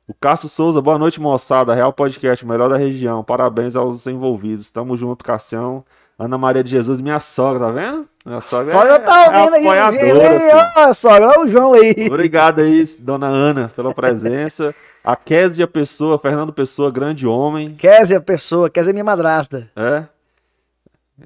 [0.06, 1.74] O Cássio Souza, boa noite, moçada.
[1.74, 3.24] Real Podcast, melhor da região.
[3.24, 4.68] Parabéns aos envolvidos.
[4.68, 5.82] Tamo junto, Cassião.
[6.18, 8.06] Ana Maria de Jesus, minha sogra, tá vendo?
[8.24, 9.66] Minha sogra Olha, eu tava é ouvindo aqui.
[9.66, 10.72] apoiadora.
[10.76, 12.06] Olha só, olha o João aí.
[12.06, 14.74] Obrigado aí, dona Ana, pela presença.
[15.02, 17.74] A Késia Pessoa, Fernando Pessoa, grande homem.
[17.74, 19.68] Kézia Pessoa, Kézia é minha madrasta.
[19.74, 20.04] É.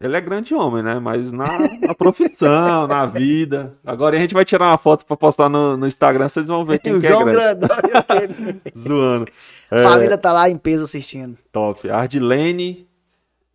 [0.01, 0.99] Ele é grande homem, né?
[0.99, 1.47] Mas na,
[1.81, 3.75] na profissão, na vida.
[3.85, 6.79] Agora a gente vai tirar uma foto pra postar no, no Instagram, vocês vão ver
[6.79, 7.61] quem o que é João grande.
[7.61, 8.61] Grandão.
[8.77, 9.27] Zoando.
[9.71, 11.39] É, família tá lá em peso assistindo.
[11.51, 11.89] top.
[11.89, 12.87] Ardilene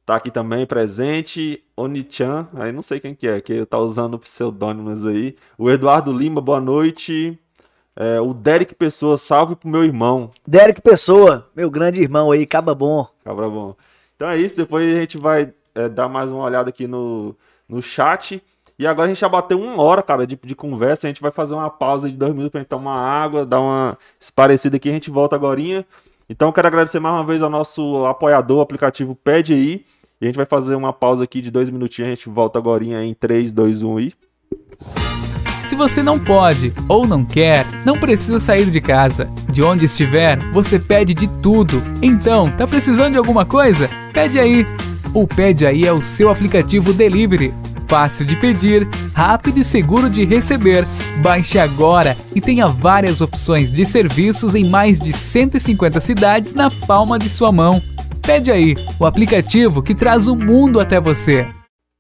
[0.06, 1.64] tá aqui também presente.
[1.78, 5.36] Onichan, aí não sei quem que é, que tá usando pseudônimos aí.
[5.58, 7.38] O Eduardo Lima, boa noite.
[7.96, 10.32] É, o Derek Pessoa, salve pro meu irmão.
[10.48, 13.08] Derek Pessoa, meu grande irmão aí, caba bom.
[13.24, 13.76] Cabra bom.
[14.16, 17.36] Então é isso, depois a gente vai é, dar mais uma olhada aqui no,
[17.68, 18.42] no chat.
[18.78, 21.08] E agora a gente já bateu uma hora, cara, de, de conversa.
[21.08, 23.98] A gente vai fazer uma pausa de dois minutos pra gente tomar água, dar uma
[24.20, 24.90] esparecida aqui.
[24.90, 25.62] A gente volta agora.
[26.30, 29.86] Então eu quero agradecer mais uma vez ao nosso apoiador, o aplicativo Pede aí.
[30.20, 32.12] E a gente vai fazer uma pausa aqui de dois minutinhos.
[32.12, 34.14] A gente volta agora em 3, 2, 1 e.
[35.66, 39.30] Se você não pode ou não quer, não precisa sair de casa.
[39.50, 41.82] De onde estiver, você pede de tudo.
[42.02, 43.90] Então, tá precisando de alguma coisa?
[44.14, 44.66] Pede aí.
[45.14, 47.54] O Pede aí é o seu aplicativo delivery.
[47.88, 50.86] Fácil de pedir, rápido e seguro de receber.
[51.22, 57.20] Baixe agora e tenha várias opções de serviços em mais de 150 cidades na palma
[57.20, 57.80] de sua mão.
[58.24, 61.48] Pede aí, o aplicativo que traz o mundo até você.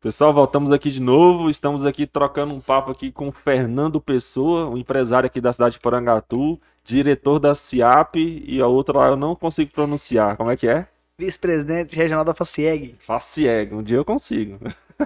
[0.01, 1.51] Pessoal, voltamos aqui de novo.
[1.51, 5.82] Estamos aqui trocando um papo aqui com Fernando Pessoa, um empresário aqui da cidade de
[5.82, 10.36] Porangatu, diretor da CIAP e a outra lá eu não consigo pronunciar.
[10.36, 10.88] Como é que é?
[11.24, 12.98] Vice-presidente regional da FACIEG.
[13.08, 14.60] Facieg, um dia eu consigo.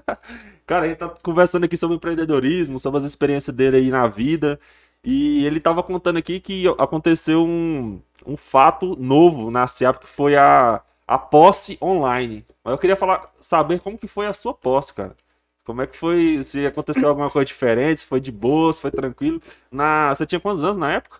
[0.66, 4.60] Cara, gente tá conversando aqui sobre empreendedorismo, sobre as experiências dele aí na vida.
[5.04, 10.36] E ele tava contando aqui que aconteceu um, um fato novo na CIAP, que foi
[10.36, 12.44] a, a posse online.
[12.64, 15.16] Mas eu queria falar, saber como que foi a sua posse, cara.
[15.64, 16.42] Como é que foi?
[16.44, 19.40] Se aconteceu alguma coisa diferente, se foi de boa, se foi tranquilo.
[19.72, 20.16] Na...
[20.16, 21.20] Você tinha quantos anos na época?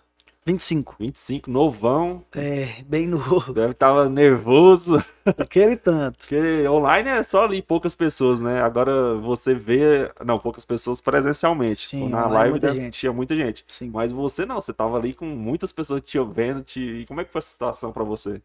[0.52, 0.96] 25.
[0.98, 2.24] 25, novão.
[2.34, 3.52] É, bem novo.
[3.54, 5.02] Deve tava nervoso.
[5.36, 6.18] Aquele tanto.
[6.20, 8.62] Porque online é só ali poucas pessoas, né?
[8.62, 10.10] Agora você vê.
[10.24, 11.88] Não, poucas pessoas presencialmente.
[11.88, 13.62] Sim, Na online live muita deve- tinha muita gente.
[13.68, 13.90] Sim.
[13.92, 16.62] Mas você não, você tava ali com muitas pessoas te vendo.
[16.62, 16.80] Te...
[16.80, 18.40] E como é que foi essa situação pra você?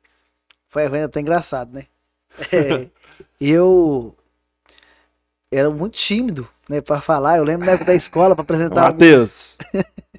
[0.68, 1.86] Foi evento até engraçado, né?
[2.52, 2.90] É,
[3.40, 4.14] eu
[5.52, 7.38] era muito tímido, né, pra falar.
[7.38, 8.88] Eu lembro na época da escola pra apresentar.
[8.88, 8.98] algum-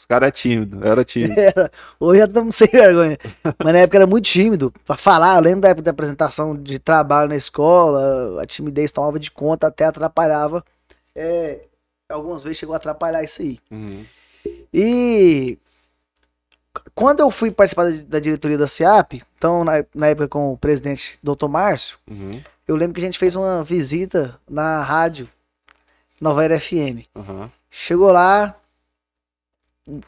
[0.00, 0.02] Matheus!
[0.02, 1.34] Esse cara é tímido, era tímido.
[1.40, 1.70] Era.
[1.98, 3.18] Hoje já estamos sem vergonha.
[3.58, 5.36] Mas na época era muito tímido pra falar.
[5.36, 9.66] Eu lembro da época da apresentação de trabalho na escola, a timidez tomava de conta,
[9.66, 10.64] até atrapalhava.
[11.14, 11.60] É,
[12.08, 13.58] algumas vezes chegou a atrapalhar isso aí.
[13.70, 14.04] Uhum.
[14.72, 15.58] E
[16.94, 21.18] quando eu fui participar da, diretoria da SEAP, então na, na época com o presidente
[21.22, 21.48] Dr.
[21.48, 22.40] Márcio, Uhum.
[22.66, 25.28] eu lembro que a gente fez uma visita na rádio
[26.20, 27.04] Nova Era FM.
[27.14, 27.50] Uhum.
[27.70, 28.54] Chegou lá,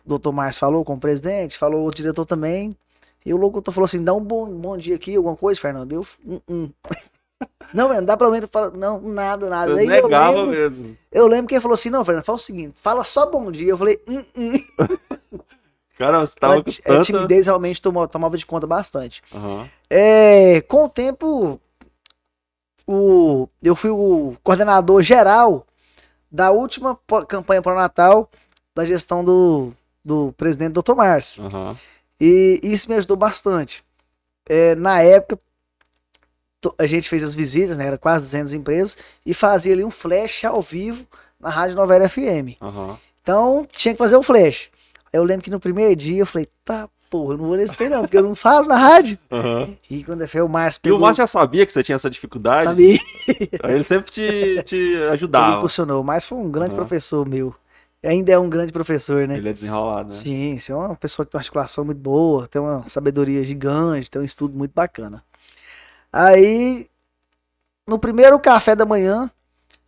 [0.07, 0.31] o Dr.
[0.33, 2.77] Márcio falou com o presidente, falou o diretor também.
[3.25, 5.93] E o locutor falou assim: dá um bom, bom dia aqui, alguma coisa, Fernando.
[5.93, 6.71] Eu, "Hum, hum."
[7.73, 9.71] Não, velho, não dá pra mim falar, não, nada, nada.
[9.73, 10.99] Eu Aí eu lembro, mesmo.
[11.11, 13.71] eu lembro que ele falou assim: não, Fernando, fala o seguinte, fala só bom dia.
[13.71, 14.53] Eu falei, hum, hum.
[15.97, 17.05] Cara, você tava a, com ti- a tanta...
[17.05, 19.23] timidez realmente tomou, tomava de conta bastante.
[19.33, 19.69] Aham.
[19.89, 21.59] É, com o tempo,
[22.87, 25.67] o, eu fui o coordenador geral
[26.31, 28.31] da última campanha para o Natal
[28.75, 29.73] da gestão do,
[30.05, 30.95] do presidente Dr.
[30.95, 31.45] Márcio.
[31.45, 31.77] Aham.
[32.21, 33.85] E isso me ajudou bastante.
[34.49, 35.41] É, na época,
[36.79, 38.97] a gente fez as visitas, né, era quase 200 empresas,
[39.27, 41.07] e fazia ali um flash ao vivo
[41.41, 42.57] na Rádio Nova Era FM.
[42.61, 42.97] Aham.
[43.23, 44.71] Então, tinha que fazer o flash.
[45.13, 47.89] Eu lembro que no primeiro dia eu falei, tá, porra, eu não vou nesse trem
[47.91, 49.19] não, porque eu não falo na rádio.
[49.31, 49.77] Aham.
[49.91, 52.09] E quando foi o Márcio E pegou, o Márcio já sabia que você tinha essa
[52.11, 52.71] dificuldade?
[52.71, 52.99] sabia?
[53.63, 55.57] Aí ele sempre te, te Ele ajudava.
[55.59, 56.01] impulsionou.
[56.01, 56.77] O Márcio foi um grande Aham.
[56.77, 57.55] professor meu.
[58.05, 59.37] Ainda é um grande professor, né?
[59.37, 60.15] Ele é desenrolado, né?
[60.15, 64.11] Sim, você é uma pessoa que tem uma articulação muito boa, tem uma sabedoria gigante,
[64.11, 65.25] tem um estudo muito bacana.
[66.13, 66.89] Aí,
[67.87, 69.31] no primeiro café da manhã,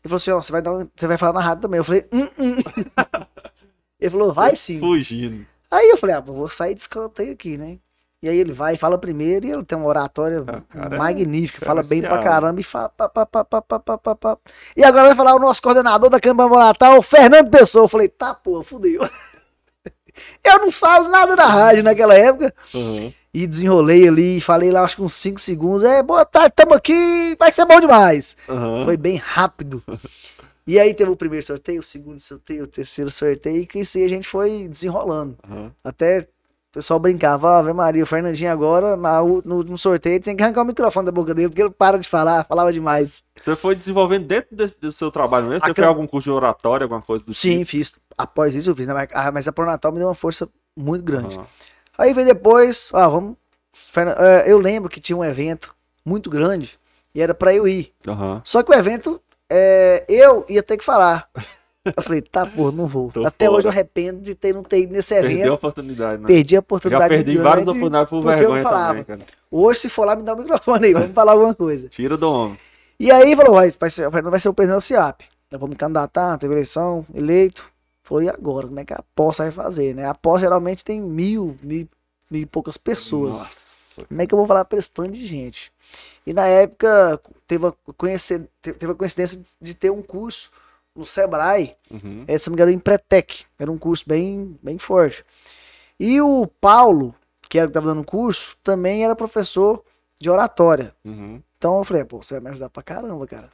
[0.02, 1.78] ele falou assim, ó, você vai, dar um- você vai falar na rádio também.
[1.78, 2.56] Eu falei, hum, hum.
[4.00, 4.80] Ele falou, vai sim.
[4.80, 5.46] Fugindo.
[5.70, 7.78] Aí eu falei, ah, vou sair de escanteio aqui, né?
[8.24, 10.98] E aí ele vai e fala primeiro, e ele tem uma oratória Ah, cara, é
[10.98, 12.88] magnífica, fala bem pra caramba e fala.
[12.88, 14.38] Pá, pá, pá, pá, pá, pá, pá.
[14.74, 17.84] E agora vai falar o nosso coordenador da Câmara Natal, Fernando Pessoa.
[17.84, 19.02] Eu falei, tá, pô, fudeu.
[20.42, 22.54] Eu não falo nada na rádio naquela época.
[22.74, 23.12] Aham.
[23.34, 25.82] E desenrolei ali, falei lá acho que uns 5 segundos.
[25.82, 28.38] É, boa tarde, tamo aqui, vai ser bom demais.
[28.48, 28.86] Aham.
[28.86, 29.82] Foi bem rápido.
[30.66, 33.98] E aí teve o primeiro sorteio, o segundo sorteio, o terceiro sorteio, e com isso
[33.98, 35.36] aí a gente foi desenrolando.
[35.46, 35.70] Aham.
[35.84, 36.26] Até
[36.74, 40.64] pessoal brincava, Ave Maria, o Fernandinho agora, na, no último sorteio, tem que arrancar o
[40.66, 43.22] microfone da boca dele, porque ele para de falar, falava demais.
[43.36, 45.64] Você foi desenvolvendo dentro desse, desse seu trabalho mesmo?
[45.64, 47.70] Você A fez algum curso de oratória, alguma coisa do Sim, tipo?
[47.70, 47.94] fiz.
[48.18, 48.92] Após isso eu fiz, né?
[48.92, 51.36] Mas- ah, a Pronatal me deu uma força muito grande.
[51.36, 51.46] Aham.
[51.96, 53.36] Aí veio depois, ah, vamos.
[53.96, 56.78] Eh, Eu lembro que tinha um evento muito grande
[57.14, 57.92] e era pra eu ir.
[58.06, 58.40] Aham.
[58.44, 59.20] Só que o evento,
[59.50, 61.28] eh, eu ia ter que falar.
[61.84, 63.10] Eu falei, tá, pô, não vou.
[63.12, 63.58] Tô Até fora.
[63.58, 65.32] hoje eu arrependo de ter, não ter ido nesse evento.
[65.34, 66.26] Perdeu a oportunidade, né?
[66.28, 67.02] Perdi a oportunidade.
[67.04, 67.78] Já perdi muito várias grande.
[67.78, 69.04] oportunidades por porque eu vergonha falava.
[69.04, 69.26] também.
[69.50, 71.88] Hoje, se for lá, me dá o microfone aí, vamos falar alguma coisa.
[71.88, 72.58] Tira do homem.
[72.98, 75.20] E aí falou, vai, vai ser, vai ser o presidente da CIAP.
[75.50, 77.64] Eu vou me candidatar, teve eleição, eleito.
[78.02, 78.66] Falou, e agora?
[78.66, 80.06] Como é que a aposta vai fazer, né?
[80.06, 81.88] A aposta geralmente tem mil, mil,
[82.30, 83.36] mil e poucas pessoas.
[83.38, 84.04] Nossa.
[84.08, 85.70] Como é que eu vou falar pra esse tanto de gente?
[86.26, 90.50] E na época teve a, conhecer, te- teve a coincidência de ter um curso
[90.94, 92.24] no Sebrae, Uhum.
[92.26, 93.44] é, se não me engano, em Pretec.
[93.58, 95.24] Era um curso bem, bem forte.
[95.98, 97.14] E o Paulo,
[97.48, 99.82] que era o que estava dando o curso, também era professor
[100.20, 100.94] de oratória.
[101.04, 101.42] Uhum.
[101.58, 103.48] Então eu falei, pô, você vai me ajudar pra caramba, cara.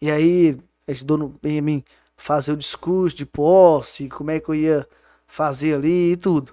[0.00, 1.84] E aí, ajudou no, em mim
[2.16, 4.86] fazer o discurso de posse, como é que eu ia
[5.26, 6.52] fazer ali e tudo.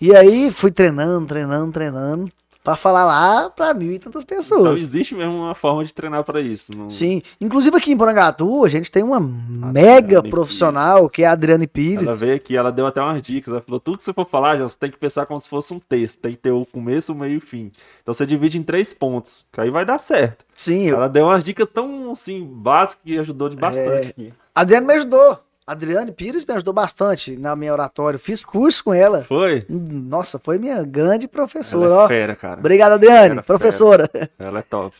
[0.00, 2.32] E aí fui treinando, treinando, treinando,
[2.66, 4.82] pra falar lá pra mil e tantas Então pessoas.
[4.82, 6.76] existe mesmo uma forma de treinar pra isso.
[6.76, 6.90] Não...
[6.90, 11.12] Sim, inclusive aqui em Porangatu, a gente tem uma mega Adriane profissional, Pires.
[11.12, 12.06] que é a Adriane Pires.
[12.08, 13.52] Ela veio aqui, ela deu até umas dicas.
[13.54, 15.72] Ela falou: tudo que você for falar, já você tem que pensar como se fosse
[15.72, 16.18] um texto.
[16.18, 17.70] Tem que ter o começo, o meio e o fim.
[18.02, 20.44] Então você divide em três pontos, que aí vai dar certo.
[20.56, 24.10] Sim, eu- Ela deu umas dicas tão assim, básicas que ajudou de bastante É.
[24.10, 24.34] aqui.
[24.54, 25.38] a Adriane me ajudou.
[25.66, 28.18] Adriane Pires me ajudou bastante na minha oratória.
[28.18, 29.24] Fiz curso com ela.
[29.24, 29.64] Foi?
[29.68, 32.60] Nossa, foi minha grande professora, Ela é fera, cara.
[32.60, 34.08] Obrigado, Adriane, Era professora.
[34.38, 34.94] Ela é top.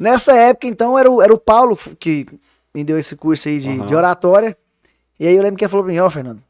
[0.00, 2.26] Nessa época, então, era o, era o Paulo que
[2.74, 3.86] me deu esse curso aí de, Aham.
[3.86, 4.56] de oratória.
[5.20, 6.42] E aí eu lembro que ele falou pra mim, ó, Fernando,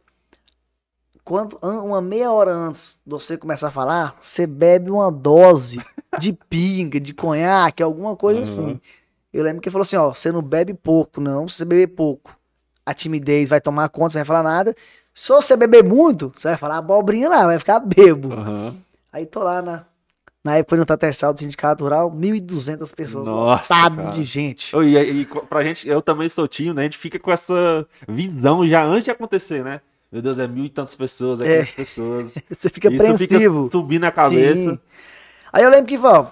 [1.25, 5.79] quando, an- uma meia hora antes de você começar a falar, você bebe uma dose
[6.19, 8.49] de pinga, de conhaque, alguma coisa Aham.
[8.71, 8.81] assim.
[9.33, 11.49] Eu lembro que ele falou assim, ó, você não bebe pouco, não.
[11.49, 12.37] Se você beber pouco,
[12.85, 14.75] a timidez vai tomar conta, você não vai falar nada.
[15.15, 18.33] Se você beber muito, você vai falar abobrinha lá, vai ficar bebo.
[18.33, 18.77] Aham.
[19.13, 19.85] Aí tô lá na,
[20.43, 24.11] na época no Tatersal do Sindicato Rural, 1.200 pessoas, Nossa, lotado cara.
[24.11, 24.75] de gente.
[24.75, 26.81] E, e pra gente, eu também sou tio, né?
[26.83, 29.81] A gente fica com essa visão já antes de acontecer, né?
[30.11, 31.49] Meu Deus, é mil e tantas pessoas, é É.
[31.53, 32.39] quinhentas pessoas.
[32.51, 33.65] Você fica Isso apreensivo.
[33.65, 34.63] fica subindo na cabeça.
[34.71, 34.79] Sim.
[35.53, 36.27] Aí eu lembro que, ó,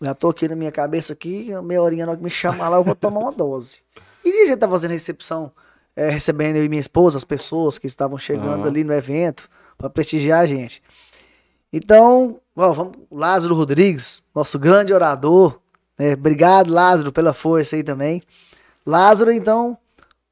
[0.00, 2.76] já tô aqui na minha cabeça aqui, meia horinha na hora que me chamar lá,
[2.76, 3.78] eu vou tomar uma dose.
[4.24, 5.50] E a gente tá fazendo recepção,
[5.96, 8.66] é, recebendo eu e minha esposa, as pessoas que estavam chegando Aham.
[8.66, 10.82] ali no evento, pra prestigiar a gente.
[11.72, 15.58] Então, ó, vamos, Lázaro Rodrigues, nosso grande orador,
[15.98, 16.12] né?
[16.12, 18.22] Obrigado, Lázaro, pela força aí também.
[18.84, 19.76] Lázaro, então,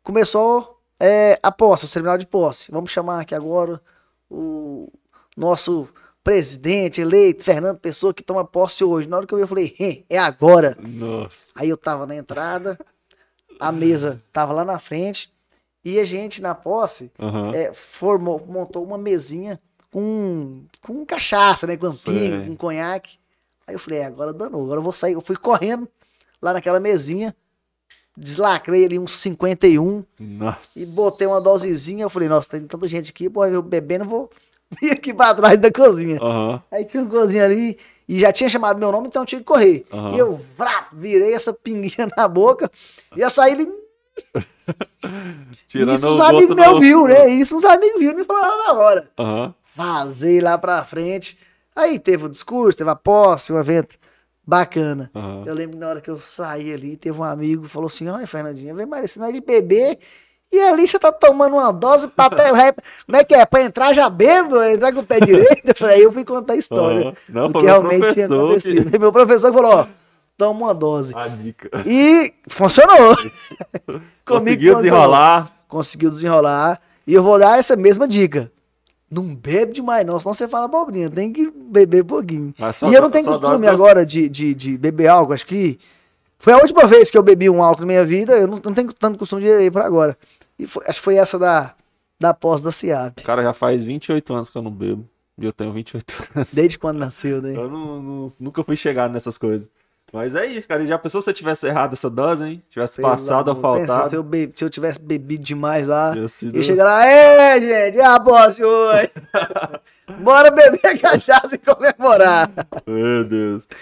[0.02, 2.70] começou é, a posse, o cerimonial de posse.
[2.70, 3.80] Vamos chamar aqui agora
[4.30, 4.92] o
[5.36, 5.88] nosso
[6.22, 9.08] presidente eleito, Fernando Pessoa, que toma posse hoje.
[9.08, 10.76] Na hora que eu vi, eu falei, "Hê, é agora.
[10.80, 11.52] Nossa.
[11.56, 12.78] Aí eu tava na entrada,
[13.60, 15.33] a mesa tava lá na frente,
[15.84, 17.54] e a gente, na posse, Aham.
[17.54, 19.60] é, formou, montou uma mesinha
[19.90, 21.76] com, com cachaça, né?
[21.76, 22.46] Com Sei.
[22.46, 23.18] com conhaque.
[23.66, 25.12] Aí eu falei, é, agora danou, agora eu vou sair.
[25.12, 25.88] Eu fui correndo
[26.40, 27.34] lá naquela mesinha,
[28.16, 30.78] deslacrei ali uns 51 Nossa.
[30.78, 32.04] e botei uma dosezinha.
[32.04, 34.30] Eu falei, nossa, tem tanta gente aqui, pô, eu bebendo, vou
[34.80, 36.18] vir aqui pra trás da cozinha.
[36.20, 36.62] Aham.
[36.70, 37.78] Aí tinha uma cozinha ali
[38.08, 39.86] e já tinha chamado meu nome, então eu tinha que correr.
[39.92, 40.14] Aham.
[40.14, 42.70] E eu vrá, virei essa pinguinha na boca,
[43.16, 43.68] ia sair ali.
[45.68, 47.28] Tirando isso o os gosto amigos meus viu, né?
[47.28, 49.10] Isso os amigos viram e me falaram na hora.
[49.18, 49.54] Aham.
[49.76, 51.36] Vazei lá pra frente.
[51.74, 53.96] Aí teve o discurso, teve a posse, um evento
[54.46, 55.10] bacana.
[55.14, 55.42] Aham.
[55.46, 58.26] Eu lembro na hora que eu saí ali, teve um amigo que falou assim: Olha,
[58.26, 59.98] Fernandinho, vem mais sinal de beber.
[60.52, 62.30] E ali você tá tomando uma dose pra.
[63.04, 63.44] Como é que é?
[63.44, 64.62] Pra entrar já bebo?
[64.62, 65.62] Entrar com o pé direito?
[65.66, 67.06] Eu falei, aí eu fui contar a história.
[67.08, 67.14] Aham.
[67.28, 68.90] Não, do foi realmente tinha acontecido.
[68.90, 69.86] que- Meu professor falou: Ó,
[70.36, 71.14] toma uma dose.
[71.14, 71.70] A dica.
[71.86, 73.16] E funcionou.
[74.24, 75.52] Conseguiu desenrolar.
[75.68, 76.80] Conseguiu desenrolar.
[77.06, 78.50] E eu vou dar essa mesma dica.
[79.10, 81.08] Não bebe demais, não, senão você fala abobrinha.
[81.10, 82.54] Tem que beber pouquinho.
[82.58, 85.34] Mas só e eu não tenho costume agora de, de, de beber álcool.
[85.34, 85.78] Acho que
[86.38, 88.32] foi a última vez que eu bebi um álcool na minha vida.
[88.32, 90.18] Eu não, não tenho tanto costume de beber por agora.
[90.58, 91.74] E foi- acho que foi essa da,
[92.18, 93.22] da pós da CIAP.
[93.22, 95.08] Cara, já faz 28 anos que eu não bebo.
[95.38, 96.54] E eu tenho 28 anos.
[96.54, 97.54] Desde quando nasceu, né?
[97.56, 99.68] Eu não- não- nunca fui chegado nessas coisas.
[100.12, 100.82] Mas é isso, cara.
[100.82, 102.62] E já pensou se eu tivesse errado essa dose, hein?
[102.70, 104.10] Tivesse Pelo passado ou amor, pensa, faltado.
[104.10, 108.04] Se eu, be- se eu tivesse bebido demais lá, e chegar lá, é, gente, é
[108.04, 109.10] a posse hoje.
[110.20, 112.50] Bora beber cachaça e comemorar.
[112.86, 113.66] Meu Deus.
[113.66, 113.76] Mas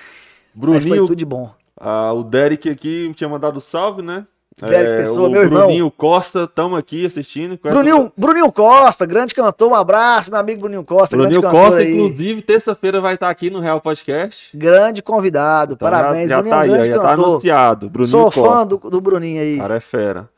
[0.54, 1.52] foi Bruninho, tudo de bom.
[1.78, 4.24] ah, o Derek aqui tinha mandado salve, né?
[4.66, 5.62] Derek Pessoa, o meu irmão.
[5.62, 7.58] Bruninho Costa, tamo aqui assistindo.
[7.58, 11.80] com essa- Bruninho, Bruninho Costa, grande cantor, um abraço, meu amigo Bruninho Costa, Bruninho Costa,
[11.80, 11.92] aí.
[11.92, 14.56] inclusive, terça-feira vai estar aqui no Real Podcast.
[14.56, 17.28] Grande convidado, Então parabéns, já, já Bruninho é tá aí, já tá cantor.
[17.28, 17.90] anunciado.
[17.90, 18.42] Bruninho Sou Costa.
[18.42, 19.56] fã do, do Bruninho aí.
[19.58, 20.28] Cara é fera.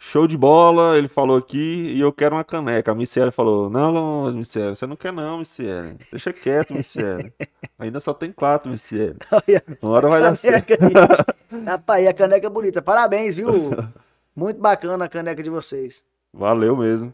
[0.00, 2.92] Show de bola, ele falou aqui e eu quero uma caneca.
[2.92, 5.96] A Missiele falou: Não, Missiele, você não quer não, Missiele.
[6.10, 7.32] Deixa quieto, Missiele.
[7.76, 8.72] Ainda só tem quatro.
[9.32, 10.74] Olha, Uma hora vai dar certo.
[11.66, 12.80] Rapaz, e a caneca é bonita.
[12.80, 13.70] Parabéns, viu?
[14.36, 16.04] Muito bacana a caneca de vocês.
[16.32, 17.12] Valeu mesmo.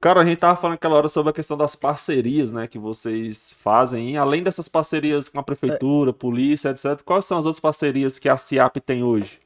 [0.00, 3.54] Cara, a gente tava falando aquela hora sobre a questão das parcerias, né, que vocês
[3.60, 4.16] fazem.
[4.16, 8.36] Além dessas parcerias com a prefeitura, polícia, etc., quais são as outras parcerias que a
[8.36, 9.40] CIAP tem hoje?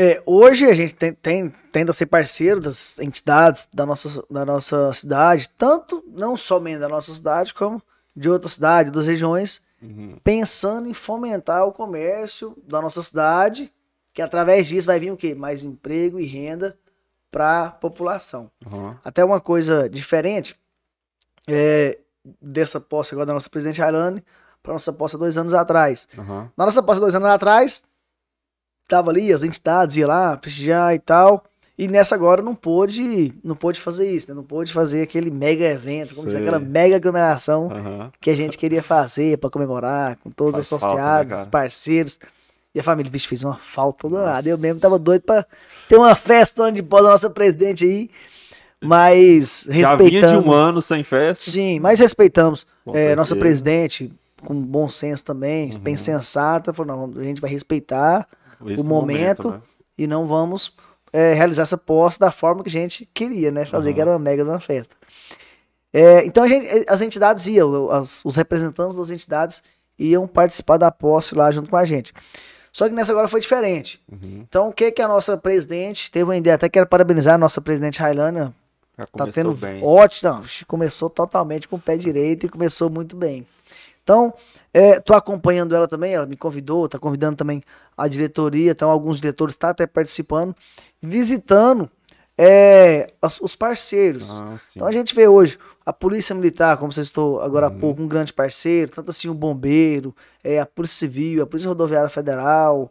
[0.00, 4.44] É, hoje a gente tem, tem, tende a ser parceiro das entidades da nossa, da
[4.44, 7.82] nossa cidade, tanto não somente da nossa cidade, como
[8.14, 10.18] de outras cidades, das regiões, Uhum.
[10.24, 13.72] pensando em fomentar o comércio da nossa cidade,
[14.12, 15.36] que através disso vai vir o quê?
[15.36, 16.76] Mais emprego e renda
[17.30, 18.50] para a população.
[18.66, 18.96] Uhum.
[19.04, 20.58] Até uma coisa diferente
[21.46, 21.98] é,
[22.42, 24.24] dessa posse agora da nossa presidente Ailane
[24.62, 26.08] para nossa posse dois anos atrás.
[26.18, 26.48] Uhum.
[26.56, 27.84] Na nossa posse dois anos atrás,
[28.88, 31.44] tava ali, as entidades iam lá prestigiar e tal.
[31.78, 34.34] E nessa agora não pôde, não pôde fazer isso, né?
[34.34, 38.10] Não pôde fazer aquele mega evento, como dizer, aquela mega aglomeração Uhum.
[38.20, 42.18] que a gente queria fazer para comemorar com todos os Faz falta, né, associados, parceiros.
[42.74, 44.36] E a família, vixe, fez uma falta danada.
[44.36, 44.48] Nossa.
[44.50, 45.46] Eu mesmo tava doido pra
[45.88, 48.10] ter uma festa de pós da nossa presidente aí,
[48.82, 50.46] mas Já vinha de respeitamos.
[50.46, 51.50] um ano sem festa.
[51.50, 54.12] Sim, mas respeitamos é, nossa presidente,
[54.44, 55.78] com bem senso também, Uhum.
[55.78, 58.26] bem sensata, falou, não, a gente vai respeitar
[58.60, 59.60] o momento, né?
[59.96, 60.74] e não vamos
[61.12, 63.64] é, realizar essa posse da forma que a gente queria, né?
[63.64, 63.94] Fazer, Uhum.
[63.94, 64.94] que era uma mega de uma festa.
[65.92, 69.62] É, então a gente- as entidades iam, as- os representantes das entidades
[69.98, 72.12] iam participar da posse lá junto com a gente.
[72.72, 74.00] Só que nessa agora foi diferente.
[74.10, 74.44] Uhum.
[74.46, 77.60] Então o que que a nossa presidente teve uma ideia, até quero parabenizar a nossa
[77.60, 78.54] presidente Railana,
[79.16, 79.82] tá tendo bem.
[79.82, 83.46] ótimo, não, começou totalmente com o pé direito e começou muito bem.
[84.08, 84.32] Então,
[84.72, 87.62] é, tô acompanhando ela também, ela me convidou, tá convidando também
[87.94, 90.56] a diretoria, então alguns diretores estão tá até participando,
[91.02, 91.90] visitando
[92.38, 94.30] é, os, os parceiros.
[94.38, 94.56] Ah.
[94.74, 97.78] Então a gente vê hoje a Polícia Militar, como você estou agora há Uhum.
[97.78, 102.08] pouco, um grande parceiro, tanto assim o Bombeiro, é, a Polícia Civil, a Polícia Rodoviária
[102.08, 102.90] Federal,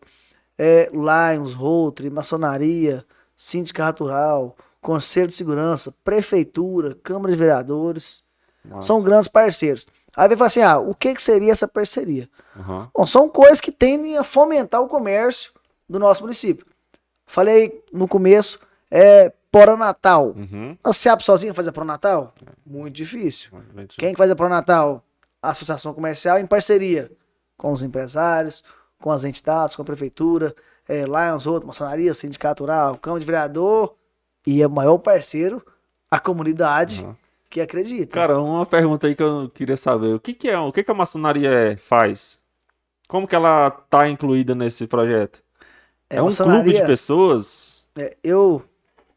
[0.55, 3.03] é, Lions, Rotary, Maçonaria,
[3.35, 8.21] Sindicato Rural, Conselho de Segurança, Prefeitura, Câmara de Vereadores,
[8.63, 8.85] Massa.
[8.85, 9.87] são grandes parceiros.
[10.17, 12.27] Aí vai falar assim, ah, o que, que seria essa parceria?
[12.59, 12.89] Aham.
[12.91, 15.51] Bom, são coisas que tendem a fomentar o comércio
[15.87, 16.65] do nosso município.
[17.27, 19.31] Falei no começo, é
[19.77, 20.33] Natal.
[20.35, 20.77] Uhum.
[20.83, 22.33] Você abre sozinho fazer Pro Natal?
[22.65, 23.51] Muito difícil.
[23.97, 25.03] Quem que faz a Pro Natal?
[25.41, 27.11] A Associação Comercial em parceria
[27.55, 28.63] com os empresários,
[28.99, 30.55] com as entidades, com a prefeitura,
[30.87, 33.95] é, Lions Road, Maçonaria, Sindicato Rural, Câmara de Vereador
[34.45, 35.63] e é o maior parceiro,
[36.09, 37.15] a comunidade Uhum.
[37.49, 38.11] Que acredita.
[38.13, 40.13] Cara, uma pergunta aí que eu queria saber.
[40.15, 42.39] O que que é, o que que a maçonaria é- faz?
[43.07, 45.41] Como que ela tá incluída nesse projeto?
[46.09, 47.85] É, um clube de pessoas?
[47.97, 48.61] É, eu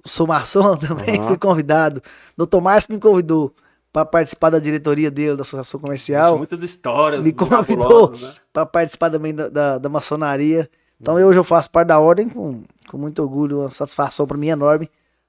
[0.05, 1.29] sou maçom também, Aham.
[1.29, 2.03] fui convidado.
[2.37, 2.61] Dr.
[2.61, 3.55] Márcio me convidou
[3.93, 8.13] para participar da diretoria dele, da Associação Tem Comercial, muitas histórias me convidou.
[8.17, 8.35] né?
[8.53, 10.71] para participar também da, da, da maçonaria.
[11.01, 14.37] Então eu hoje eu faço parte da ordem com, com muito orgulho, uma satisfação para
[14.37, 14.89] mim enorme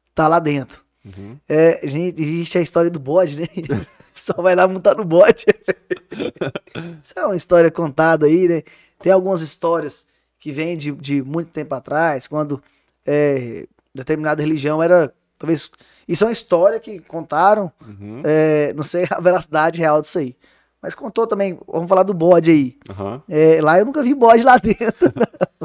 [0.09, 0.83] estar lá dentro.
[1.05, 1.37] Uhum.
[1.49, 3.47] É, gente, existe a história do bode, né?
[4.11, 5.45] O pessoal vai lá montar no bode.
[7.01, 8.61] Isso é uma história contada aí, né?
[8.99, 10.05] Tem algumas histórias
[10.37, 12.61] que vêm de, de muito tempo atrás, quando
[13.05, 13.65] é,
[13.95, 15.13] determinada religião era.
[15.39, 15.71] Talvez.
[16.07, 17.71] Isso é uma história que contaram.
[17.81, 18.21] Uhum.
[18.25, 20.35] é, não sei a veracidade real disso aí.
[20.81, 21.57] Mas contou também.
[21.67, 22.77] Vamos falar do bode aí.
[22.89, 23.23] Aham.
[23.29, 25.13] É, lá eu nunca vi bode lá dentro.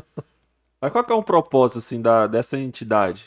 [0.81, 3.25] Mas qual que é o propósito, assim, da, dessa entidade?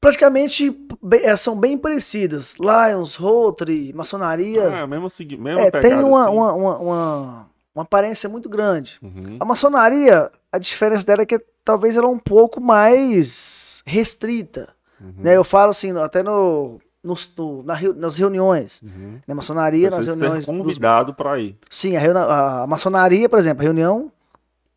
[0.00, 0.74] Praticamente
[1.22, 2.56] é, são bem parecidas.
[2.58, 4.68] Lions, Rotary, maçonaria.
[4.68, 6.36] Ah, é, mesmo, mesma É, tem uma, assim.
[6.36, 8.98] uma, uma, uma, uma aparência muito grande.
[9.02, 9.36] Uhum.
[9.38, 14.70] A maçonaria, a diferença dela é que talvez ela é um pouco mais restrita.
[14.98, 15.12] Uhum.
[15.18, 15.36] Né?
[15.36, 18.80] Eu falo assim, até no, no- na nas reuniões.
[18.82, 19.18] Uhum.
[19.26, 20.46] Na maçonaria, nas Precisa reuniões.
[20.46, 21.58] ser dos- convidado pra ir.
[21.68, 24.10] Sim, a, a- a maçonaria, por exemplo, a reunião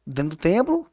[0.05, 0.85] dentro do templo,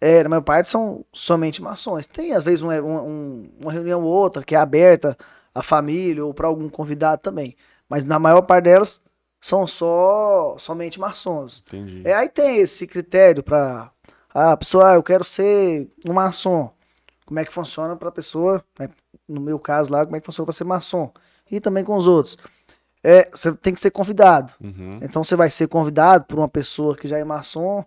[0.00, 2.06] é, na maior parte são somente maçons.
[2.06, 5.16] Tem, às vezes, um- um- uma reunião ou outra que é aberta
[5.54, 7.56] à família ou para algum convidado também.
[7.88, 9.00] Mas na maior parte delas
[9.40, 11.62] são só somente maçons.
[11.66, 12.02] Entendi.
[12.04, 13.90] É, aí tem esse critério para.
[14.34, 16.70] Ah, pessoal, eu quero ser um maçom.
[17.24, 18.88] Como é que funciona para a pessoa, né,
[19.28, 21.10] no meu caso lá, como é que funciona para ser maçom?
[21.50, 22.36] E também com os outros.
[23.02, 24.52] É, você tem que ser convidado.
[24.60, 24.98] Uhum.
[25.00, 27.84] Então você vai ser convidado por uma pessoa que já é maçom,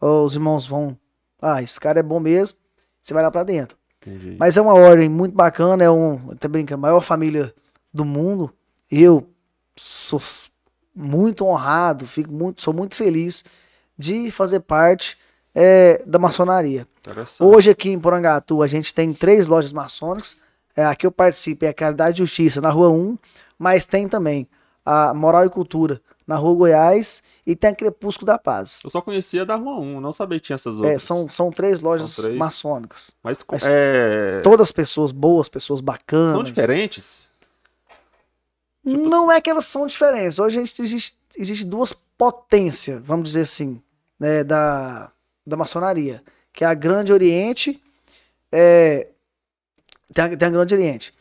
[0.00, 0.96] ou os irmãos vão,
[1.40, 2.58] ah, esse cara é bom mesmo,
[3.00, 3.76] você vai lá pra dentro.
[4.00, 4.36] Entendi.
[4.38, 7.54] Mas é uma ordem muito bacana, é um, até brinca, a maior família
[7.92, 8.52] do mundo.
[8.90, 9.28] Eu
[9.76, 10.20] sou
[10.94, 13.44] muito honrado, fico muito, sou muito feliz
[13.96, 15.18] de fazer parte
[15.54, 16.86] é, da maçonaria.
[17.40, 20.36] Hoje aqui em Porangatu a gente tem três lojas maçônicas.
[20.76, 23.18] É, aqui eu participo é a Caridade e Justiça na Rua 1,
[23.58, 24.46] mas tem também
[24.84, 28.80] a Moral e Cultura na Rua Goiás e tem a Crepúsculo da Paz.
[28.84, 31.02] Eu só conhecia da Rua 1, não sabia que tinha essas É, outras.
[31.02, 32.36] são, são três lojas São três.
[32.38, 33.12] maçônicas.
[33.24, 34.40] Mas, Mas é...
[34.44, 36.34] Todas pessoas boas, pessoas bacanas.
[36.34, 37.30] são diferentes?
[38.86, 40.38] Tipo Não é que elas são diferentes.
[40.38, 43.80] Hoje a gente existe, existe duas potências, vamos dizer assim,
[44.20, 45.10] né, da,
[45.46, 46.22] da maçonaria,
[46.52, 47.82] que é a Grande Oriente,
[48.52, 49.08] é,
[50.12, 51.14] tem, a, tem a Grande Oriente.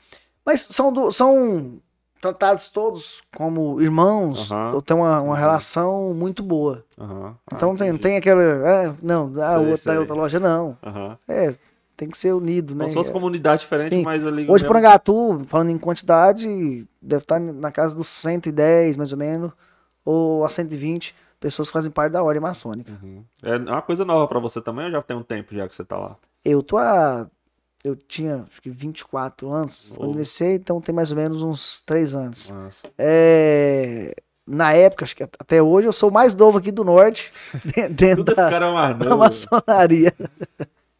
[0.45, 1.79] Mas são, du- são
[2.21, 4.81] tratados todos como irmãos, Aham.
[4.81, 5.39] tem uma, uma Uhum.
[5.39, 6.83] relação muito boa.
[6.99, 8.01] Ah, Então tem, entendi.
[8.03, 8.41] tem aquela.
[8.43, 9.95] é, não, a Sei, outra, sei.
[9.95, 10.77] a outra loja não.
[11.27, 11.55] É,
[11.95, 12.79] tem que ser unido, né?
[12.81, 14.03] Como se fosse comunidade diferente, Sim.
[14.03, 14.43] mas ali...
[14.43, 19.51] Hoje, mesmo- Porangatu, falando em quantidade, deve estar na casa dos 110, mais ou menos,
[20.05, 22.91] ou a 120 pessoas que fazem parte da ordem maçônica.
[23.01, 23.23] Uhum.
[23.43, 25.83] É uma coisa nova pra você também ou já tem um tempo já que você
[25.83, 26.15] tá lá?
[26.45, 27.27] Eu tô há.
[27.83, 32.15] Eu tinha acho que 24 anos quando iniciei, então tem mais ou menos uns 3
[32.15, 32.49] anos.
[32.49, 32.87] Nossa.
[32.97, 34.15] É,
[34.47, 37.31] Na época, acho que até hoje, eu sou o mais novo aqui do norte,
[37.91, 40.13] dentro Tudo esse da, cara é mais da maçonaria.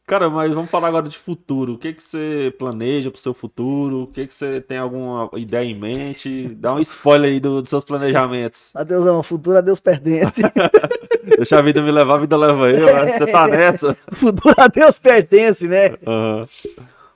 [0.08, 1.74] Cara, mas vamos falar agora de futuro.
[1.74, 4.04] O que que você planeja pro seu futuro?
[4.04, 6.48] O que que você tem alguma ideia em mente?
[6.56, 8.74] Dá um spoiler aí do- dos seus planejamentos.
[8.74, 10.42] Adeusão, futuro, adeus perdente.
[11.38, 12.88] Deixa a vida me levar, a vida leva eu.
[13.20, 13.98] Você tá nessa?
[14.14, 15.98] futuro, adeus pertence, né?
[16.08, 16.48] Aham.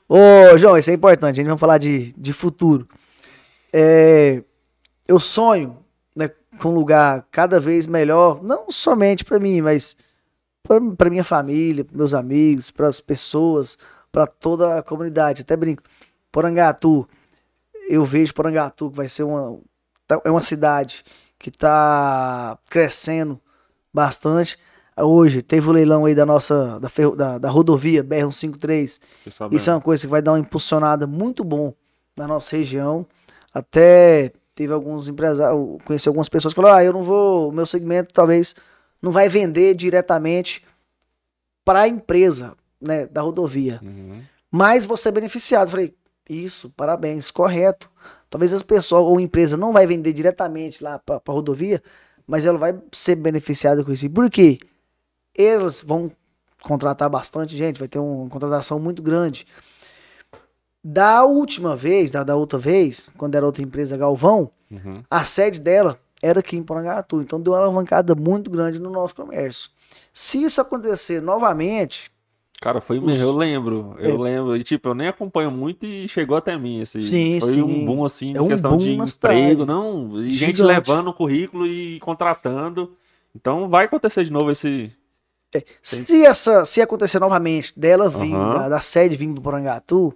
[0.10, 2.86] Ô, João, isso é importante, a gente vai falar de, de futuro.
[3.72, 4.44] É,
[5.08, 5.78] eu sonho
[6.14, 9.96] né, com um lugar cada vez melhor, não somente para mim, mas
[10.98, 13.78] para minha família, para meus amigos, para as pessoas,
[14.12, 15.42] para toda a comunidade.
[15.42, 15.84] Até brinco.
[16.32, 17.08] Porangatu,
[17.90, 19.58] eu vejo Porangatu que vai ser uma,
[20.08, 21.04] tá- é uma cidade
[21.38, 23.40] que tá crescendo
[23.94, 24.58] bastante.
[24.98, 29.00] Hoje teve o leilão aí da nossa da, ferro- da, da rodovia BR-153.
[29.18, 29.58] Fiquei sabendo.
[29.58, 31.74] Isso é uma coisa que vai dar uma impulsionada muito bom
[32.16, 33.06] na nossa região.
[33.54, 37.66] Até teve alguns empresários, conheci algumas pessoas que falaram: ah, eu não vou, o meu
[37.66, 38.54] segmento talvez
[39.02, 40.64] não vai vender diretamente
[41.66, 44.22] para a empresa né, da rodovia, Uhum.
[44.50, 45.68] mas você é beneficiado.
[45.68, 45.96] Eu Falei,
[46.30, 47.90] isso, parabéns, correto.
[48.30, 51.82] Talvez as pessoas ou a empresa não vai vender diretamente lá para a rodovia,
[52.26, 54.10] mas ela vai ser beneficiada com isso.
[54.10, 54.58] Por quê?
[55.36, 56.12] Eles vão
[56.62, 59.46] contratar bastante gente, vai ter uma contratação muito grande.
[60.84, 65.04] Da última vez, da, da outra vez, quando era outra empresa Galvão, Uhum.
[65.10, 67.22] a sede dela era aqui em Porangatu.
[67.22, 69.70] Então deu uma alavancada muito grande no nosso comércio.
[70.14, 72.12] Se isso acontecer novamente,
[72.62, 74.30] Cara, foi Os- mesmo, eu lembro, eu É.
[74.30, 77.62] lembro, e tipo, eu nem acompanho muito e chegou até mim, esse, Sim, foi sim.
[77.64, 79.66] um boom, assim, É um questão boom de emprego, cidade.
[79.66, 80.62] não, e gente Gigante.
[80.62, 82.96] levando o currículo e contratando,
[83.36, 84.96] então vai acontecer de novo esse,
[85.82, 88.54] se essa se acontecer novamente dela vir, Aham.
[88.54, 90.14] da, da sede vir do Porangatu,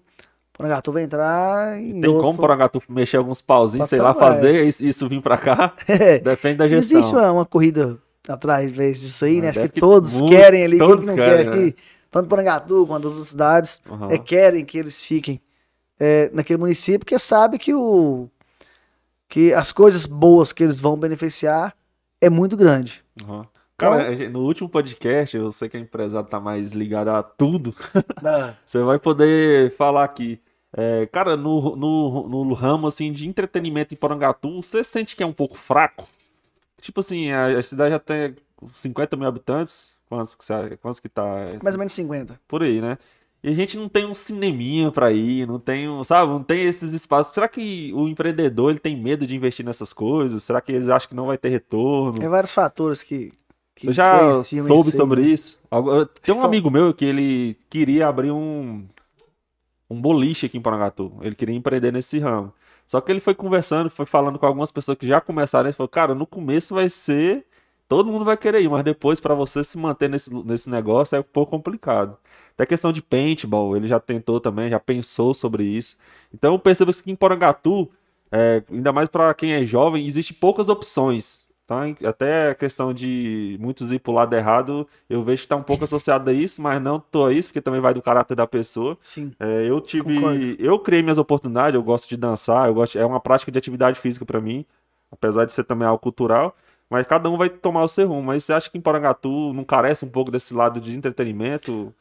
[0.58, 2.22] Porangatu vai entrar em tem outro...
[2.24, 6.20] como Porangatu mexer alguns pauzinhos, sei lá, fazer isso, isso vir pra cá, É.
[6.20, 7.00] depende da gestão.
[7.00, 9.48] Existe uma, uma corrida atrás disso aí, né?
[9.48, 11.50] Ah, Acho deve que que todos muito- querem ali, quem todos que não querem, quer
[11.50, 11.52] né?
[11.68, 11.76] aqui,
[12.10, 14.12] tanto Porangatu quanto as outras cidades, Aham.
[14.12, 15.42] é, querem que eles fiquem
[16.00, 18.30] é, naquele município, porque sabe que o
[19.28, 21.76] que as coisas boas que eles vão beneficiar
[22.22, 23.04] é muito grande.
[23.24, 23.46] Aham.
[23.78, 27.22] Cara, Então- gente- no último podcast, eu sei que a empresário tá mais ligado a
[27.22, 27.76] tudo,
[28.24, 30.40] Ah, Você vai poder falar aqui.
[30.78, 35.26] É, cara, no, no, no ramo assim, de entretenimento em Porangatu, você sente que é
[35.26, 36.06] um pouco fraco?
[36.82, 38.36] Tipo assim, a, a cidade já tem
[38.74, 39.96] 50 mil habitantes.
[40.10, 41.24] Quantos que, você- quantos que tá?
[41.64, 42.40] mais ou menos 50.
[42.48, 42.98] Por aí, né?
[43.44, 46.64] E a gente não tem um cineminha pra ir, não tem um, sabe, não tem
[46.64, 47.34] esses espaços.
[47.34, 50.44] Será que o empreendedor ele tem medo de investir nessas coisas?
[50.44, 52.20] Será que eles acham que não vai ter retorno?
[52.20, 53.32] Tem vários fatores que.
[53.76, 55.28] que Você já soube sobre né?
[55.28, 55.60] isso?
[56.24, 58.84] Tem um amigo meu que ele queria abrir um,
[59.90, 61.18] um boliche aqui em Parangatu.
[61.22, 62.54] Ele queria empreender nesse ramo.
[62.86, 65.68] Só que ele foi conversando, foi falando com algumas pessoas que já começaram.
[65.68, 67.46] Ele falou, cara, no começo vai ser.
[67.88, 71.20] Todo mundo vai querer ir, mas depois, para você se manter nesse, nesse negócio, é
[71.20, 72.18] um pouco complicado.
[72.54, 75.98] Até questão de paintball, ele já tentou também, já pensou sobre isso.
[76.34, 77.92] Então eu percebo que em Porangatu,
[78.32, 81.45] é, ainda mais para quem é jovem, existe poucas opções.
[81.66, 81.86] Tá?
[82.08, 85.84] Até a questão de muitos ir pro lado errado, eu vejo que tá um pouco
[85.84, 88.96] associado a isso, mas não tô a isso, porque também vai do caráter da pessoa.
[89.02, 89.32] Sim.
[89.40, 90.14] É, eu tive.
[90.14, 90.56] Concordo.
[90.60, 94.00] Eu criei minhas oportunidades, eu gosto de dançar, eu gosto, é uma prática de atividade
[94.00, 94.64] física para mim,
[95.12, 96.56] apesar de ser também algo cultural.
[96.88, 98.22] Mas cada um vai tomar o seu rumo.
[98.22, 101.92] Mas você acha que em Porangatu não carece um pouco desse lado de entretenimento?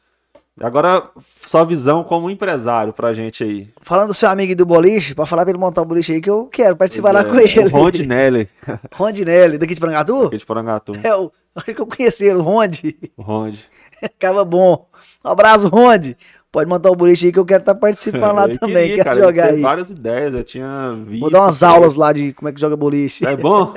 [0.59, 1.09] Agora,
[1.45, 3.67] sua visão como empresário pra gente aí.
[3.81, 6.29] Falando do seu amigo do boliche, pra falar pra ele montar um boliche aí que
[6.29, 7.67] eu quero participar Pois lá é, com ele.
[7.67, 8.49] O Rondinelli,
[8.95, 10.27] Rondinelli, daqui de Porangatu?
[10.27, 10.93] aqui de Porangatu.
[11.03, 11.09] É.
[11.57, 12.97] Acho que eu conheci ele, o Ronde.
[13.17, 13.65] O Ronde.
[14.01, 14.87] Acaba bom.
[15.25, 16.15] Um abraço, Ronde.
[16.51, 18.87] Pode montar um boliche aí que eu quero estar participando lá Eu também.
[18.87, 19.61] queria, quero cara, jogar aí.
[19.61, 21.19] várias ideias, eu tinha visto.
[21.19, 23.25] Vou dar umas aulas lá de como é que joga boliche.
[23.25, 23.73] Isso é bom?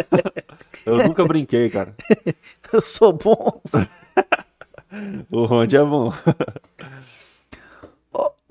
[0.86, 1.92] Eu nunca brinquei, cara.
[2.72, 3.60] Eu sou bom.
[5.30, 6.12] O Ronde é bom.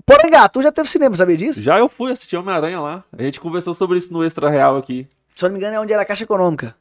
[0.08, 1.60] Porangatu já teve cinema, sabia disso?
[1.60, 3.04] Já eu fui assistir Homem-Aranha lá.
[3.16, 5.06] A gente conversou sobre isso no Extra Real aqui.
[5.34, 6.74] Se eu não me engano, é onde era a Caixa Econômica.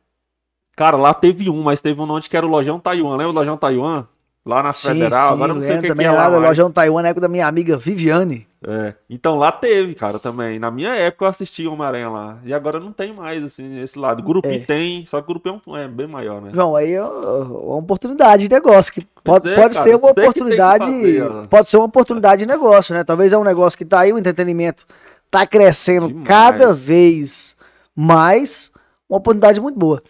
[0.77, 3.18] Cara, lá teve um, mas teve um onde que era o Lojão Taiwan.
[3.18, 4.06] Lembra o Lojão Taiwan?
[4.45, 5.34] Lá na Federal.
[5.34, 6.44] Agora não sei o que, que é lá mais.
[6.44, 8.47] Lojão Taiwan, na época da minha amiga Viviane.
[8.65, 8.95] É.
[9.09, 10.57] Então lá teve, cara, também.
[10.57, 12.39] Na minha época eu assisti Homem-Aranha lá.
[12.43, 14.23] E agora não tem mais, assim, esse lado.
[14.23, 14.59] Grupi É.
[14.59, 16.49] tem, só que o Grupi é um- é bem maior, né?
[16.53, 18.91] João, aí é uma oportunidade de negócio.
[18.91, 20.85] Que pode, é, pode cara, ser uma você que que oportunidade.
[20.85, 23.03] fazer, pode ser uma oportunidade de negócio, né?
[23.03, 24.85] Talvez é um negócio que tá aí, o entretenimento
[25.29, 26.27] tá crescendo Demais.
[26.27, 27.55] cada vez
[27.95, 28.71] mais.
[29.09, 30.01] Uma oportunidade muito boa.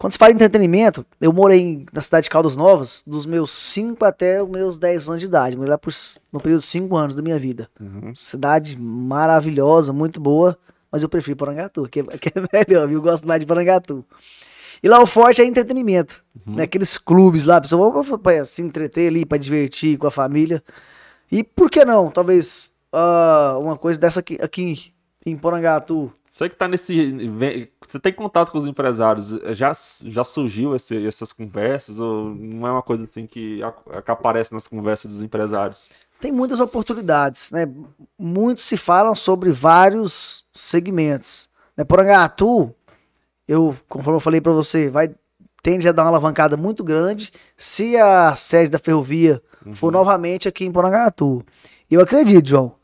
[0.00, 4.02] Quando se fala em entretenimento, eu morei na cidade de Caldas Novas dos meus 5
[4.02, 5.58] até os meus 10 anos de idade.
[5.58, 5.92] Morei lá por,
[6.32, 7.68] no período de 5 anos da minha vida.
[7.78, 8.14] Uhum.
[8.14, 10.56] Cidade maravilhosa, muito boa,
[10.90, 12.96] mas eu prefiro Porangatu, que é, que é melhor, viu?
[12.96, 14.02] Eu gosto mais de Porangatu.
[14.82, 16.54] E lá o forte é entretenimento, Uhum.
[16.54, 16.62] né?
[16.62, 20.64] Aqueles clubes lá, a pessoa vai se entreter ali, pra divertir com a família.
[21.30, 22.10] E por que não?
[22.10, 24.94] Talvez ah, uma coisa dessa aqui, aqui
[25.24, 26.12] em Porangatu.
[26.30, 27.28] Você que tá nesse.
[27.86, 29.72] Você tem contato com os empresários, já,
[30.04, 31.98] já surgiu esse- essas conversas?
[31.98, 33.60] Ou não é uma coisa assim que,
[34.04, 35.90] que aparece nas conversas dos empresários?
[36.20, 37.66] Tem muitas oportunidades, né?
[38.18, 41.48] Muitos se falam sobre vários segmentos.
[41.76, 41.82] Né?
[41.84, 42.72] Porangatu,
[43.48, 45.12] eu, conforme eu falei para você, vai
[45.62, 49.42] tende a dar uma alavancada muito grande se a sede da ferrovia
[49.74, 51.44] for novamente aqui em Porangatu.
[51.90, 52.74] Eu acredito, João,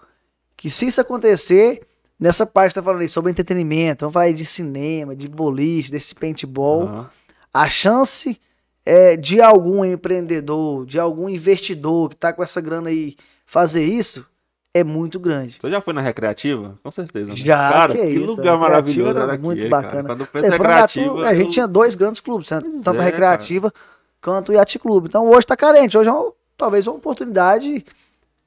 [0.56, 1.85] que se isso acontecer,
[2.18, 5.28] nessa parte que você tá falando aí sobre entretenimento, vamos falar aí de cinema, de
[5.28, 7.10] boliche, desse paintball, Aham.
[7.52, 8.40] a chance
[8.84, 14.26] é, de algum empreendedor, de algum investidor que tá com essa grana aí fazer isso
[14.72, 15.56] é muito grande.
[15.60, 16.78] Você já foi na recreativa?
[16.82, 17.30] Com certeza.
[17.30, 17.36] né?
[17.36, 19.92] Já, cara, que que, é isso, a lugar maravilhoso era muito aquele, bacana.
[19.92, 20.04] cara.
[20.06, 22.60] Quando eu penso É, recreativa, a gente eu- tinha dois grandes clubes, né?
[22.84, 23.72] Tanto a é, recreativa
[24.20, 25.08] quanto o Yacht Clube.
[25.08, 26.12] Então hoje tá carente, hoje é
[26.58, 27.86] talvez uma oportunidade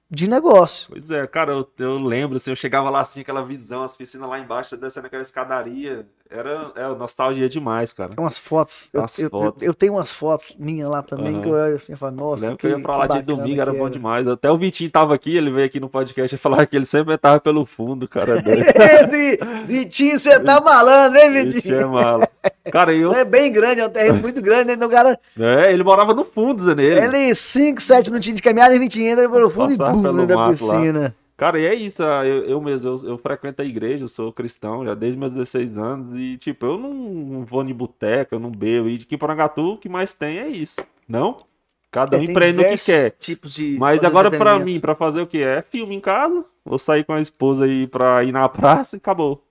[0.10, 0.90] de negócio.
[0.90, 4.30] Pois é, cara, eu, eu lembro, assim, eu chegava lá assim, aquela visão, as piscinas
[4.30, 6.08] lá embaixo, descendo aquela escadaria.
[6.32, 8.12] Era é, nostalgia demais, cara.
[8.14, 8.88] Tem umas fotos.
[8.94, 9.62] eu- eu, fotos.
[9.64, 11.42] Eu, eu tenho umas fotos minhas lá também Aham.
[11.42, 13.60] que eu olho assim e falo, nossa, lembro que, eu ia pra lá de domingo,
[13.60, 14.28] era que bom demais.
[14.28, 17.16] Até o Vitinho tava aqui, ele veio aqui no podcast e falava que ele sempre
[17.16, 18.36] entrava pelo fundo, cara.
[19.66, 21.90] Vitinho, você tá malandro, hein, Vitinho é Vitinho?
[21.90, 22.30] mala.
[22.72, 23.12] Cara, e eu.
[23.20, 24.74] É bem grande, é um terreno muito grande, né?
[24.74, 27.00] Então o cara, É, ele morava no fundo, Zé, nele.
[27.18, 30.36] ele 5, 7 minutinhos de caminhada e Vitinho entra pelo fundo Passava e bum, da
[30.36, 30.76] mato lá.
[31.40, 34.34] Cara, e é isso, ah, eu, eu mesmo, eu, eu frequento a igreja, eu sou
[34.34, 38.40] cristão já desde meus 16 anos e, tipo, eu não, não vou em boteca, eu
[38.42, 41.38] não bebo, e de Porangatu o que mais tem é isso, não?
[41.90, 43.12] Cada um É, empreende no que quer.
[43.12, 44.66] Tipos de Mas agora pra entretenimento.
[44.66, 45.62] mim, pra fazer o que é?
[45.62, 49.42] Filme em casa, vou sair com a esposa aí pra ir na praça e acabou.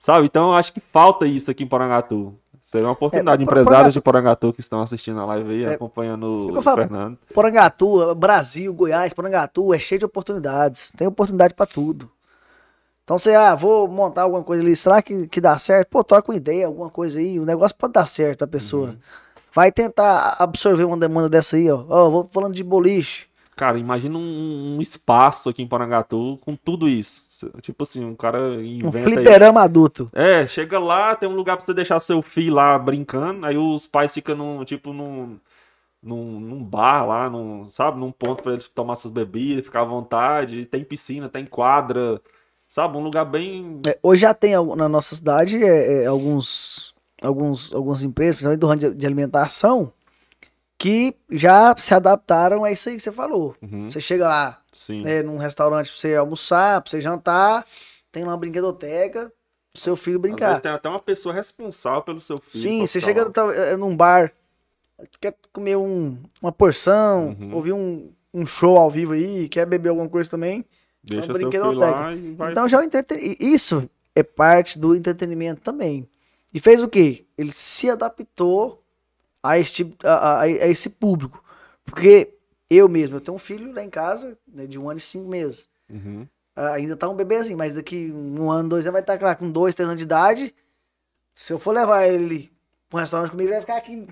[0.00, 0.26] Sabe?
[0.26, 2.36] Então eu acho que falta isso aqui em Porangatu.
[2.70, 3.42] Seria uma oportunidade.
[3.42, 6.76] É, Empresários de Porangatu que estão assistindo a live aí, É, acompanhando o falo.
[6.76, 7.18] Fernando.
[7.34, 10.92] Porangatu, Brasil, Goiás, Porangatu é cheio de oportunidades.
[10.96, 12.08] Tem oportunidade pra tudo.
[13.02, 15.88] Então você, ah, vou montar alguma coisa ali, será que, que dá certo?
[15.88, 18.90] Pô, troca uma ideia, alguma coisa aí, o negócio pode dar certo pra pessoa.
[18.90, 18.96] Uhum.
[19.52, 21.84] Vai tentar absorver uma demanda dessa aí, ó.
[21.88, 23.26] Ó, vou falando de boliche.
[23.56, 27.24] Cara, imagina um, um espaço aqui em Porangatu com tudo isso.
[27.62, 29.04] Tipo assim, um cara Um inventa aí.
[29.04, 30.08] fliperama adulto.
[30.12, 33.86] É, chega lá, tem um lugar pra você deixar seu filho lá brincando, aí os
[33.86, 35.38] pais ficam num, tipo, num,
[36.02, 39.84] num, num bar lá, num, sabe, num ponto pra ele tomar suas bebidas, ficar à
[39.84, 42.20] vontade, tem piscina, tem quadra,
[42.68, 43.80] sabe, um lugar bem...
[43.86, 48.66] É, hoje já tem na nossa cidade é, é, alguns, alguns, algumas empresas, principalmente do
[48.66, 49.92] ramo de, de alimentação,
[50.80, 53.54] que já se adaptaram a isso aí que você falou.
[53.60, 54.62] Uhum, Você chega lá,
[55.04, 57.66] né, num restaurante pra você almoçar, pra você jantar,
[58.10, 59.30] tem lá uma brinquedoteca,
[59.74, 60.48] pro seu filho Às brincar.
[60.48, 62.62] vezes tem até uma pessoa responsável pelo seu filho.
[62.62, 64.32] Sim, você chega tá, é, num bar,
[65.20, 67.54] quer comer um, uma porção, Uhum.
[67.54, 70.64] ouvir um, um show ao vivo aí, quer beber alguma coisa também.
[71.04, 72.52] Deixa uma seu lá e vai...
[72.52, 73.36] Então já é o entreten...
[73.38, 76.08] isso é parte do entretenimento também.
[76.54, 77.26] E fez o quê?
[77.36, 78.79] Ele se adaptou
[79.42, 81.42] a, esse tipo- a, a- a esse público.
[81.84, 82.34] Porque
[82.68, 85.28] eu mesmo, eu tenho um filho lá em casa, né, de um ano e cinco
[85.28, 85.68] meses.
[85.88, 86.26] Uhum.
[86.54, 89.50] Ah, ainda tá um bebezinho, mas daqui um ano, dois anos vai estar lá com
[89.50, 90.54] dois, três anos de idade.
[91.34, 92.50] Se eu for levar ele
[92.88, 94.06] pra um restaurante comigo, ele vai ficar aqui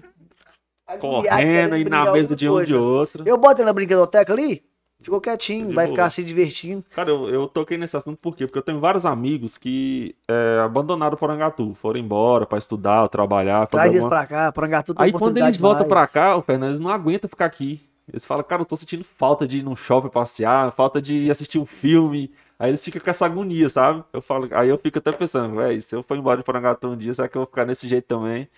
[1.01, 3.23] Correndo e na mesa de um de outro.
[3.29, 4.65] Eu boto ele na brinquedoteca ali,
[5.01, 6.85] ficou quietinho, vai ficar se divertindo.
[6.91, 8.47] Cara, eu, eu toquei nesse assunto por quê?
[8.47, 13.71] Porque eu tenho vários amigos que é, abandonaram Porangatu, foram embora pra estudar, trabalhar, fazer
[13.71, 14.11] Traz eles alguma...
[14.11, 17.29] pra cá, Porangatu tem Aí quando eles voltam pra cá, o Fernando, eles não aguentam
[17.29, 17.81] ficar aqui.
[18.11, 21.31] Eles falam, cara, eu tô sentindo falta de ir num shopping passear, falta de ir
[21.31, 22.31] assistir um filme.
[22.59, 24.03] Aí eles ficam com essa agonia, sabe?
[24.13, 26.97] Eu falo, aí eu fico até pensando, velho, se eu for embora de Porangatu um
[26.97, 28.49] dia, será que eu vou ficar desse jeito também?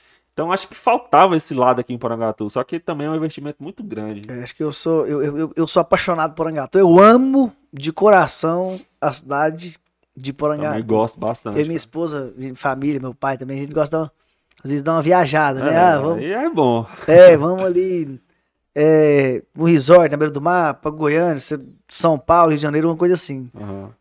[0.41, 3.63] Então acho que faltava esse lado aqui em Porangatu, só que também é um investimento
[3.63, 4.23] muito grande.
[4.27, 6.79] Eu acho que eu sou, eu, eu, eu- eu sou apaixonado por Porangatu.
[6.79, 9.79] Eu amo de coração a cidade
[10.17, 10.83] de Porangatu.
[10.87, 11.59] gosto bastante.
[11.59, 14.13] Eu e minha esposa, minha família, meu pai também, a gente gosta, de dar-
[14.65, 15.75] às vezes, dar uma viajada, né?
[15.75, 16.87] É, Ah, vamos, é bom.
[17.07, 18.21] é, vamos ali
[18.75, 21.43] é, no resort, na beira do mar, pra Goiânia,
[21.89, 23.51] São Paulo, Rio de Janeiro, uma coisa assim.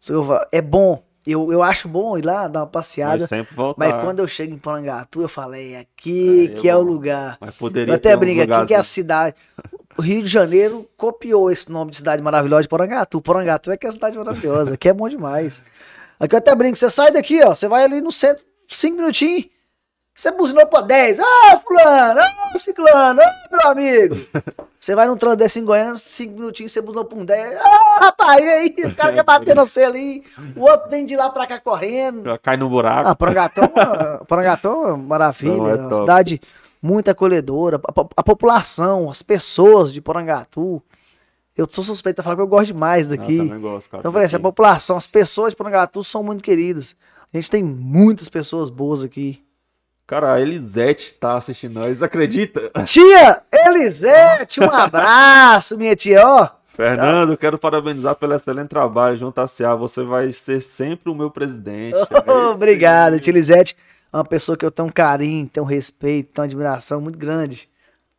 [0.09, 3.19] Eu fa- É bom, eu, eu acho bom ir lá, dar uma passeada.
[3.19, 3.87] Mas sempre voltar.
[3.87, 7.37] Mas quando eu chego em Porangatu, eu falei, é aqui é que é o lugar.
[7.39, 9.35] Mas poderia Eu até brinco aqui que é a cidade.
[9.97, 13.21] O Rio de Janeiro copiou esse nome de cidade maravilhosa de Porangatu.
[13.21, 15.61] Porangatu é que é a cidade maravilhosa, aqui é bom demais.
[16.19, 19.47] Aqui eu até brinco, você sai daqui, ó, você vai ali no centro, cinco minutinhos,
[20.19, 21.19] você buzinou pra 10.
[21.19, 24.15] Ah, fulano, ah, ciclano, ah, meu amigo.
[24.79, 27.59] Você vai num trânsito desse em Goiânia, cinco minutinhos, você buzinou pra um 10.
[27.61, 28.75] Ah, rapaz, e aí?
[28.85, 30.23] O cara quer bater no você ali,
[30.55, 32.39] o outro vem de lá pra cá correndo.
[32.41, 33.09] Cai no buraco.
[33.09, 36.41] Ah, Porangatu, é uma- Porangatu é maravilha, Não, é uma cidade
[36.81, 40.81] muito acolhedora, a, a população, as pessoas de Porangatu.
[41.57, 43.35] Eu sou suspeito de falar que eu gosto demais Ah, daqui.
[43.37, 43.99] também gosto, cara.
[43.99, 46.95] então eu falei, assim, a população, as pessoas de Porangatu são muito queridas.
[47.33, 49.43] A gente tem muitas pessoas boas aqui.
[50.09, 52.71] Cara, a Elisete tá assistindo nós, acredita?
[52.83, 56.49] Tia Elisete, um abraço, minha tia, ó.
[56.73, 59.75] Fernando, quero parabenizar pelo excelente trabalho junto à CA.
[59.75, 61.95] Você vai ser sempre o meu presidente.
[62.09, 63.77] É isso Obrigado, tia Elisete.
[64.11, 67.19] É uma pessoa que eu tenho um carinho, tenho um respeito, tenho uma admiração muito
[67.19, 67.69] grande.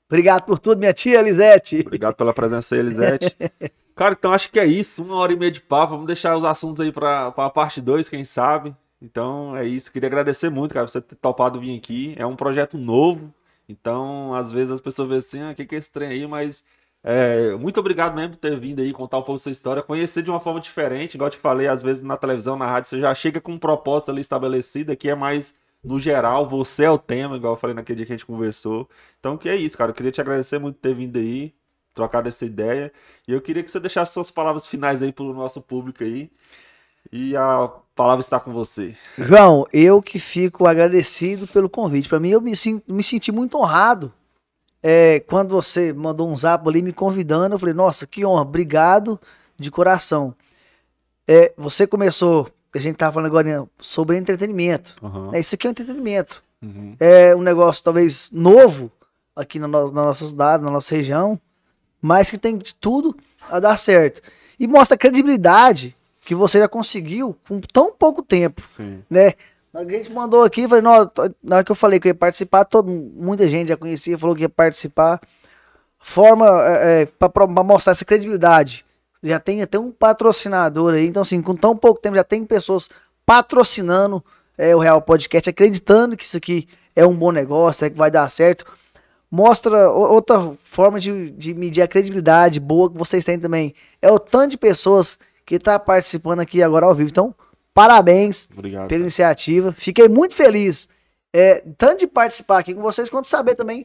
[0.08, 1.82] Obrigado por tudo, minha tia Elisete.
[1.84, 3.36] Obrigado pela presença aí, Elisete.
[3.96, 5.02] Cara, então acho que é isso.
[5.02, 5.94] Uma hora e meia de papo.
[5.94, 8.76] Vamos deixar os assuntos aí pra, pra parte 2, quem sabe.
[9.00, 9.90] Então é isso.
[9.92, 12.14] Queria agradecer muito, cara, por você ter topado vir aqui.
[12.18, 13.32] É um projeto novo.
[13.68, 16.26] Então, às vezes as pessoas veem assim, ah, o que, que é esse trem aí?
[16.26, 16.64] Mas
[17.02, 20.22] é, muito obrigado mesmo por ter vindo aí contar um pouco da sua história, conhecer
[20.22, 23.00] de uma forma diferente, igual eu te falei, às vezes na televisão, na rádio, você
[23.00, 26.98] já chega com um propósito ali estabelecida, que é mais no geral, você é o
[26.98, 28.88] tema, igual eu falei naquele dia que a gente conversou.
[29.18, 29.90] Então, que é isso, cara.
[29.90, 31.54] Eu queria te agradecer muito por ter vindo aí,
[31.94, 32.92] trocado essa ideia.
[33.26, 36.30] E eu queria que você deixasse suas palavras finais aí pro nosso público aí.
[37.12, 37.68] E a
[38.02, 38.94] palavra está com você.
[39.18, 42.08] João, eu que fico agradecido pelo convite.
[42.08, 42.52] Para mim, eu me,
[42.88, 44.12] me senti muito honrado
[44.82, 47.54] é, quando você mandou um zap ali me convidando.
[47.54, 49.20] Eu falei, nossa, que honra, obrigado
[49.58, 50.34] de coração.
[51.28, 54.94] É, você começou a gente tava falando agora sobre entretenimento.
[55.02, 55.34] Uhum.
[55.34, 56.42] Isso aqui é um entretenimento.
[56.62, 56.94] Uhum.
[57.00, 58.90] É um negócio talvez novo
[59.34, 61.38] aqui na, no, na nossa cidade, na nossa região,
[62.00, 63.16] mas que tem de tudo
[63.50, 64.22] a dar certo.
[64.58, 68.62] E mostra credibilidade que você já conseguiu com tão pouco tempo.
[68.66, 69.02] Sim.
[69.08, 69.34] Né?
[69.72, 72.90] A gente mandou aqui, falei, na hora que eu falei que eu ia participar, todo,
[72.90, 75.20] muita gente já conhecia, falou que ia participar.
[75.98, 78.84] Forma é, é, para mostrar essa credibilidade
[79.22, 81.06] já tem até um patrocinador aí.
[81.06, 82.88] Então, assim, com tão pouco tempo, já tem pessoas
[83.24, 84.24] patrocinando
[84.56, 88.10] é, o Real Podcast, acreditando que isso aqui é um bom negócio, é que vai
[88.10, 88.64] dar certo.
[89.30, 93.74] Mostra outra forma de, de medir a credibilidade boa que vocês têm também.
[94.02, 95.18] É o tanto de pessoas
[95.50, 97.10] que está participando aqui agora ao vivo.
[97.10, 97.34] Então,
[97.74, 99.02] parabéns Obrigado, pela cara.
[99.02, 99.74] iniciativa.
[99.76, 100.88] Fiquei muito feliz,
[101.32, 103.84] é, tanto de participar aqui com vocês, quanto saber também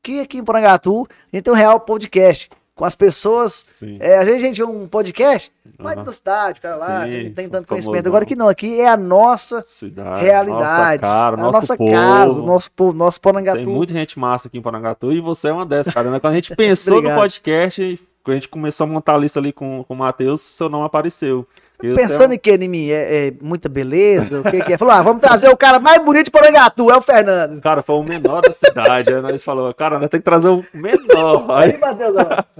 [0.00, 3.82] que aqui em Porangatu a gente tem um Real Podcast com as pessoas.
[3.98, 6.04] É, às vezes a gente vê um podcast, vai uhum.
[6.04, 8.06] da cidade, cara lá, Sim, não tem tanto conhecimento.
[8.06, 10.60] Agora que não, aqui é a nossa cidade, realidade.
[10.60, 11.92] Nossa cara, a nosso nossa povo.
[11.92, 13.64] casa, o nosso povo, nosso Porangatu.
[13.64, 16.08] Tem muita gente massa aqui em Porangatu e você é uma dessas, cara.
[16.08, 16.20] Né?
[16.20, 19.52] Quando a gente pensou no podcast, quando a gente começou a montar a lista ali
[19.52, 21.46] com, com o Matheus, seu nome apareceu.
[21.80, 22.32] Pensando tenho...
[22.34, 22.90] em que, em mim?
[22.90, 24.40] É, é, muita beleza?
[24.40, 24.78] O que, que é?
[24.78, 27.60] Falou, ah, vamos trazer o cara mais bonito de Porangatu, é o Fernando.
[27.60, 29.12] Cara, foi o menor da cidade.
[29.12, 31.46] aí nós falou, cara, nós temos que trazer o menor.
[31.56, 32.14] Aí, Matheus,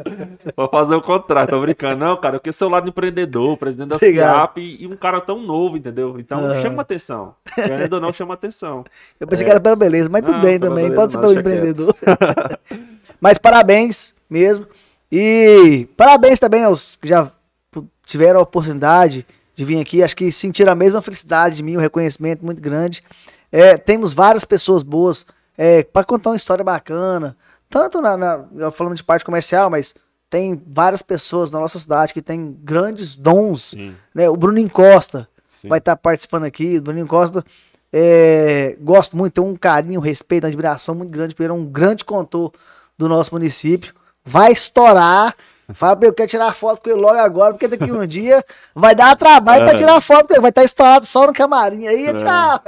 [0.56, 1.96] Vou fazer o contrário, tô brincando.
[1.96, 5.20] Não, cara, eu quero ser o lado empreendedor, presidente da CIAP e, e, um cara
[5.20, 6.16] tão novo, entendeu?
[6.18, 6.62] Então uhum.
[6.62, 7.34] chama atenção.
[7.54, 8.84] Querendo ou não, chama atenção.
[9.18, 9.46] Eu pensei é...
[9.46, 10.84] que era pela beleza, mas tudo bem também.
[10.84, 11.94] Beleza, Pode ser pelo empreendedor.
[13.20, 14.66] mas parabéns mesmo.
[15.10, 17.30] E parabéns também aos que já
[18.04, 21.80] tiveram a oportunidade de vir aqui, acho que sentiram a mesma felicidade de mim, um
[21.80, 23.02] reconhecimento muito grande.
[23.52, 25.26] É, temos várias pessoas boas
[25.56, 27.36] é, para contar uma história bacana,
[27.68, 29.94] tanto na, na falando de parte comercial, mas
[30.30, 33.74] tem várias pessoas na nossa cidade que têm grandes dons.
[34.14, 34.28] Né?
[34.28, 35.68] O Bruninho Costa Sim.
[35.68, 36.78] vai estar tá participando aqui.
[36.78, 37.44] O Bruninho Costa
[37.92, 41.56] é, gosto muito, tem um carinho, um respeito, uma admiração muito grande, porque ele é
[41.56, 42.52] um grande contor
[42.96, 43.92] do nosso município.
[44.30, 45.34] Vai estourar
[45.74, 48.44] Fala pra eu quero tirar foto com ele logo agora, porque daqui um dia
[48.74, 49.68] vai dar trabalho é.
[49.68, 50.40] pra tirar foto com ele.
[50.40, 52.06] Vai estar estourado só no camarim aí.
[52.06, 52.14] É.
[52.14, 52.60] Tchau,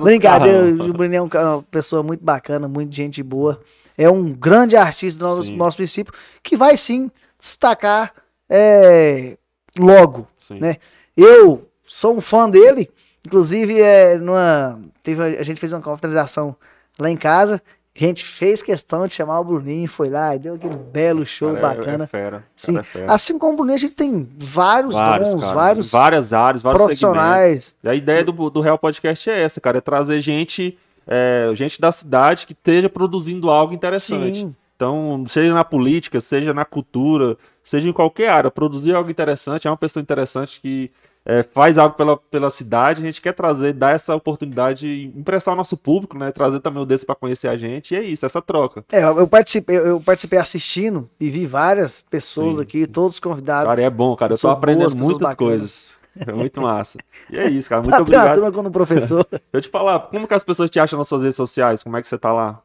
[0.00, 3.60] Brincadeira, o Bruno é uma pessoa muito bacana, muito gente boa.
[3.96, 8.12] É um grande artista do nosso, nosso município que vai sim destacar
[8.48, 9.36] é,
[9.78, 10.26] logo.
[10.50, 10.76] Né?
[11.16, 12.90] Eu sou um fã dele,
[13.24, 16.56] inclusive é, numa, teve, a gente fez uma confraternização
[16.98, 17.60] lá em casa
[17.94, 21.74] gente fez questão de chamar o Bruninho, foi lá e deu aquele belo show cara,
[21.76, 22.04] bacana.
[22.04, 22.78] É, é fera, Sim.
[22.78, 23.12] É fera.
[23.12, 26.82] Assim como o Bruninho, a gente tem vários, vários dons, cara, vários várias áreas, vários
[26.82, 27.64] profissionais.
[27.64, 27.78] Segmentos.
[27.84, 31.92] a ideia do, do Real Podcast é essa, cara, é trazer gente, é, gente da
[31.92, 34.40] cidade que esteja produzindo algo interessante.
[34.40, 34.54] Sim.
[34.74, 39.70] Então, seja na política, seja na cultura, seja em qualquer área, produzir algo interessante, é
[39.70, 40.90] uma pessoa interessante que
[41.24, 45.56] é, faz algo pela, pela cidade, a gente quer trazer, dar essa oportunidade, emprestar ao
[45.56, 46.32] nosso público, né?
[46.32, 48.84] Trazer também o desse para conhecer a gente, e é isso, essa troca.
[48.90, 52.60] É, eu participei, eu participei assistindo e vi várias pessoas Sim.
[52.60, 53.68] aqui, todos convidados.
[53.68, 56.02] Cara, é bom, cara, eu tô aprendendo boas, muitas coisas.
[56.14, 56.98] É muito massa.
[57.30, 58.34] E é isso, cara, muito obrigado.
[58.34, 59.26] Turma quando professor.
[59.52, 61.82] eu te falar, como que as pessoas te acham nas suas redes sociais?
[61.82, 62.60] Como é que você tá lá?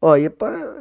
[0.00, 0.32] Olha,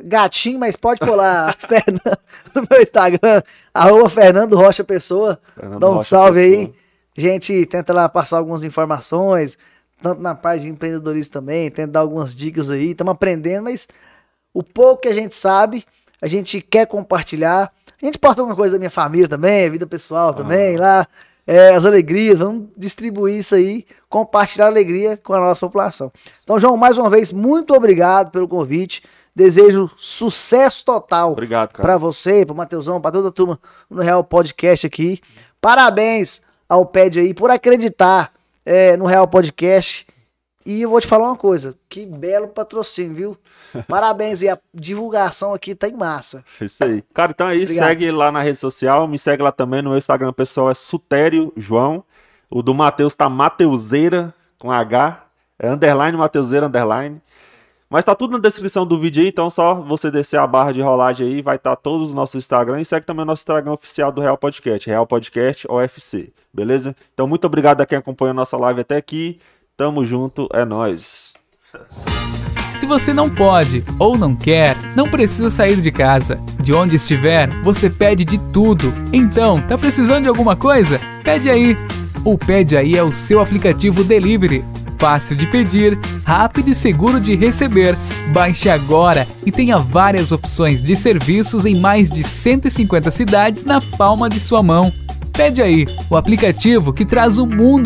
[0.04, 1.56] gatinho, mas pode colar
[2.54, 3.42] no meu Instagram,
[3.74, 5.40] arroba Fernando Rocha Pessoa.
[5.56, 6.66] Fernando Dá um Rocha salve Pessoa.
[6.66, 6.87] aí.
[7.18, 9.58] A gente tenta lá passar algumas informações,
[10.02, 13.88] tanto na parte de empreendedorismo também, tenta dar algumas dicas aí, estamos aprendendo, mas
[14.54, 15.84] o pouco que a gente sabe,
[16.22, 17.72] a gente quer compartilhar.
[18.00, 20.80] A gente posta alguma coisa da minha família também, vida pessoal também, ah.
[20.80, 21.08] lá,
[21.48, 26.12] é, as alegrias, vamos distribuir isso aí, compartilhar a alegria com a nossa população.
[26.44, 29.02] Então, João, mais uma vez, muito obrigado pelo convite.
[29.36, 31.36] Desejo sucesso total
[31.74, 35.20] para você, para o Mateusão, para toda a turma no Real Podcast aqui.
[35.62, 38.34] Parabéns ao PED aí por acreditar
[38.66, 40.06] é, no Real Podcast
[40.66, 43.38] E eu vou te falar uma coisa, que belo patrocínio, viu?
[43.88, 46.44] Parabéns e a divulgação aqui tá em massa.
[46.60, 47.02] Isso aí.
[47.14, 47.56] Cara, então é.
[47.56, 47.88] Obrigado.
[47.88, 49.08] Segue lá na rede social.
[49.08, 50.70] Me segue lá também no meu Instagram pessoal.
[50.70, 52.04] É Sutério João.
[52.50, 55.26] O do Matheus tá Mateuseira com H.
[55.58, 57.22] É underline Mateuseira underline.
[57.90, 59.30] Mas tá tudo na descrição do vídeo aí.
[59.30, 61.42] Então só você descer a barra de rolagem aí.
[61.42, 62.82] Vai estar todos os nossos Instagram.
[62.82, 64.86] E segue também o nosso Instagram oficial do Real Podcast.
[64.90, 66.34] Real Podcast OFC.
[66.58, 66.96] Beleza?
[67.14, 69.40] Então muito obrigado a quem acompanhou nossa live até aqui.
[69.78, 70.50] Tamo junto.
[70.52, 71.34] É nóis.
[72.76, 76.40] Se você não pode ou não quer, não precisa sair de casa.
[76.60, 78.92] De onde estiver, você pede de tudo.
[79.14, 81.00] Então, tá precisando de alguma coisa?
[81.24, 81.78] Pede aí.
[82.26, 84.66] O Pede Aí é o seu aplicativo delivery.
[84.98, 87.96] Fácil de pedir, rápido e seguro de receber.
[88.34, 94.28] Baixe agora e tenha várias opções de serviços em mais de 150 cidades na palma
[94.28, 94.92] de sua mão.
[95.38, 97.86] Pede aí, o aplicativo que traz o mundo